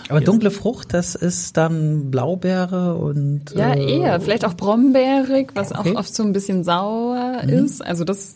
[0.10, 4.20] Aber dunkle Frucht, das ist dann Blaubeere und Ja, äh, eher.
[4.20, 5.92] Vielleicht auch brombeerig, was Okay.
[5.94, 7.86] auch oft so ein bisschen sauer ist.
[7.86, 8.36] Also das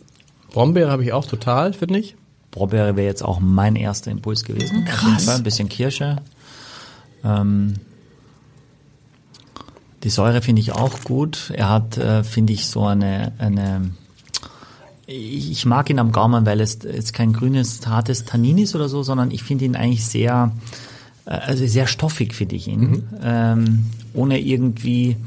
[0.52, 2.16] Brombeere habe ich auch total, finde ich.
[2.52, 4.86] Brombeere wäre jetzt auch mein erster Impuls gewesen.
[4.86, 5.28] Krass.
[5.30, 6.18] Ein bisschen Kirsche.
[7.24, 7.76] Ähm,
[10.04, 11.52] die Säure finde ich auch gut.
[11.56, 13.91] Er hat, äh, finde ich, so eine, eine
[15.10, 19.01] ich mag ihn am Gaumen, weil es jetzt kein grünes, hartes Tannin ist oder so,
[19.01, 20.51] sondern ich finde ihn eigentlich sehr,
[21.26, 23.03] äh, also sehr stoffig finde ich ihn.
[23.22, 25.18] Ähm, ohne irgendwie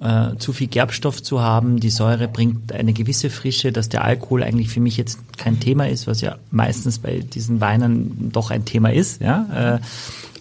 [0.00, 1.80] äh, zu viel Gerbstoff zu haben.
[1.80, 5.88] Die Säure bringt eine gewisse Frische, dass der Alkohol eigentlich für mich jetzt kein Thema
[5.88, 9.22] ist, was ja meistens bei diesen Weinen doch ein Thema ist.
[9.22, 9.76] Ja?
[9.76, 9.80] Äh,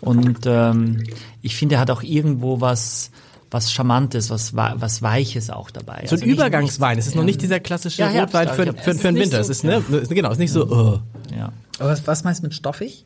[0.01, 1.03] und ähm,
[1.41, 3.11] ich finde, er hat auch irgendwo was
[3.53, 6.03] was Charmantes, was, wa- was Weiches auch dabei.
[6.07, 6.97] So ein Also Übergangswein.
[6.97, 9.23] Es ist noch nicht dieser klassische Ja, Rotwein für, also für, es für den ist
[9.23, 9.23] Winter.
[9.23, 10.99] nicht Es so- ist, ne, ist- genau, es ist nicht so, oh.
[11.37, 11.51] Ja.
[11.79, 13.05] Aber was, was meinst du mit stoffig?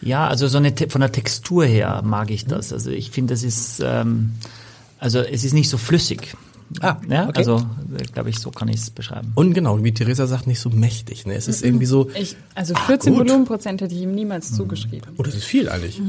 [0.00, 2.72] Ja, also so eine von der Textur her mag ich das.
[2.72, 4.32] Also ich finde, das ist ähm,
[4.98, 6.34] also es ist nicht so flüssig.
[6.80, 7.38] Ah, ja, okay.
[7.38, 7.64] also
[8.14, 9.32] glaube ich, so kann ich es beschreiben.
[9.34, 11.26] Und genau, wie Theresa sagt, nicht so mächtig.
[11.26, 11.34] Ne?
[11.34, 13.26] Es ist irgendwie so, ich, also 14 gut.
[13.26, 15.10] Volumenprozent hätte ich ihm niemals zugeschrieben.
[15.18, 16.00] oh, das ist viel eigentlich.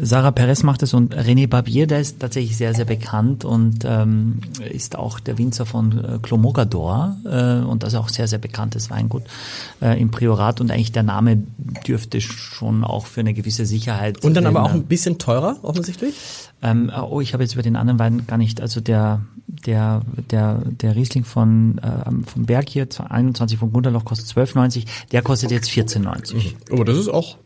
[0.00, 4.40] Sarah Perez macht es und René Barbier, der ist tatsächlich sehr, sehr bekannt und ähm,
[4.70, 8.90] ist auch der Winzer von äh, Clomogador äh, und das ist auch sehr, sehr bekanntes
[8.90, 9.22] Weingut
[9.80, 11.42] äh, im Priorat und eigentlich der Name
[11.86, 14.22] dürfte schon auch für eine gewisse Sicherheit.
[14.24, 16.14] Und dann aber auch er- ein bisschen teurer, offensichtlich.
[16.62, 20.62] Ähm, oh, ich habe jetzt über den anderen Wein gar nicht, also der der der
[20.64, 25.68] der Riesling von ähm, vom Berg hier 21 von Gunderloch kostet 12,90, der kostet jetzt
[25.68, 26.54] 14,90.
[26.72, 27.36] Aber das ist auch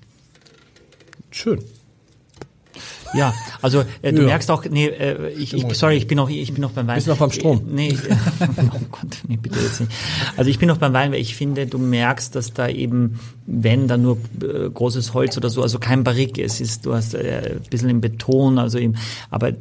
[1.30, 1.60] schön.
[3.12, 4.28] Ja, also äh, du Ja.
[4.28, 6.94] merkst auch, nee, äh, ich, ich, sorry, ich bin noch, ich bin noch beim Wein.
[6.94, 7.58] Bist noch beim Strom?
[7.58, 7.98] Äh, Nee, ich,
[8.72, 9.90] oh Gott, nee, bitte jetzt nicht.
[10.36, 13.18] Also ich bin noch beim Wein, weil ich finde, du merkst, dass da eben,
[13.52, 17.14] wenn dann nur äh, großes Holz oder so, also kein Barrique, es ist, du hast
[17.14, 18.94] äh, ein bisschen im Beton, also eben,
[19.30, 19.52] aber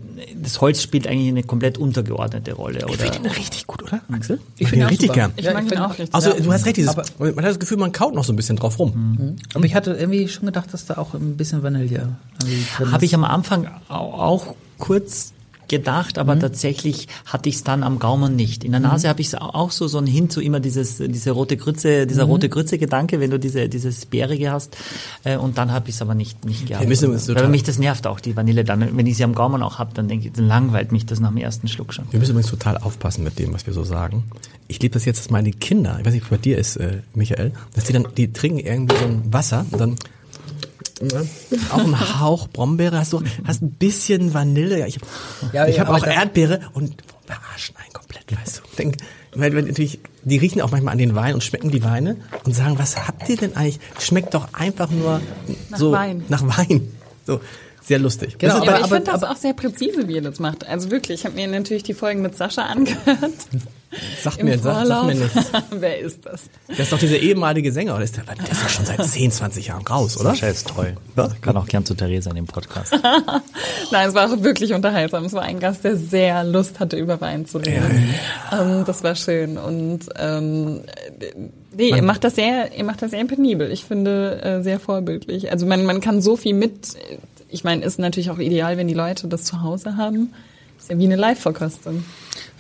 [0.42, 3.36] das Holz spielt eigentlich eine komplett untergeordnete Rolle, oder?
[3.36, 4.40] richtig gut, oder, Axel?
[4.58, 5.20] Ich find finde ihn auch richtig super.
[5.20, 5.32] gern.
[5.38, 6.14] Ich Ja, mag ich ihn auch richtig.
[6.14, 6.40] Also Ja.
[6.40, 8.58] du hast recht, dieses, Aber- man hat das Gefühl, man kaut noch so ein bisschen
[8.58, 9.36] drauf rum.
[9.56, 11.88] Aber ich hatte irgendwie schon gedacht, dass da auch ein bisschen Vanille
[12.40, 13.04] drin Habe ist.
[13.04, 15.34] ich am Anfang au- auch kurz
[15.70, 18.64] gedacht, aber tatsächlich hatte ich es dann am Gaumen nicht.
[18.64, 21.32] In der Nase habe ich es auch so so ein Hin zu immer dieses diese
[21.32, 24.76] rote Grütze, dieser rote Grütze Gedanke, wenn du diese dieses bärige hast
[25.24, 26.88] äh, und dann habe ich es aber nicht nicht gehabt.
[26.88, 29.34] müssen uns total- Weil mich das nervt auch die Vanille dann, wenn ich sie am
[29.36, 32.06] Gaumen auch habe, dann denke ich, dann langweilt mich das nach dem ersten Schluck schon.
[32.12, 34.24] Wir müssen übrigens total aufpassen mit dem, was wir so sagen.
[34.68, 37.02] Ich liebe das jetzt, dass meine Kinder, ich weiß nicht, wie bei dir ist, äh,
[37.14, 39.96] Michael, dass die dann, die trinken irgendwie so ein Wasser und dann
[41.02, 41.28] ne,
[41.72, 44.80] auch ein Hauch Brombeere, hast du, hast ein bisschen Vanille.
[44.80, 45.00] Ja, ich
[45.54, 46.96] Ja, ich ja, habe aber auch Erdbeere und
[47.26, 48.76] verarschen einen komplett, weißt du.
[48.78, 48.98] Denk,
[49.36, 52.56] weil, weil natürlich, die riechen auch manchmal an den Wein und schmecken die Weine und
[52.56, 53.80] sagen, was habt ihr denn eigentlich?
[54.00, 55.22] Schmeckt doch einfach nur
[55.70, 56.24] Nach so Wein.
[56.30, 56.92] nach Wein.
[57.28, 57.40] So
[57.84, 58.38] sehr lustig.
[58.38, 60.16] Genau, Das ist Ja, bei- aber ich aber- finde das aber- auch sehr präzise, wie
[60.16, 60.68] ihr das macht.
[60.68, 63.34] Also wirklich, ich habe mir natürlich die Folgen mit Sascha angehört.
[64.22, 65.08] Sag Im mir, sag, sag Vorlauf.
[65.08, 65.52] mir nichts.
[65.72, 66.44] Wer ist das?
[66.68, 68.04] Das ist doch dieser ehemalige Sänger, oder?
[68.04, 70.30] Ist der, der ist doch schon seit 10, 20 Jahren raus, oder?
[70.30, 70.96] Sascha ist toll.
[71.34, 72.94] Ich kann auch gern zu Theresa in dem Podcast.
[73.92, 75.26] Nein, es war auch wirklich unterhaltsam.
[75.26, 78.14] Es war ein Gast, der sehr Lust hatte, über Wein zu reden.
[78.52, 79.58] Ähm, das war schön.
[79.58, 80.82] Und ähm,
[81.76, 83.72] nee, ihr macht das sehr, ihr macht das sehr penibel.
[83.72, 85.52] Ich finde äh, sehr vorbildlich.
[85.52, 86.96] Also man, man kann so viel mit.
[87.50, 90.34] Ich meine, ist natürlich auch ideal, wenn die Leute das zu Hause haben.
[90.78, 92.06] Ist ja wie eine Live-Verkostung.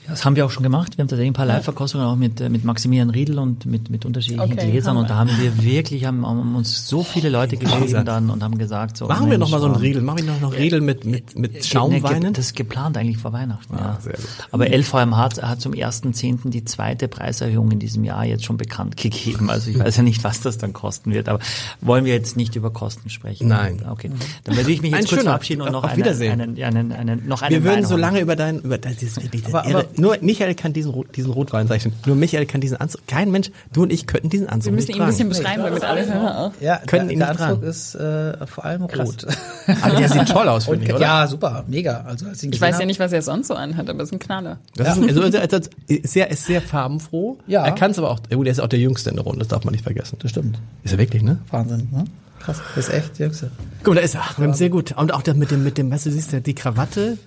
[0.09, 0.97] Das haben wir auch schon gemacht.
[0.97, 4.05] Wir haben tatsächlich ein paar Live-Verkostungen auch mit, äh, mit Maximilian Riedel und mit, mit
[4.05, 4.97] unterschiedlichen Okay, Gläsern.
[4.97, 8.57] Und da haben wir wirklich, haben, haben uns so viele Leute geschrieben dann und haben
[8.57, 9.07] gesagt, so.
[9.07, 10.01] Machen wir noch mal so einen Mensch, Riedel.
[10.01, 12.33] Machen wir noch, noch Riedel mit, mit, mit Ne, Schaumweinen?
[12.33, 13.97] Das ist geplant eigentlich vor Weihnachten, ja.
[14.01, 14.25] sehr gut.
[14.51, 16.49] Aber LVM hat, hat zum 1.10.
[16.49, 19.49] die zweite Preiserhöhung in diesem Jahr jetzt schon bekannt gegeben.
[19.49, 21.39] Also ich weiß ja nicht, was das dann kosten wird, aber
[21.81, 23.47] wollen wir jetzt nicht über Kosten sprechen?
[23.47, 23.83] Nein.
[23.89, 24.11] Okay.
[24.43, 25.31] Dann würde ich mich Ein jetzt kurz schöner.
[25.31, 26.41] verabschieden und noch Auf einen, Wiedersehen.
[26.41, 28.01] einen, einen, einen, noch einen Wir würden Wein so holen.
[28.01, 29.79] lange über dein, über das ist wirklich Aber- irre.
[29.79, 31.93] aber- Nur Michael kann diesen, diesen Rotwein zeichnen.
[32.05, 33.05] Nur Michael kann diesen Anzug.
[33.07, 35.63] Kein Mensch, du und ich könnten diesen Anzug Wir müssen nicht ihn ein bisschen tragen.
[35.63, 36.53] beschreiben, damit alle hören.
[36.61, 37.63] Ja, Können der, ihn der nicht Anzug tragen.
[37.63, 39.27] ist äh, vor allem rot.
[39.81, 41.01] Aber der sieht toll aus, finde ich, oder?
[41.01, 42.01] ja, super, mega.
[42.01, 44.19] Also als ich weiß ja nicht, was er sonst so anhat, aber es ist ein
[44.19, 44.57] Knaller.
[44.75, 47.37] Das ist, ein, also, also, also, ist sehr, ist sehr farbenfroh.
[47.47, 47.65] Ja.
[47.65, 49.47] Er kann es aber auch, gut, er ist auch der Jüngste in der Runde, das
[49.49, 50.17] darf man nicht vergessen.
[50.21, 50.59] Das stimmt.
[50.83, 51.39] Ist er wirklich, ne?
[51.51, 52.05] Wahnsinn, ne?
[52.39, 53.51] Krass, das ist echt die Jüngste.
[53.83, 54.53] Guck mal, da ist er.
[54.53, 54.93] Sehr gut.
[54.97, 57.17] Und auch das mit dem, mit dem, weißt du, siehst du, die Krawatte.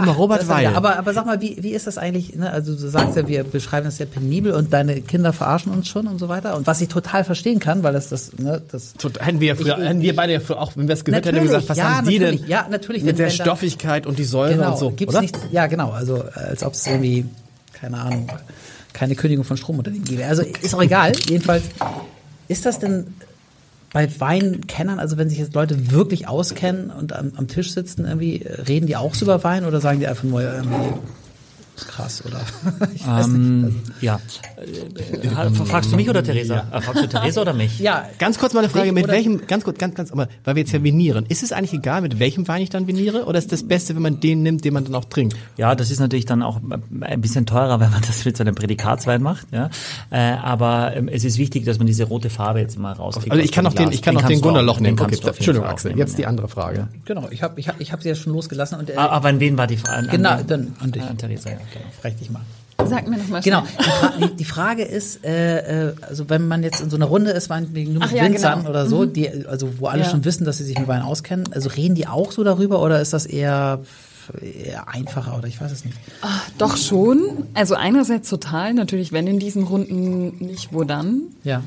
[0.00, 0.66] Mal, Robert ja- Weil.
[0.68, 2.34] Aber, aber sag mal, wie, wie ist das eigentlich?
[2.36, 2.50] Ne?
[2.50, 6.06] Also du sagst ja, wir beschreiben das sehr penibel und deine Kinder verarschen uns schon
[6.06, 6.56] und so weiter.
[6.56, 9.54] Und was ich total verstehen kann, weil das das, ne, das Tot- Hätten wir ja
[9.54, 11.76] früher, Ich- hätten wir beide ja früher auch, wenn wir es gehört hätten, gesagt, was
[11.78, 14.72] ja, haben die denn ja, natürlich, mit wenn- der wenn Stoffigkeit und die Säure genau,
[14.72, 15.22] und so, gibt's oder?
[15.22, 17.26] nicht, ja genau, also als ob es irgendwie,
[17.72, 18.28] keine Ahnung,
[18.94, 20.24] keine Kündigung von Stromunternehmen gäbe.
[20.24, 21.12] Also ist auch egal.
[21.28, 21.64] Jedenfalls,
[22.48, 23.06] ist das denn
[23.94, 28.42] bei Weinkennern, also wenn sich jetzt Leute wirklich auskennen und am, am Tisch sitzen, irgendwie,
[28.42, 31.23] äh, reden die auch so über Wein oder sagen die einfach nur, irgendwie, ist
[31.76, 32.40] krass, oder?
[32.94, 33.38] ich weiß nicht.
[33.38, 34.20] Ähm, ja.
[34.56, 36.66] Äh, fragst du mich oder Theresa?
[36.72, 37.78] Äh, Fragst du Theresa oder mich?
[37.78, 40.62] Ja, Ganz kurz mal eine Frage, mit welchem, ganz kurz, ganz, ganz, aber weil wir
[40.62, 43.52] jetzt ja vinieren, ist es eigentlich egal, mit welchem Wein ich dann viniere oder ist
[43.52, 45.36] das Beste, wenn man den nimmt, den man dann auch trinkt?
[45.56, 46.60] Ja, das ist natürlich dann auch
[47.00, 49.46] ein bisschen teurer, wenn man das mit so einem Prädikatswein macht.
[49.52, 49.70] Ja.
[50.10, 53.30] Äh, aber ähm, es ist wichtig, dass man diese rote Farbe jetzt mal rauskriegt.
[53.30, 54.96] Also ich kann auch den, ich kann auch den kannst du Gunderloch nehmen.
[54.96, 56.28] den Okay, jeden Entschuldigung, Axel, auch jetzt nehmen, die ja.
[56.28, 56.88] andere Frage.
[57.04, 59.40] genau, ich habe ich hab, ich hab sie ja schon losgelassen und äh, Aber an
[59.40, 60.08] wen war die Frage?
[60.08, 61.02] Genau, an, dann an dich.
[61.02, 61.56] An Theresa, ja.
[61.72, 61.84] Genau.
[62.00, 62.42] frech dich mal.
[62.86, 63.62] Sag mir noch mal Genau.
[63.64, 63.78] schnell.
[63.78, 67.06] Die, Fra die, die Frage ist, äh, äh, also wenn man jetzt in so einer
[67.06, 68.70] Runde ist, meinetwegen nur mit Ach ja, Winzern genau.
[68.70, 70.10] oder so, die, also wo alle Ja.
[70.10, 73.00] schon wissen, dass sie sich mit Wein auskennen, also reden die auch so darüber oder
[73.00, 73.80] ist das eher,
[74.42, 75.96] eher einfacher oder ich weiß es nicht.
[76.58, 77.20] Doch schon.
[77.54, 81.20] Also einerseits total, natürlich, wenn in diesen Runden nicht, wo dann.
[81.44, 81.62] Ja.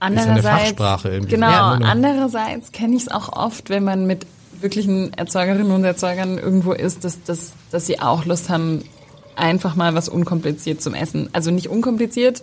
[0.00, 1.30] eine Andererseits, Fachsprache irgendwie.
[1.30, 1.88] Genau, Ja, genau.
[1.88, 4.26] andererseits kenne ich es auch oft, wenn man mit
[4.64, 8.82] wirklichen Erzeugerinnen und Erzeugern irgendwo ist, dass, dass, dass sie auch Lust haben,
[9.36, 11.28] einfach mal was unkompliziert zum Essen.
[11.32, 12.42] Also nicht unkompliziert,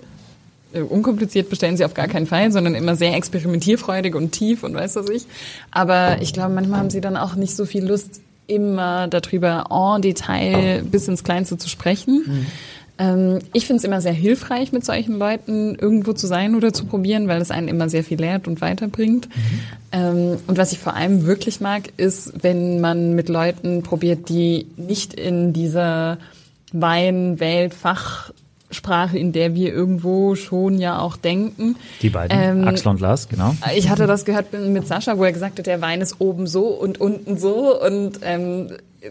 [0.73, 4.73] äh, unkompliziert bestellen sie auf gar keinen Fall, sondern immer sehr experimentierfreudig und tief und
[4.73, 5.25] weiß was ich.
[5.71, 10.01] Aber ich glaube, manchmal haben sie dann auch nicht so viel Lust, immer darüber en
[10.01, 12.23] Detail bis ins Kleinste zu sprechen.
[12.27, 12.45] Ähm,
[13.53, 17.27] ich finde es immer sehr hilfreich, mit solchen Leuten irgendwo zu sein oder zu probieren,
[17.27, 19.27] weil es einen immer sehr viel lehrt und weiterbringt.
[19.91, 24.67] Ähm, und was ich vor allem wirklich mag, ist, wenn man mit Leuten probiert, die
[24.77, 26.19] nicht in dieser
[26.73, 31.77] Wein-Welt-Fachsprache, in der wir irgendwo schon ja auch denken.
[32.03, 33.55] Die beiden, Ähm, Axel und Lars, genau.
[33.75, 36.67] Ich hatte das gehört mit Sascha, wo er gesagt hat, der Wein ist oben so
[36.67, 38.67] und unten so und ähm,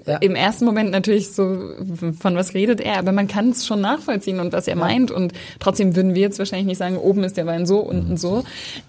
[0.07, 0.19] Ja.
[0.19, 1.73] im ersten Moment natürlich so,
[2.21, 5.33] von was redet er, aber man kann es schon nachvollziehen und was er meint und
[5.59, 8.45] trotzdem würden wir jetzt wahrscheinlich nicht sagen, oben ist der Wein so, unten so.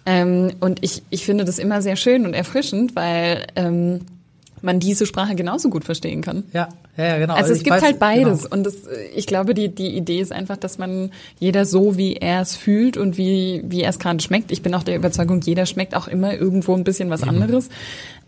[0.06, 4.02] Ähm, und ich, ich finde das immer sehr schön und erfrischend, weil ähm,
[4.62, 6.44] man diese Sprache genauso gut verstehen kann.
[6.54, 7.34] Ja, ja, ja genau.
[7.36, 8.56] Also es ich gibt weiß- halt beides Genau.
[8.56, 8.76] und das,
[9.16, 12.98] ich glaube, die, die Idee ist einfach, dass man jeder so, wie er es fühlt
[12.98, 14.52] und wie, wie er es gerade schmeckt.
[14.52, 17.70] Ich bin auch der Überzeugung, jeder schmeckt auch immer irgendwo ein bisschen was anderes,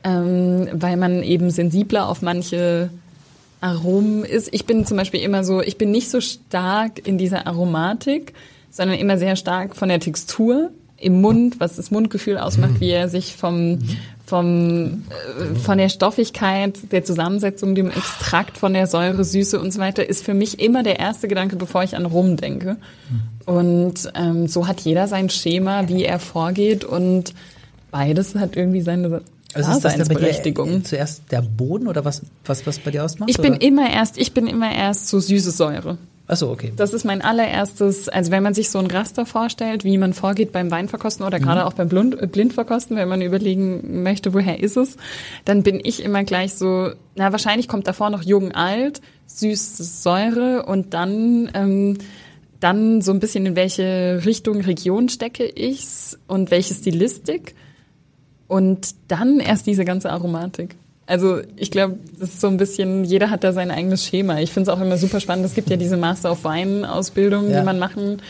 [0.03, 2.89] ähm, weil man eben sensibler auf manche
[3.61, 4.49] Aromen ist.
[4.53, 8.33] Ich bin zum Beispiel immer so, ich bin nicht so stark in dieser Aromatik,
[8.69, 13.07] sondern immer sehr stark von der Textur im Mund, was das Mundgefühl ausmacht, wie er
[13.09, 13.79] sich vom,
[14.25, 19.79] vom, äh, von der Stoffigkeit, der Zusammensetzung, dem Extrakt, von der Säure, Süße und so
[19.79, 22.77] weiter, ist für mich immer der erste Gedanke, bevor ich an Rum denke.
[23.45, 27.33] Und ähm, so hat jeder sein Schema, wie er vorgeht und
[27.91, 29.21] beides hat irgendwie seine
[29.53, 33.29] Also ist das bei dir zuerst der Boden oder was, was, was bei dir ausmacht?
[33.29, 33.61] Ich bin oder?
[33.61, 35.97] immer erst, ich bin immer erst so süße Säure.
[36.25, 36.71] Achso, okay.
[36.75, 40.53] Das ist mein allererstes, also wenn man sich so ein Raster vorstellt, wie man vorgeht
[40.53, 44.77] beim Weinverkosten oder gerade auch beim Blund, äh, Blindverkosten, wenn man überlegen möchte, woher ist
[44.77, 44.95] es,
[45.43, 50.65] dann bin ich immer gleich so, na wahrscheinlich kommt davor noch jung alt, süße Säure
[50.65, 51.97] und dann ähm,
[52.61, 57.55] dann so ein bisschen in welche Richtung, Region stecke ich's und welche Stilistik
[58.47, 60.77] und dann erst diese ganze Aromatik.
[61.05, 64.39] Also ich glaube, das ist so ein bisschen, jeder hat da sein eigenes Schema.
[64.39, 65.45] Ich finde es auch immer super spannend.
[65.45, 67.59] Es gibt ja diese Master of Wine Ausbildung, Ja.
[67.59, 68.21] die man machen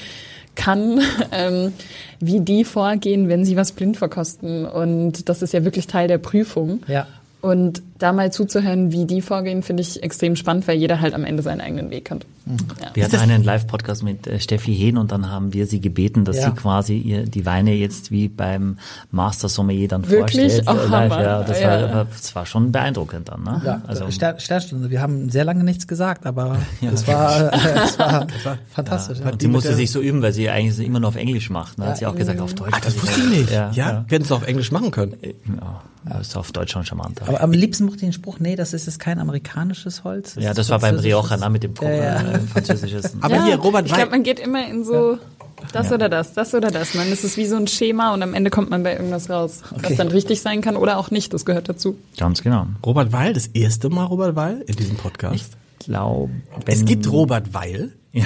[0.55, 0.99] kann,
[1.31, 1.73] ähm,
[2.19, 4.65] wie die vorgehen, wenn sie was blind verkosten.
[4.65, 6.81] Und das ist ja wirklich Teil der Prüfung.
[6.87, 7.07] Ja.
[7.41, 11.25] Und da mal zuzuhören, wie die vorgehen, finde ich extrem spannend, weil jeder halt am
[11.25, 12.25] Ende seinen eigenen Weg hat.
[12.45, 12.89] Ja.
[12.93, 16.37] Wir hatten einen Live-Podcast mit äh, Steffi Hehn und dann haben wir sie gebeten, dass
[16.37, 16.49] Ja.
[16.49, 18.77] sie quasi ihr, die Weine jetzt wie beim
[19.11, 20.53] Master Sommelier dann Wirklich?
[20.61, 20.67] vorstellt.
[20.67, 21.11] Oh, äh, live.
[21.13, 21.93] Ja, das, Ja.
[21.93, 23.43] War, das war schon beeindruckend dann.
[23.43, 23.61] Ne?
[23.65, 24.89] Ja, also, Stern, Sternstunde.
[24.89, 26.57] Wir haben sehr lange nichts gesagt, aber
[26.93, 28.27] es war, äh, es war
[28.73, 29.19] fantastisch.
[29.19, 29.31] Ja.
[29.31, 31.77] und die musste sich so üben, weil sie eigentlich immer nur auf Englisch macht.
[31.77, 31.85] Ne?
[31.85, 32.71] Hat sie auch gesagt, auf Deutsch.
[32.73, 33.51] Ach, das wusste ich nicht.
[33.51, 34.05] Ja, Ja, ja.
[34.07, 35.15] wir hätten es auf Englisch machen können.
[36.09, 37.25] Ja, ist auf Deutsch schon charmanter.
[37.29, 40.35] Aber am liebsten mochte ich den Spruch, nee, das ist jetzt kein amerikanisches Holz.
[40.37, 40.97] ja, das war beim.
[40.97, 42.39] Rioja, ne, mit dem Ja, ja.
[42.39, 43.13] äh, französisches.
[43.21, 45.17] Aber hier, Robert Ich glaube, man geht immer in so
[45.71, 46.93] das oder das, das oder das.
[46.93, 49.61] Man ist es wie so ein Schema und am Ende kommt man bei irgendwas raus,
[49.71, 49.81] Okay.
[49.89, 51.33] was dann richtig sein kann oder auch nicht.
[51.33, 51.97] Das gehört dazu.
[52.17, 52.67] Ganz genau.
[52.85, 55.35] Robert Weil, das erste Mal Robert Weil in diesem Podcast.
[55.79, 56.31] Ich glaube,
[56.65, 57.91] es gibt Robert Weil.
[58.11, 58.25] Ja.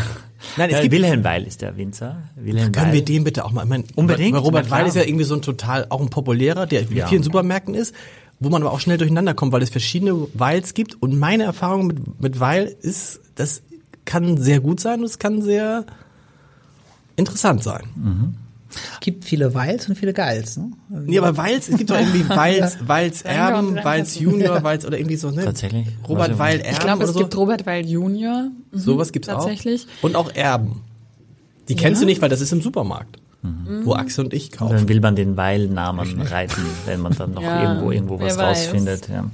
[0.57, 2.23] Nein, es ja, gibt- Wilhelm Weil ist der Winzer.
[2.35, 2.93] Wilhelm Können Weil.
[2.93, 4.69] wir den bitte auch mal, ich mein, Unbedingt, Weil Robert.
[4.71, 7.07] Weil ist ja irgendwie so ein total, auch ein populärer, der in Ja.
[7.07, 7.93] vielen Supermärkten ist.
[8.39, 11.01] wo man aber auch schnell durcheinander kommt, weil es verschiedene Weils gibt.
[11.01, 13.63] Und meine Erfahrung mit, mit Weil ist, das
[14.07, 15.85] kann sehr gut sein und es kann sehr
[17.15, 18.35] interessant sein.
[18.69, 20.57] Es gibt viele Weils und viele Geils.
[20.57, 20.71] Ne?
[20.89, 25.15] Nee, aber Weils, es gibt doch irgendwie Weils, Weils Erben, Weils Junior, Weils oder irgendwie
[25.15, 25.45] so, ne?
[25.45, 25.87] Tatsächlich?
[26.07, 27.19] Robert Also- Weil Erben Ich glaube, es so.
[27.19, 28.49] gibt Robert Weil Junior.
[28.71, 29.87] Mhm, Sowas gibt's tatsächlich.
[29.99, 30.03] auch.
[30.03, 30.81] Und auch Erben.
[31.69, 33.19] Die kennst du nicht, weil das ist im Supermarkt.
[33.43, 33.85] Mhm.
[33.85, 34.75] Wo Axel und ich Und kaufen.
[34.75, 39.07] dann will man den Weilnamen reiten, wenn man dann noch Ja, irgendwo irgendwo was rausfindet.
[39.09, 39.25] Ja.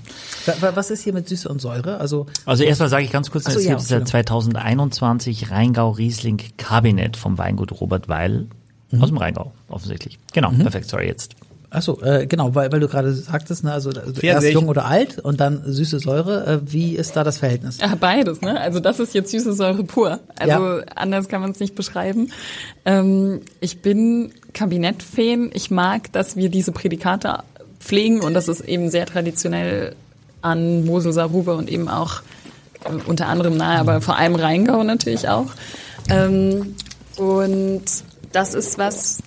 [0.46, 1.98] Wa- wa- Was ist hier mit Süße und Säure?
[2.00, 6.42] Also Also erstmal sage ich ganz kurz, so, es ja, gibt seit 2021 Rheingau Riesling
[6.58, 8.48] Kabinett vom Weingut Robert Weil
[9.00, 10.20] aus dem Rheingau offensichtlich.
[10.34, 11.36] Genau, perfekt, sorry jetzt.
[11.74, 15.18] Achso, äh, genau, weil, weil du gerade sagtest, ne, also, also erst jung oder alt
[15.18, 16.46] und dann süße Säure.
[16.46, 17.80] Äh, wie ist da das Verhältnis?
[17.80, 18.60] Ja, beides, ne?
[18.62, 20.20] Also das ist jetzt süße Säure pur.
[20.38, 20.84] Also Ja.
[20.96, 22.32] anders kann man es nicht beschreiben.
[22.86, 25.50] Ähm, ich bin Kabinett-Fan.
[25.54, 27.40] Ich mag, dass wir diese Prädikate
[27.80, 29.96] pflegen und das ist eben sehr traditionell
[30.44, 32.22] an Mosel, Saarruwer und eben auch
[32.86, 35.48] äh, unter anderem nahe, aber vor allem Rheingau natürlich auch.
[36.10, 36.76] Ähm,
[37.18, 37.84] und
[38.32, 39.20] das ist was,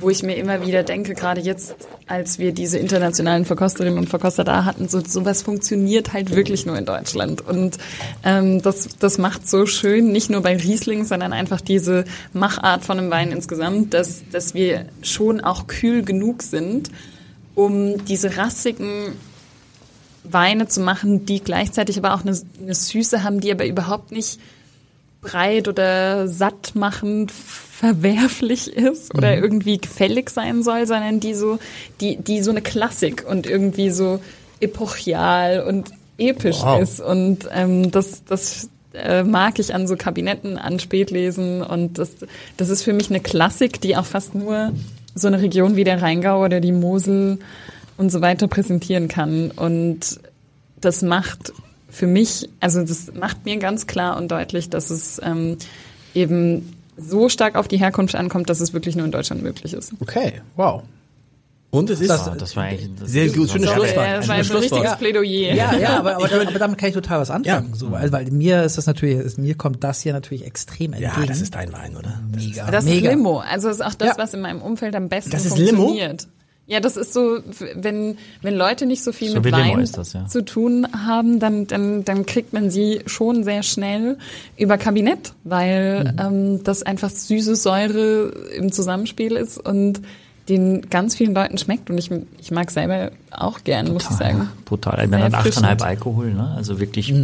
[0.00, 1.74] wo ich mir immer wieder denke, gerade jetzt,
[2.06, 6.76] als wir diese internationalen Verkosterinnen und Verkoster da hatten, so sowas funktioniert halt wirklich nur
[6.76, 7.40] in Deutschland.
[7.46, 7.78] Und
[8.24, 12.98] ähm, das, das macht so schön, nicht nur bei Riesling, sondern einfach diese Machart von
[12.98, 16.90] einem Wein insgesamt, dass, dass wir schon auch kühl genug sind,
[17.54, 19.12] um diese rassigen
[20.24, 24.38] Weine zu machen, die gleichzeitig aber auch eine, eine Süße haben, die aber überhaupt nicht
[25.28, 31.58] breit oder sattmachend verwerflich ist oder irgendwie gefällig sein soll, sondern die so,
[32.00, 34.20] die, die so eine Klassik und irgendwie so
[34.60, 36.80] epochial und episch Wow.
[36.80, 37.00] ist.
[37.00, 42.10] Und ähm, das, das äh, mag ich an so Kabinetten, an Spätlesen und das,
[42.56, 44.72] das ist für mich eine Klassik, die auch fast nur
[45.14, 47.38] so eine Region wie der Rheingau oder die Mosel
[47.96, 49.50] und so weiter präsentieren kann.
[49.50, 50.20] Und
[50.80, 51.52] das macht
[51.88, 55.56] für mich, also das macht mir ganz klar und deutlich, dass es ähm,
[56.14, 59.92] eben so stark auf die Herkunft ankommt, dass es wirklich nur in Deutschland möglich ist.
[60.00, 60.82] Okay, wow.
[61.70, 63.96] Und es ist Das- das war eigentlich das sehr gut, schönes Schlusswort.
[63.96, 64.72] das Ein war ein Schlusswort.
[64.72, 65.54] richtiges Plädoyer.
[65.54, 67.68] Ja, ja, aber, aber, aber damit kann ich total was anfangen.
[67.70, 67.76] Ja.
[67.76, 71.12] So, weil, weil mir ist das natürlich, ist, mir kommt das hier natürlich extrem entgegen.
[71.20, 72.20] Ja, das ist dein Wein, oder?
[72.32, 72.70] Das ist- mega.
[72.70, 73.10] Das mega.
[73.10, 73.38] ist Limo.
[73.40, 74.14] Also das ist auch das, Ja.
[74.16, 75.94] was in meinem Umfeld am besten Das ist Limo?
[76.68, 77.38] Ja, das ist so,
[77.76, 80.26] wenn, wenn Leute nicht so viel So mit Wein das, ja.
[80.26, 84.18] zu tun haben, dann, dann, dann kriegt man sie schon sehr schnell
[84.58, 86.18] über Kabinett, weil Mhm.
[86.20, 90.02] ähm, das einfach süße Säure im Zusammenspiel ist und
[90.50, 91.88] den ganz vielen Leuten schmeckt.
[91.90, 94.48] Und ich, ich mag selber auch gern, muss ich sagen.
[94.64, 95.06] Brutal.
[95.08, 95.82] Man Sehr hat 8,5 erfrischend.
[95.82, 96.54] Alkohol, ne?
[96.56, 97.14] also wirklich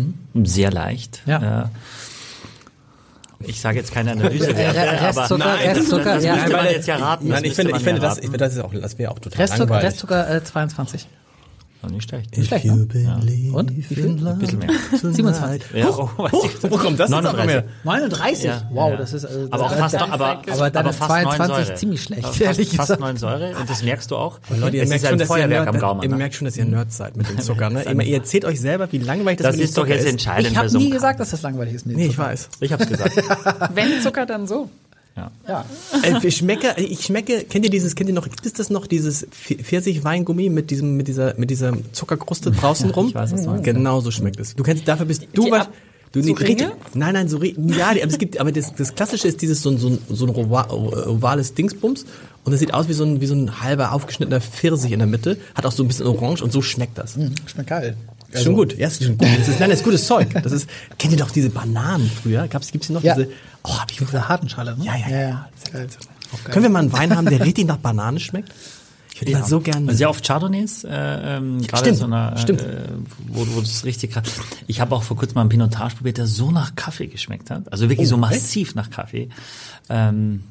[0.42, 1.22] sehr leicht.
[1.26, 1.64] Ja.
[1.64, 1.66] Äh,
[3.40, 4.56] ich sage jetzt keine Analyse, Re-
[5.02, 6.34] Restzucker, Nein, Restzucker, das ja.
[6.34, 7.28] müsste man jetzt ja raten.
[7.28, 9.18] Nein, das ich finde, ich finde das, ich finde, das ist auch, das wäre auch
[9.18, 9.84] total Restzucker, langweilig.
[9.86, 11.08] Restzucker äh, 22.
[11.84, 11.94] raten.
[11.94, 12.36] Nicht schlecht.
[12.36, 12.86] Nicht schlecht, You ne?
[12.86, 13.76] believe Und?
[13.76, 14.04] Wie viel?
[14.26, 14.68] Ein bisschen mehr.
[15.00, 15.14] tonight.
[15.16, 15.62] 27.
[15.74, 16.70] Ja, oh, Huch, ich.
[16.70, 17.46] wo kommt das jetzt aber 39.
[17.46, 17.64] mehr?
[17.84, 18.44] 39?
[18.44, 18.96] Ja, wow, ja.
[18.96, 21.66] das ist äh, Aber auch das- fast, das- aber, aber deine aber fast 9 22
[21.66, 21.74] Säure.
[21.78, 23.00] ziemlich schlecht, Fast, ehrlich fast gesagt.
[23.00, 24.40] 9 Säure und das merkst du auch.
[24.56, 26.02] Leute, ihr es merkt ist schon, ein dass ihr, Feuerwerk am Nerd, Gaumen.
[26.02, 26.16] ihr ne?
[26.16, 27.70] merkt schon, dass ihr Nerds seid mit dem Zucker.
[27.70, 27.82] Ne?
[28.04, 30.50] Ihr erzählt euch selber, wie langweilig das, Das mit dem ist doch jetzt entscheidend.
[30.52, 31.86] Ich habe nie gesagt, dass das langweilig ist.
[31.86, 32.48] Nee, ich weiß.
[32.60, 33.16] Ich hab's gesagt.
[33.74, 34.68] Wenn Zucker, dann so.
[35.16, 35.30] Ja.
[35.46, 35.64] Ja.
[36.02, 38.86] Äh, ich schmecke, ich schmecke, kennt ihr dieses, kennt ihr noch, gibt es das noch,
[38.88, 43.08] dieses Pfirsich-Weingummi mit diesem, mit dieser, mit dieser Zuckerkruste draußen rum?
[43.08, 43.62] ich weiß, was du.
[43.62, 44.54] Genau so schmeckt es.
[44.56, 45.68] Du kennst, dafür bist du was,
[46.12, 46.72] du so nicht richtig, Ringe?
[46.94, 49.70] nein, nein, so, ja, die- aber es gibt, aber das, das klassische ist dieses, so
[49.70, 52.06] ein, so ein, so ein ova- ovales Dingsbums
[52.44, 55.08] und das sieht aus wie so ein, wie so ein halber aufgeschnittener Pfirsich in der
[55.08, 57.16] Mitte, hat auch so ein bisschen orange und so schmeckt das.
[57.46, 57.96] Schmeckt geil.
[58.34, 59.28] Ist schon gut, ja, ist schon gut.
[59.38, 60.28] Das ist, nein, das ist gutes Zeug.
[60.42, 60.68] Das ist,
[60.98, 62.48] kennt ihr doch diese Bananen früher?
[62.48, 63.02] Gab's, gibt's die noch?
[63.02, 63.14] Ja.
[63.14, 63.28] Diese,
[63.62, 64.84] oh, hab ich Mit dieser harten Schale, ne?
[64.84, 65.20] Ja, ja, ja.
[65.20, 65.48] ja.
[65.72, 65.88] Geil.
[66.50, 68.52] Können wir mal einen Wein haben, der richtig nach Banane schmeckt?
[69.14, 69.94] Ich würde mal so gerne.
[69.94, 72.62] Sehr oft Chardonnays, äh, ähm, gerade Stimmt, so einer, stimmt.
[72.62, 72.88] Äh,
[73.28, 74.24] wo, wo das richtig krass.
[74.66, 77.72] Ich habe auch vor kurzem mal einen Pinotage probiert, der so nach Kaffee geschmeckt hat.
[77.72, 79.28] Also wirklich so massiv nach Kaffee.
[79.88, 80.42] Ähm,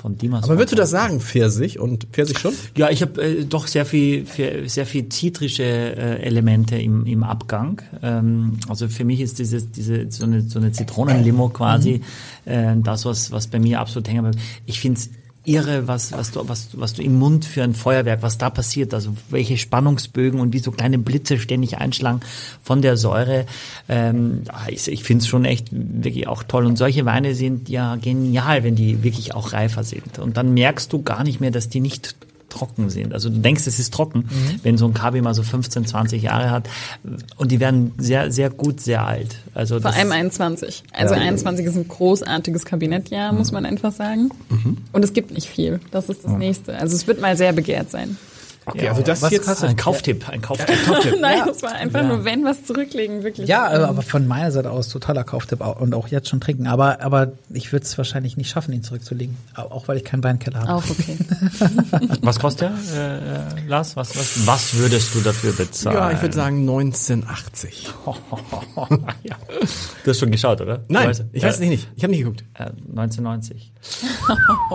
[0.00, 0.44] von Dimas.
[0.44, 2.54] Aber würdest du das sagen, Pfirsich und Pfirsich schon?
[2.76, 7.22] Ja, ich habe äh, doch sehr viel, viel, sehr viel zitrische äh, Elemente im, im
[7.22, 7.82] Abgang.
[8.02, 12.02] Ähm, also für mich ist dieses, diese so eine, so eine Zitronenlimo quasi
[12.46, 14.38] äh, das, was, was bei mir absolut hängen bleibt.
[14.66, 15.10] Ich find's
[15.44, 18.92] irre, was, was du, was, was du im Mund für ein Feuerwerk, was da passiert,
[18.92, 22.20] also welche Spannungsbögen und wie so kleine Blitze ständig einschlagen
[22.62, 23.46] von der Säure.
[23.88, 26.66] Ähm, ich ich finde es schon echt wirklich auch toll.
[26.66, 30.18] Und solche Weine sind ja genial, wenn die wirklich auch reifer sind.
[30.18, 32.16] Und dann merkst du gar nicht mehr, dass die nicht
[32.50, 33.14] trocken sind.
[33.14, 34.28] Also du denkst, es ist trocken,
[34.62, 36.68] wenn so ein Kabi mal so 15, 20 Jahre hat.
[37.36, 39.36] Und die werden sehr, sehr gut, sehr alt.
[39.54, 40.84] Also Vor allem 21.
[40.92, 44.30] Also 21 ist ein großartiges Kabinettjahr, muss man einfach sagen.
[44.92, 45.80] Und es gibt nicht viel.
[45.90, 46.76] Das ist das nächste.
[46.76, 48.16] Also es wird mal sehr begehrt sein.
[48.66, 50.76] Okay, also das Was jetzt kostet- Ein Kauftipp, ein Kauftipp.
[51.20, 53.48] Nein, das war einfach nur, wenn was zurücklegen, wirklich.
[53.48, 56.66] Ja, aber von meiner Seite aus totaler Kauftipp au- und auch jetzt schon trinken.
[56.66, 59.36] Aber, aber ich würde es wahrscheinlich nicht schaffen, ihn zurückzulegen.
[59.56, 60.74] Au- Auch weil ich keinen Weinkeller habe.
[60.74, 61.16] Auch okay.
[62.22, 63.96] Was kostet der, äh, Lars?
[63.96, 65.96] Was, was, was würdest du dafür bezahlen?
[65.96, 67.88] Ja, ich würde sagen 1980.
[69.22, 69.36] ja.
[70.04, 70.80] Du hast schon geschaut, oder?
[70.88, 71.88] Nein, weißt- ich weiß es nicht.
[71.96, 72.44] Ich habe nicht geguckt.
[72.54, 73.72] Äh, 1990.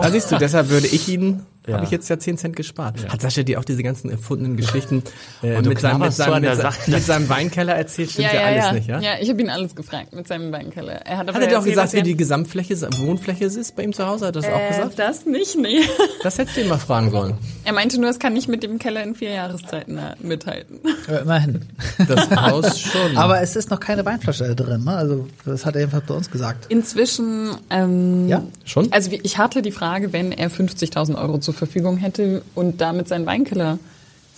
[0.00, 1.74] Da siehst du, deshalb würde ich ihn, Ja.
[1.74, 3.08] habe ich jetzt ja 10 Cent gespart.
[3.08, 5.02] Hat Sascha dir auch diese ganzen erfundenen Geschichten
[5.42, 6.80] äh, mit, seinem, mit, knabberst so seinem, an der mit, Sache.
[6.82, 8.10] seinem, mit seinem Weinkeller erzählt?
[8.10, 8.72] Stimmt ja, ja, ja, alles ja.
[8.72, 9.00] nicht, ja?
[9.00, 10.92] Ja, ich habe ihn alles gefragt mit seinem Weinkeller.
[11.04, 13.82] Er hat, Hat er dir auch gesagt, dass wie er- die Gesamtfläche, Wohnfläche ist bei
[13.82, 14.26] ihm zu Hause?
[14.26, 14.98] Hat er das auch äh, gesagt?
[14.98, 15.80] Das nicht, nee.
[16.22, 17.34] Das hättest du ihn mal fragen sollen.
[17.64, 20.78] Er meinte nur, es kann nicht mit dem Keller in vier Jahreszeiten äh, mithalten.
[21.08, 21.60] Aber immerhin.
[22.08, 23.16] Das Haus schon.
[23.16, 24.84] Aber es ist noch keine Weinflasche drin.
[24.84, 24.92] Ne?
[24.96, 26.66] Also das hat er jedenfalls bei uns gesagt.
[26.68, 28.92] Inzwischen, ähm, Ja, schon?
[28.92, 33.26] Also ich hatte die Frage, wenn er 50.000 Euro zur Verfügung hätte und damit seinen
[33.26, 33.78] Weinkeller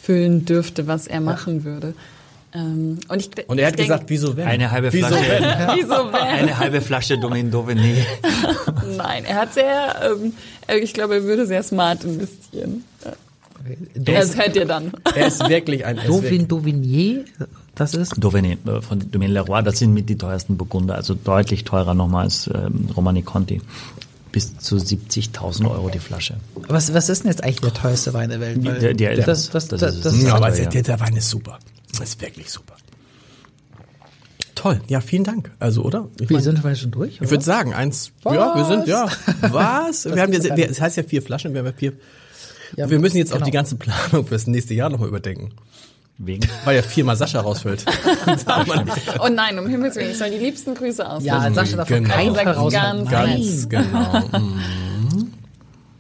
[0.01, 1.95] füllen dürfte, was er machen würde.
[2.55, 4.47] Ähm, und, ich, Und er hat denk, gesagt, wieso wenn?
[4.47, 5.29] Eine halbe Wieso Flasche.
[5.29, 5.43] wenn?
[5.77, 6.15] Wieso wenn?
[6.15, 7.97] Eine halbe Flasche Domaine Dauphiné.
[8.97, 10.33] Nein, er hat sehr, ähm,
[10.67, 12.85] äh, ich glaube, er würde sehr smart investieren.
[13.95, 14.93] Das hört ihr dann.
[15.15, 15.99] Er ist wirklich ein...
[16.07, 17.25] Dauvin Dauvinier,
[17.75, 18.15] das ist.
[18.15, 22.25] Dauphiné äh, von Domaine Leroy, das sind mit die teuersten Burgunder, also deutlich teurer nochmal
[22.25, 23.61] als ähm, Romani Conti.
[24.33, 26.37] Bis zu 70.000 Euro die Flasche.
[26.69, 28.65] Was, was ist denn jetzt eigentlich der teuerste Wein der Welt?
[28.65, 30.23] Der- der- das, das, das das, ist das.
[30.23, 31.59] Ja, aber der, der Wein ist super.
[31.99, 32.75] Das ist wirklich super.
[34.55, 34.81] Toll.
[34.89, 35.53] Ja, vielen Dank.
[35.61, 36.09] Also, oder?
[36.21, 37.15] Ich Wie mein- sind wir schon durch?
[37.15, 37.31] Ich oder?
[37.31, 38.11] würde sagen, eins.
[38.25, 39.09] Ja, wir sind, ja.
[39.41, 40.05] Was?
[40.13, 41.93] wir haben ist jetzt, das wir, es heißt ja vier Flaschen, wir haben ja vier.
[42.77, 43.47] Ja, wir müssen jetzt auch genau.
[43.47, 45.53] die ganze Planung fürs nächste Jahr nochmal überdenken.
[46.21, 46.49] Wegen.
[46.65, 47.85] Weil ja viermal Sascha rausfällt.
[49.21, 51.27] Oh nein, um Himmels Willen, ich soll die liebsten Grüße ausrichten.
[51.27, 52.09] Ja, Sascha darf Genau.
[52.13, 52.73] keinen raus.
[52.73, 54.19] ganz, Ganz genau.
[54.39, 55.33] Mm.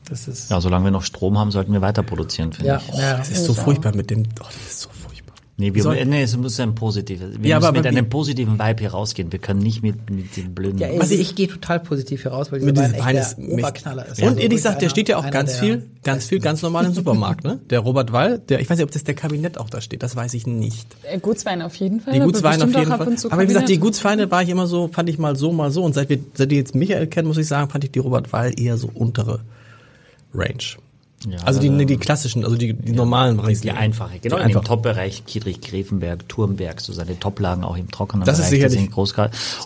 [0.08, 2.98] Das ist, Ja, solange wir noch Strom haben, sollten wir weiter produzieren, finde ja, ich.
[2.98, 3.18] ja.
[3.18, 4.24] Das ist so furchtbar mit dem.
[4.40, 5.17] Oh, das ist so furchtbar.
[5.60, 7.32] Nee, wir, Soll- nee, es muss ein positives.
[7.40, 9.32] Wir Ja, müssen aber mit wie- einem positiven Vibe hier rausgehen.
[9.32, 10.78] Wir können nicht mit, mit dem blöden.
[10.78, 14.20] Ja, also ich gehe total positiv heraus, weil dieser Wein Wein der ist Oberknaller ist.
[14.22, 16.84] Und Also ehrlich gesagt, der steht ja auch ganz der viel, ganz viel, ganz normal
[16.84, 17.58] im Supermarkt, ne?
[17.70, 20.14] Der Robert Wall, der, ich weiß nicht, ob das der Kabinett auch da steht, das
[20.14, 20.86] weiß ich nicht.
[21.02, 22.12] Äh, Gutswein auf jeden Fall.
[22.14, 23.16] Die aber Gutsweine auf jeden Fall.
[23.30, 23.78] Aber wie gesagt, die.
[23.78, 25.82] Gutsweine war ich immer so, fand ich mal so, mal so.
[25.82, 28.32] Und seit wir, seit wir jetzt Michael kennen, muss ich sagen, fand ich die Robert
[28.32, 29.40] Wall eher so untere
[30.32, 30.54] Range.
[31.28, 33.76] Ja, also die, nee, die klassischen, also die, die normalen die Rieslinge.
[33.76, 34.36] einfache, genau.
[34.36, 34.64] Die In dem einfache.
[34.64, 38.80] Top-Bereich Kiedrich, Grevenberg, Turmberg, so seine Top-Lagen auch im trockenen Das ist Bereich, die sicherlich-
[38.80, 38.92] sind.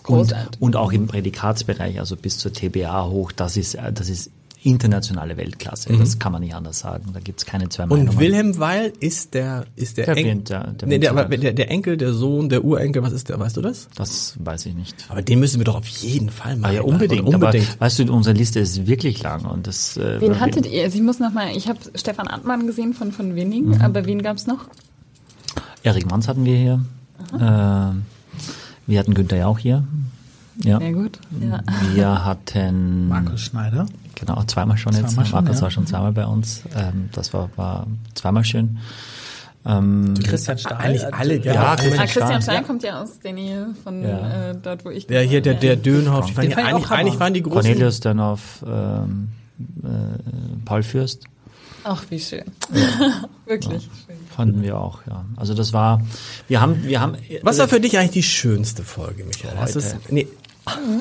[0.08, 4.30] Und, und auch im Prädikatsbereich, also bis zur TBA hoch, das ist, das ist
[4.64, 5.93] internationale Weltklasse.
[5.97, 7.10] Das kann man nicht anders sagen.
[7.12, 7.93] Da gibt's keine zwei Mhm.
[7.93, 8.18] Und Meinungen.
[8.20, 11.97] Wilhelm Weil ist der, ist der, Der Enkel, Winter- der nee, der, der, der Enkel,
[11.97, 13.89] der Sohn, der Urenkel, was ist der, weißt du das?
[13.97, 14.94] Das weiß ich nicht.
[15.09, 16.74] Aber den müssen wir doch auf jeden Fall Ah, machen.
[16.74, 17.22] ja, unbedingt.
[17.26, 17.68] Unbedingt.
[17.72, 19.97] Aber weißt du, unsere Liste ist wirklich lang und das.
[19.97, 20.84] Äh, Wen hattet ihr?
[20.84, 23.80] Also ich muss noch mal, ich habe Stefan Antmann gesehen von von Winning, Mhm.
[23.80, 24.66] aber wen gab's noch?
[25.82, 26.84] Erik Manns hatten wir hier.
[27.34, 27.94] Äh,
[28.86, 29.84] wir hatten Günther ja auch hier.
[30.62, 30.78] Ja.
[30.78, 31.18] Sehr gut.
[31.40, 31.62] Ja.
[31.94, 33.86] Wir hatten Markus Schneider.
[34.27, 35.11] Genau zweimal schon jetzt.
[35.11, 35.62] Zweimal schon, Markus ja.
[35.62, 36.62] war schon zweimal bei uns.
[36.74, 38.78] Ähm, das war, war zweimal schön.
[39.65, 40.78] Ähm, Christian Stahl.
[40.78, 41.77] Eigentlich Also, alle, Ja, ja.
[41.77, 42.43] Christian Ah, Christian Stein.
[42.43, 44.51] Stein kommt ja aus der Nähe von Ja.
[44.51, 47.20] äh, dort, wo ich Der hier, der, der Dönhoff, die waren Den ja eigentlich, eigentlich
[47.20, 47.61] waren die großen.
[47.61, 49.28] Cornelius Dönhoff, ähm,
[49.85, 49.86] äh,
[50.65, 51.24] Paul Fürst
[51.85, 52.44] Ach, wie schön.
[53.47, 54.16] Wirklich schön.
[54.36, 55.24] fanden wir auch, ja.
[55.36, 56.01] Also das war,
[56.47, 59.55] wir haben, wir haben Was war für dich eigentlich die schönste Folge, Michael?
[59.57, 59.78] Das Heute.
[59.78, 60.28] ist, nee,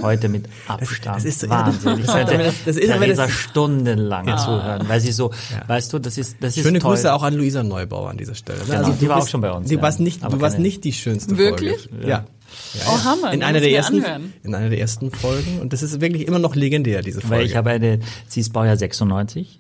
[0.02, 1.18] heute mit Abstand.
[1.18, 1.98] das ist so- Wahnsinn.
[2.00, 5.32] Ich das- könnte das- das ist aber Theresa das- stundenlang zuhören, weil sie so,
[5.68, 6.96] weißt du, das ist, das ist schöne toll.
[6.96, 8.60] Grüße auch an Luisa Neubauer an dieser Stelle.
[8.60, 8.66] ne?
[8.68, 9.82] Genau, die du war bist- auch schon bei uns, Du ja.
[9.82, 11.90] warst nicht, Aber du warst nicht die schönste Wirklich?
[11.90, 12.08] Folge.
[12.08, 12.26] Ja.
[12.88, 13.32] Oh, Hammer.
[13.34, 14.34] In den einer der ersten, anhören.
[14.44, 15.60] in einer der ersten Folgen.
[15.62, 17.36] Und das ist wirklich immer noch legendär, diese Folge.
[17.38, 19.60] Weil ich habe eine, sie ist Baujahr 96.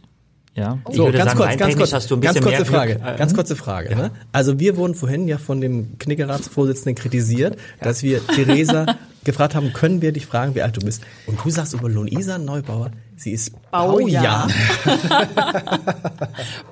[0.55, 0.79] Ja.
[0.89, 3.17] Ich So, ganz sagen, kurz, ganz kurz, hast du ein ganz kurze mehr Frage, Glück.
[3.17, 3.95] Ganz kurze Frage.
[3.95, 4.11] Ne?
[4.33, 8.85] Also wir wurden vorhin ja von dem Knickeratsvorsitzenden kritisiert, dass wir Theresa
[9.23, 11.03] gefragt haben, können wir dich fragen, wie alt du bist?
[11.27, 14.47] Und du sagst über Luisa Neubauer, sie ist Baujahr.
[14.83, 15.77] Baujahr.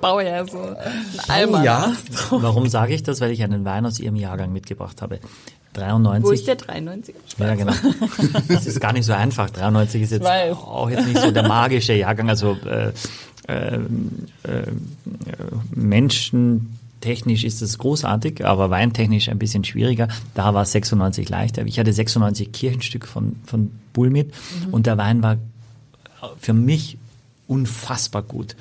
[0.00, 0.76] Baujahr so.
[1.28, 1.52] Ein.
[1.52, 1.92] Baujahr.
[2.30, 3.20] Warum sage ich das?
[3.20, 5.20] Weil ich einen Wein aus ihrem Jahrgang mitgebracht habe.
[5.74, 6.24] 93.
[6.24, 7.14] Wo ist der 93?
[7.38, 7.72] Ja, genau.
[8.48, 9.50] Das ist gar nicht so einfach.
[9.50, 12.28] 93 ist jetzt auch jetzt nicht so der magische Jahrgang.
[12.28, 12.92] Also äh,
[13.46, 13.76] äh,
[14.42, 14.66] äh,
[17.00, 20.08] menschentechnisch ist es großartig, aber weintechnisch ein bisschen schwieriger.
[20.34, 21.64] Da war 96 leichter.
[21.66, 24.32] Ich hatte 96 Kirchenstück von, von Bull mit
[24.70, 25.36] und der Wein war
[26.38, 26.98] für mich
[27.46, 28.54] unfassbar gut.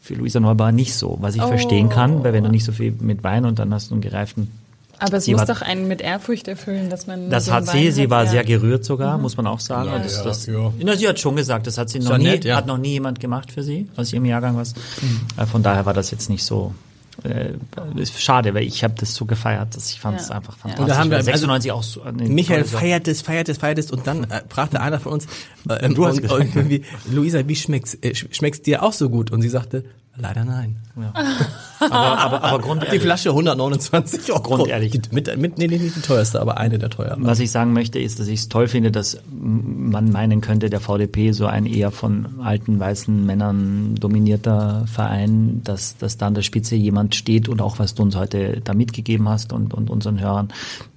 [0.00, 2.92] Für Luisa Neubauer nicht so, was ich verstehen kann, weil wenn du nicht so viel
[3.00, 4.50] mit Wein und dann hast du einen gereiften
[4.98, 7.30] Aber es Sie muss war- doch einen mit Ehrfurcht erfüllen, dass man.
[7.30, 8.30] das so hat sie, Wein sie hat, war ja.
[8.30, 9.88] sehr gerührt sogar, muss man auch sagen.
[9.90, 9.98] Ja.
[9.98, 10.72] Das, Ja, das, ja.
[10.82, 12.56] Na, sie hat schon gesagt, das hat sie noch ja nie, nett, ja.
[12.56, 14.74] hat noch nie jemand gemacht für sie aus ihrem Jahrgang was.
[15.38, 16.74] Äh, Von daher war das jetzt nicht so.
[17.22, 17.52] Äh,
[17.96, 20.36] ist schade, weil ich habe das so gefeiert, dass ich fand es Ja.
[20.36, 20.82] einfach fantastisch.
[20.82, 22.80] Und da haben wir- weil also 96 auch so eine Michael tolle Sache.
[22.82, 25.26] feiert es, feiert es, feiert es und dann äh, fragte einer von uns,
[25.68, 26.40] äh, Du hast und, gesagt.
[26.40, 29.30] und irgendwie, Luisa, wie schmeckt's, äh, sch- schmeckt's dir auch so gut?
[29.30, 29.84] Und sie sagte,
[30.16, 30.76] leider nein.
[31.80, 34.42] Aber, aber, aber Die grundehrlich, Flasche 129 Euro.
[34.42, 34.92] Grundehrlich.
[34.92, 37.26] Die- Mit, mit, nee, nicht die teuerste, aber eine der teuren.
[37.26, 40.80] was ich sagen möchte, ist, dass ich es toll finde, dass man meinen könnte, der
[40.80, 46.42] VDP so ein eher von alten weißen Männern dominierter Verein, dass, dass da an der
[46.42, 50.20] Spitze jemand steht und auch was du uns heute da mitgegeben hast und, und unseren
[50.20, 50.48] Hörern,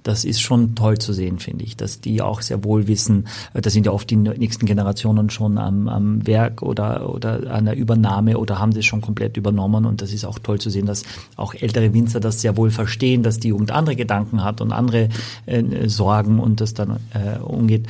[0.02, 3.60] das ist schon toll zu sehen, finde ich, dass die auch sehr wohl wissen, äh,
[3.60, 7.76] da sind ja oft die nächsten Generationen schon am, am Werk oder, oder an der
[7.76, 11.02] Übernahme oder haben das schon komplett übernommen und das ist auch toll zu sehen, dass
[11.36, 15.08] auch ältere Winzer das sehr wohl verstehen, dass die Jugend andere Gedanken hat und andere
[15.46, 17.86] äh, Sorgen und das dann äh, umgeht.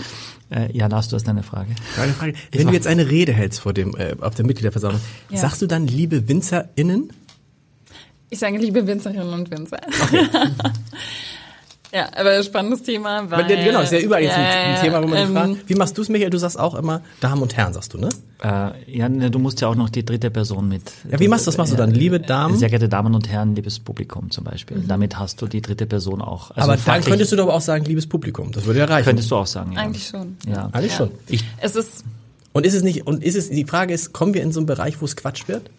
[0.51, 1.71] Äh, ja, Lars, du hast eine Frage.
[2.01, 2.33] Eine Frage.
[2.53, 5.39] Wenn du jetzt eine Rede hältst vor dem, äh, auf der Mitgliederversammlung, Ja.
[5.39, 7.11] sagst du dann, liebe WinzerInnen?
[8.31, 9.79] Ich sage liebe Winzerinnen und Winzer.
[11.93, 13.47] ja, aber spannendes Thema, weil...
[13.47, 15.69] Genau, ist ja überall jetzt ein, Ja, ein Thema, wo man ähm, die fragt.
[15.69, 16.31] Wie machst du es, Michael?
[16.31, 18.09] Du sagst auch immer Damen und Herren, sagst du, ne?
[18.43, 20.83] Äh, ja, ne, du musst ja auch noch die dritte Person mit.
[21.11, 21.59] Ja, wie machst du das?
[21.59, 22.57] Machst du dann, liebe Damen?
[22.57, 24.83] Sehr geehrte Damen und Herren, liebes Publikum zum Beispiel.
[24.87, 26.51] Damit hast du die dritte Person auch.
[26.53, 28.53] Also aber dann könntest du doch auch sagen, liebes Publikum.
[28.53, 29.07] Das würde ja reichen.
[29.07, 29.81] könntest du auch sagen, ja.
[29.81, 30.37] Eigentlich schon.
[30.47, 30.69] Ja.
[30.73, 31.11] Eigentlich schon.
[31.27, 32.05] Ich, Es ist
[32.53, 34.67] Und ist es nicht, und ist es, die Frage ist, kommen wir in so einen
[34.67, 35.71] Bereich, wo es Quatsch wird?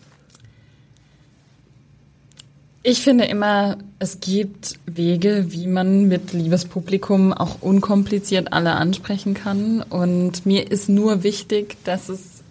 [2.82, 9.82] Ich finde immer, es gibt Wege, wie man mit Liebespublikum auch unkompliziert alle ansprechen kann.
[9.82, 12.42] Und mir ist nur wichtig, dass es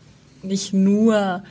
[0.43, 1.43] nicht nur,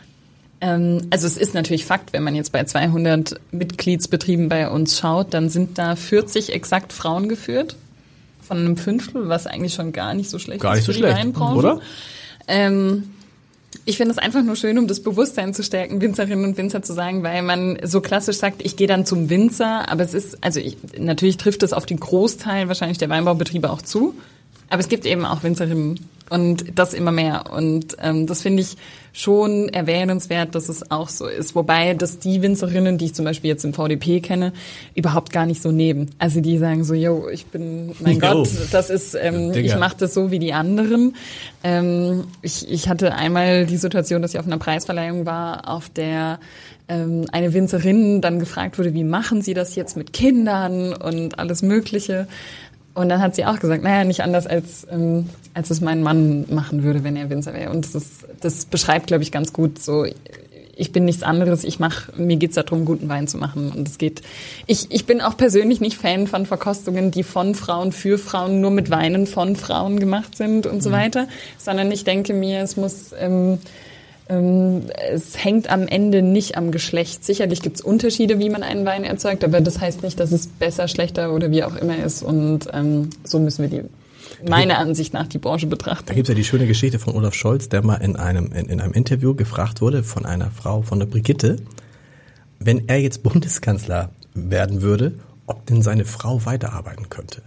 [0.62, 5.34] ähm, also es ist natürlich Fakt, wenn man jetzt bei 200 Mitgliedsbetrieben bei uns schaut,
[5.34, 7.76] dann sind da 40 exakt Frauen geführt.
[8.42, 10.98] Von einem Fünftel, was eigentlich schon gar nicht so schlecht Gar ist nicht so für
[10.98, 11.58] die schlecht, Weinbranche.
[11.58, 11.82] oder?
[12.48, 13.10] Ähm,
[13.86, 16.94] ich finde es einfach nur schön, um das Bewusstsein zu stärken, Winzerinnen und Winzer zu
[16.94, 20.60] sagen, weil man so klassisch sagt, ich gehe dann zum Winzer, aber es ist, also
[20.60, 24.16] ich, natürlich trifft es auf den Großteil wahrscheinlich der Weinbaubetriebe auch zu,
[24.70, 26.00] aber es gibt eben auch Winzerinnen
[26.30, 28.78] und das immer mehr und ähm, das finde ich
[29.18, 33.50] schon erwähnenswert, dass es auch so ist, wobei das die Winzerinnen, die ich zum Beispiel
[33.50, 34.54] jetzt im VDP kenne,
[34.94, 36.12] überhaupt gar nicht so nehmen.
[36.20, 38.20] Also die sagen so, yo, ich bin, mein Yo.
[38.20, 39.74] Gott, das ist, ähm, Digga.
[39.74, 41.16] ich mache das so wie die anderen.
[41.64, 46.40] Ähm, ich, ich hatte einmal die Situation, dass ich auf einer Preisverleihung war, auf der
[46.88, 51.64] ähm, eine Winzerin dann gefragt wurde, wie machen Sie das jetzt mit Kindern und alles
[51.64, 52.28] Mögliche.
[52.98, 56.48] Und dann hat sie auch gesagt, naja, nicht anders als, ähm, als es mein Mann
[56.50, 57.70] machen würde, wenn er Winzer wäre.
[57.70, 60.04] Und das, ist, das beschreibt, glaube ich, ganz gut so,
[60.76, 63.72] ich bin nichts anderes, ich mach, mir geht's darum, guten Wein zu machen.
[63.72, 64.24] Und es geht.
[64.66, 68.72] Ich, ich bin auch persönlich nicht Fan von Verkostungen, die von Frauen für Frauen nur
[68.72, 71.28] mit Weinen von Frauen gemacht sind und so weiter,
[71.60, 73.60] sondern ich denke mir, es muss ähm,
[74.30, 77.24] es hängt am Ende nicht am Geschlecht.
[77.24, 80.88] Sicherlich gibt's Unterschiede, wie man einen Wein erzeugt, aber das heißt nicht, dass es besser,
[80.88, 82.24] schlechter oder wie auch immer ist.
[82.24, 86.14] Und ähm, so müssen wir die, meiner Ansicht nach, die Branche Da betrachten.
[86.14, 88.94] gibt's ja die schöne Geschichte von Olaf Scholz, der mal in einem, in, in einem
[88.94, 91.58] Interview gefragt wurde von einer Frau, von der Brigitte,
[92.60, 95.14] wenn er jetzt Bundeskanzler werden würde,
[95.46, 97.44] ob denn seine Frau weiterarbeiten könnte.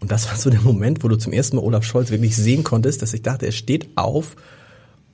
[0.00, 2.64] Und das war so der Moment, wo du zum ersten Mal Olaf Scholz wirklich sehen
[2.64, 4.36] konntest, dass ich dachte, er steht auf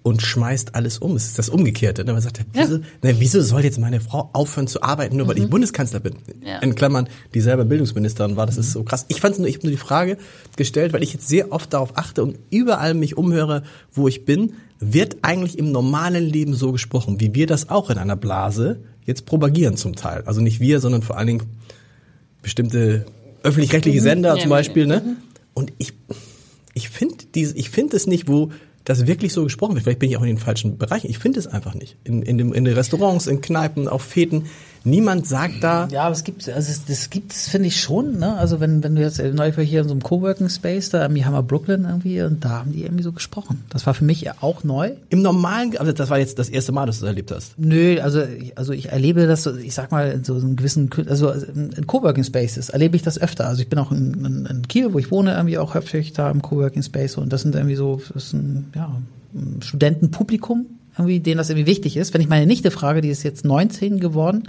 [0.07, 1.17] und schmeißt alles um.
[1.17, 2.05] Es ist das Umgekehrte.
[2.05, 2.13] Ne?
[2.13, 5.51] Man sagt, wieso, ne, wieso soll jetzt meine Frau aufhören zu arbeiten, nur weil ich
[5.51, 6.15] Bundeskanzler bin?
[6.45, 6.61] Ja.
[6.61, 9.07] In Klammern, die selber Bildungsministerin war, das ist so krass.
[9.09, 10.17] Ich fand nur, ich habe nur die Frage
[10.55, 14.53] gestellt, weil ich jetzt sehr oft darauf achte und überall mich umhöre, wo ich bin,
[14.79, 19.27] wird eigentlich im normalen Leben so gesprochen, wie wir das auch in einer Blase jetzt
[19.27, 20.23] propagieren zum Teil.
[20.25, 21.43] Also nicht wir, sondern vor allen Dingen
[22.43, 23.07] bestimmte
[23.43, 24.57] öffentlich-rechtliche Sender Ja, zum ja.
[24.57, 25.17] Beispiel, ne?
[25.53, 25.95] Und ich,
[26.75, 28.53] ich finde diese, ich finde es nicht, wo
[28.87, 29.83] das wirklich so gesprochen wird.
[29.83, 31.11] Vielleicht bin ich auch in den falschen Bereichen.
[31.11, 31.97] Ich finde es einfach nicht.
[32.05, 34.47] In, in, dem, in den Restaurants, in Kneipen, auf Feten.
[34.87, 38.37] Niemand sagt da, Ja, aber es gibt, also es, das gibt's, finde ich schon, ne?
[38.37, 41.25] Also wenn, wenn du jetzt neulich war hier in so einem Coworking Space, da irgendwie
[41.25, 43.65] Hammer Brooklyn irgendwie, und da haben die irgendwie so gesprochen.
[43.71, 44.93] Das war für mich auch neu.
[45.11, 47.59] im normalen, also das war jetzt das erste Mal, dass du das erlebt hast.
[47.59, 51.31] Nö, also ich, also ich erlebe das, ich sag mal, in so einem gewissen, also
[51.31, 53.47] in in Coworking Spaces erlebe ich das öfter.
[53.47, 56.31] Also ich bin auch in, in, in Kiel, wo ich wohne, irgendwie auch häufig da
[56.31, 58.97] im Coworking Space und das sind irgendwie so, das ist ein, ja,
[59.35, 60.67] ein Studentenpublikum,
[60.99, 62.15] irgendwie, denen das irgendwie wichtig ist.
[62.15, 64.49] Wenn ich meine Nichte frage, die ist jetzt 19 geworden,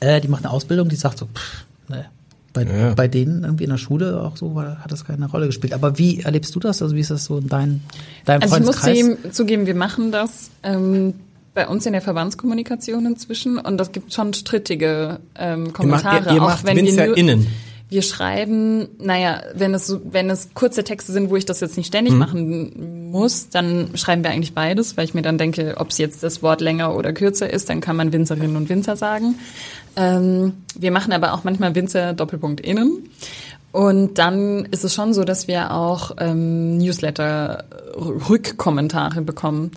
[0.00, 2.06] äh, die macht eine Ausbildung, die sagt so, pff, ne.
[2.52, 2.94] Bei, Ja.
[2.94, 5.72] bei denen irgendwie in der Schule auch so war, hat das keine Rolle gespielt.
[5.72, 6.82] Aber wie erlebst du das?
[6.82, 7.80] Also wie ist das so in dein,
[8.24, 8.98] deinem Also ich muss Freundeskreis?
[9.18, 11.14] zugeben, zugeben, wir machen das ähm,
[11.54, 16.30] bei uns in der Verbandskommunikation inzwischen und das gibt schon strittige ähm, Kommentare.
[16.30, 17.46] ihr, ihr auch macht wenn wir nur, WinzerInnen.
[17.90, 21.88] Wir schreiben, naja, wenn es wenn es kurze Texte sind, wo ich das jetzt nicht
[21.88, 25.98] ständig machen muss, dann schreiben wir eigentlich beides, weil ich mir dann denke, ob es
[25.98, 29.34] jetzt das Wort länger oder kürzer ist, dann kann man Winzerinnen und Winzer sagen.
[29.96, 33.08] Ähm, wir machen aber auch manchmal Winzer Doppelpunkt innen.
[33.72, 39.72] Und dann ist es schon so, dass wir auch ähm, Newsletter-Rückkommentare bekommen.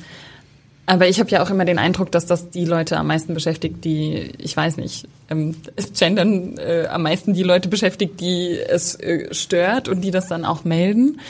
[0.85, 3.85] Aber ich habe ja auch immer den Eindruck, dass das die Leute am meisten beschäftigt,
[3.85, 5.55] die, ich weiß nicht, ähm,
[5.97, 10.43] gendern äh, am meisten die Leute beschäftigt, die es äh, stört und die das dann
[10.43, 11.21] auch melden.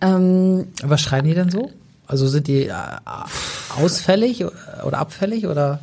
[0.00, 1.70] Ähm, Was schreiben die denn so?
[2.06, 2.72] Also sind die äh,
[3.78, 5.80] ausfällig oder abfällig oder?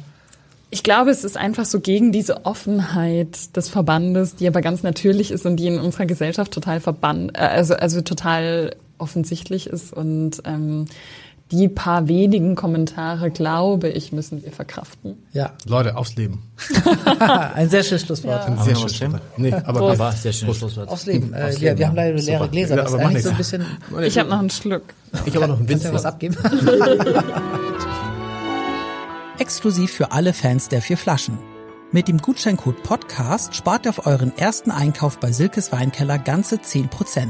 [0.72, 5.30] Ich glaube, es ist einfach so gegen diese Offenheit des Verbandes, die aber ganz natürlich
[5.30, 10.42] ist und die in unserer Gesellschaft total verband, äh, also also total offensichtlich ist und
[10.46, 10.86] ähm,
[11.52, 15.18] die paar wenigen Kommentare, glaube ich, müssen wir verkraften.
[15.34, 15.52] Ja.
[15.68, 16.42] Leute, aufs Leben.
[17.20, 18.48] Ein sehr schönes Schlusswort.
[18.48, 18.54] Ja.
[18.54, 19.22] Ein sehr schönes Schlusswort.
[19.38, 20.02] Nee, aber, Prost.
[20.02, 20.90] aber sehr schönes Schlusswort.
[20.90, 21.34] Aufs Leben.
[21.34, 22.76] Äh, wir, wir haben leider leere Gläser.
[22.78, 23.66] Ja, Das aber ist mach eigentlich so ein bisschen.
[24.04, 24.84] Ich habe noch einen Schluck.
[25.26, 25.94] Ich habe auch noch einen Kannst du Winzer.
[25.94, 26.36] was abgeben?
[29.40, 31.38] Exklusiv für alle Fans der vier Flaschen.
[31.92, 37.30] Mit dem Gutscheincode Podcast spart ihr auf euren ersten Einkauf bei Silkes Weinkeller ganze 10%.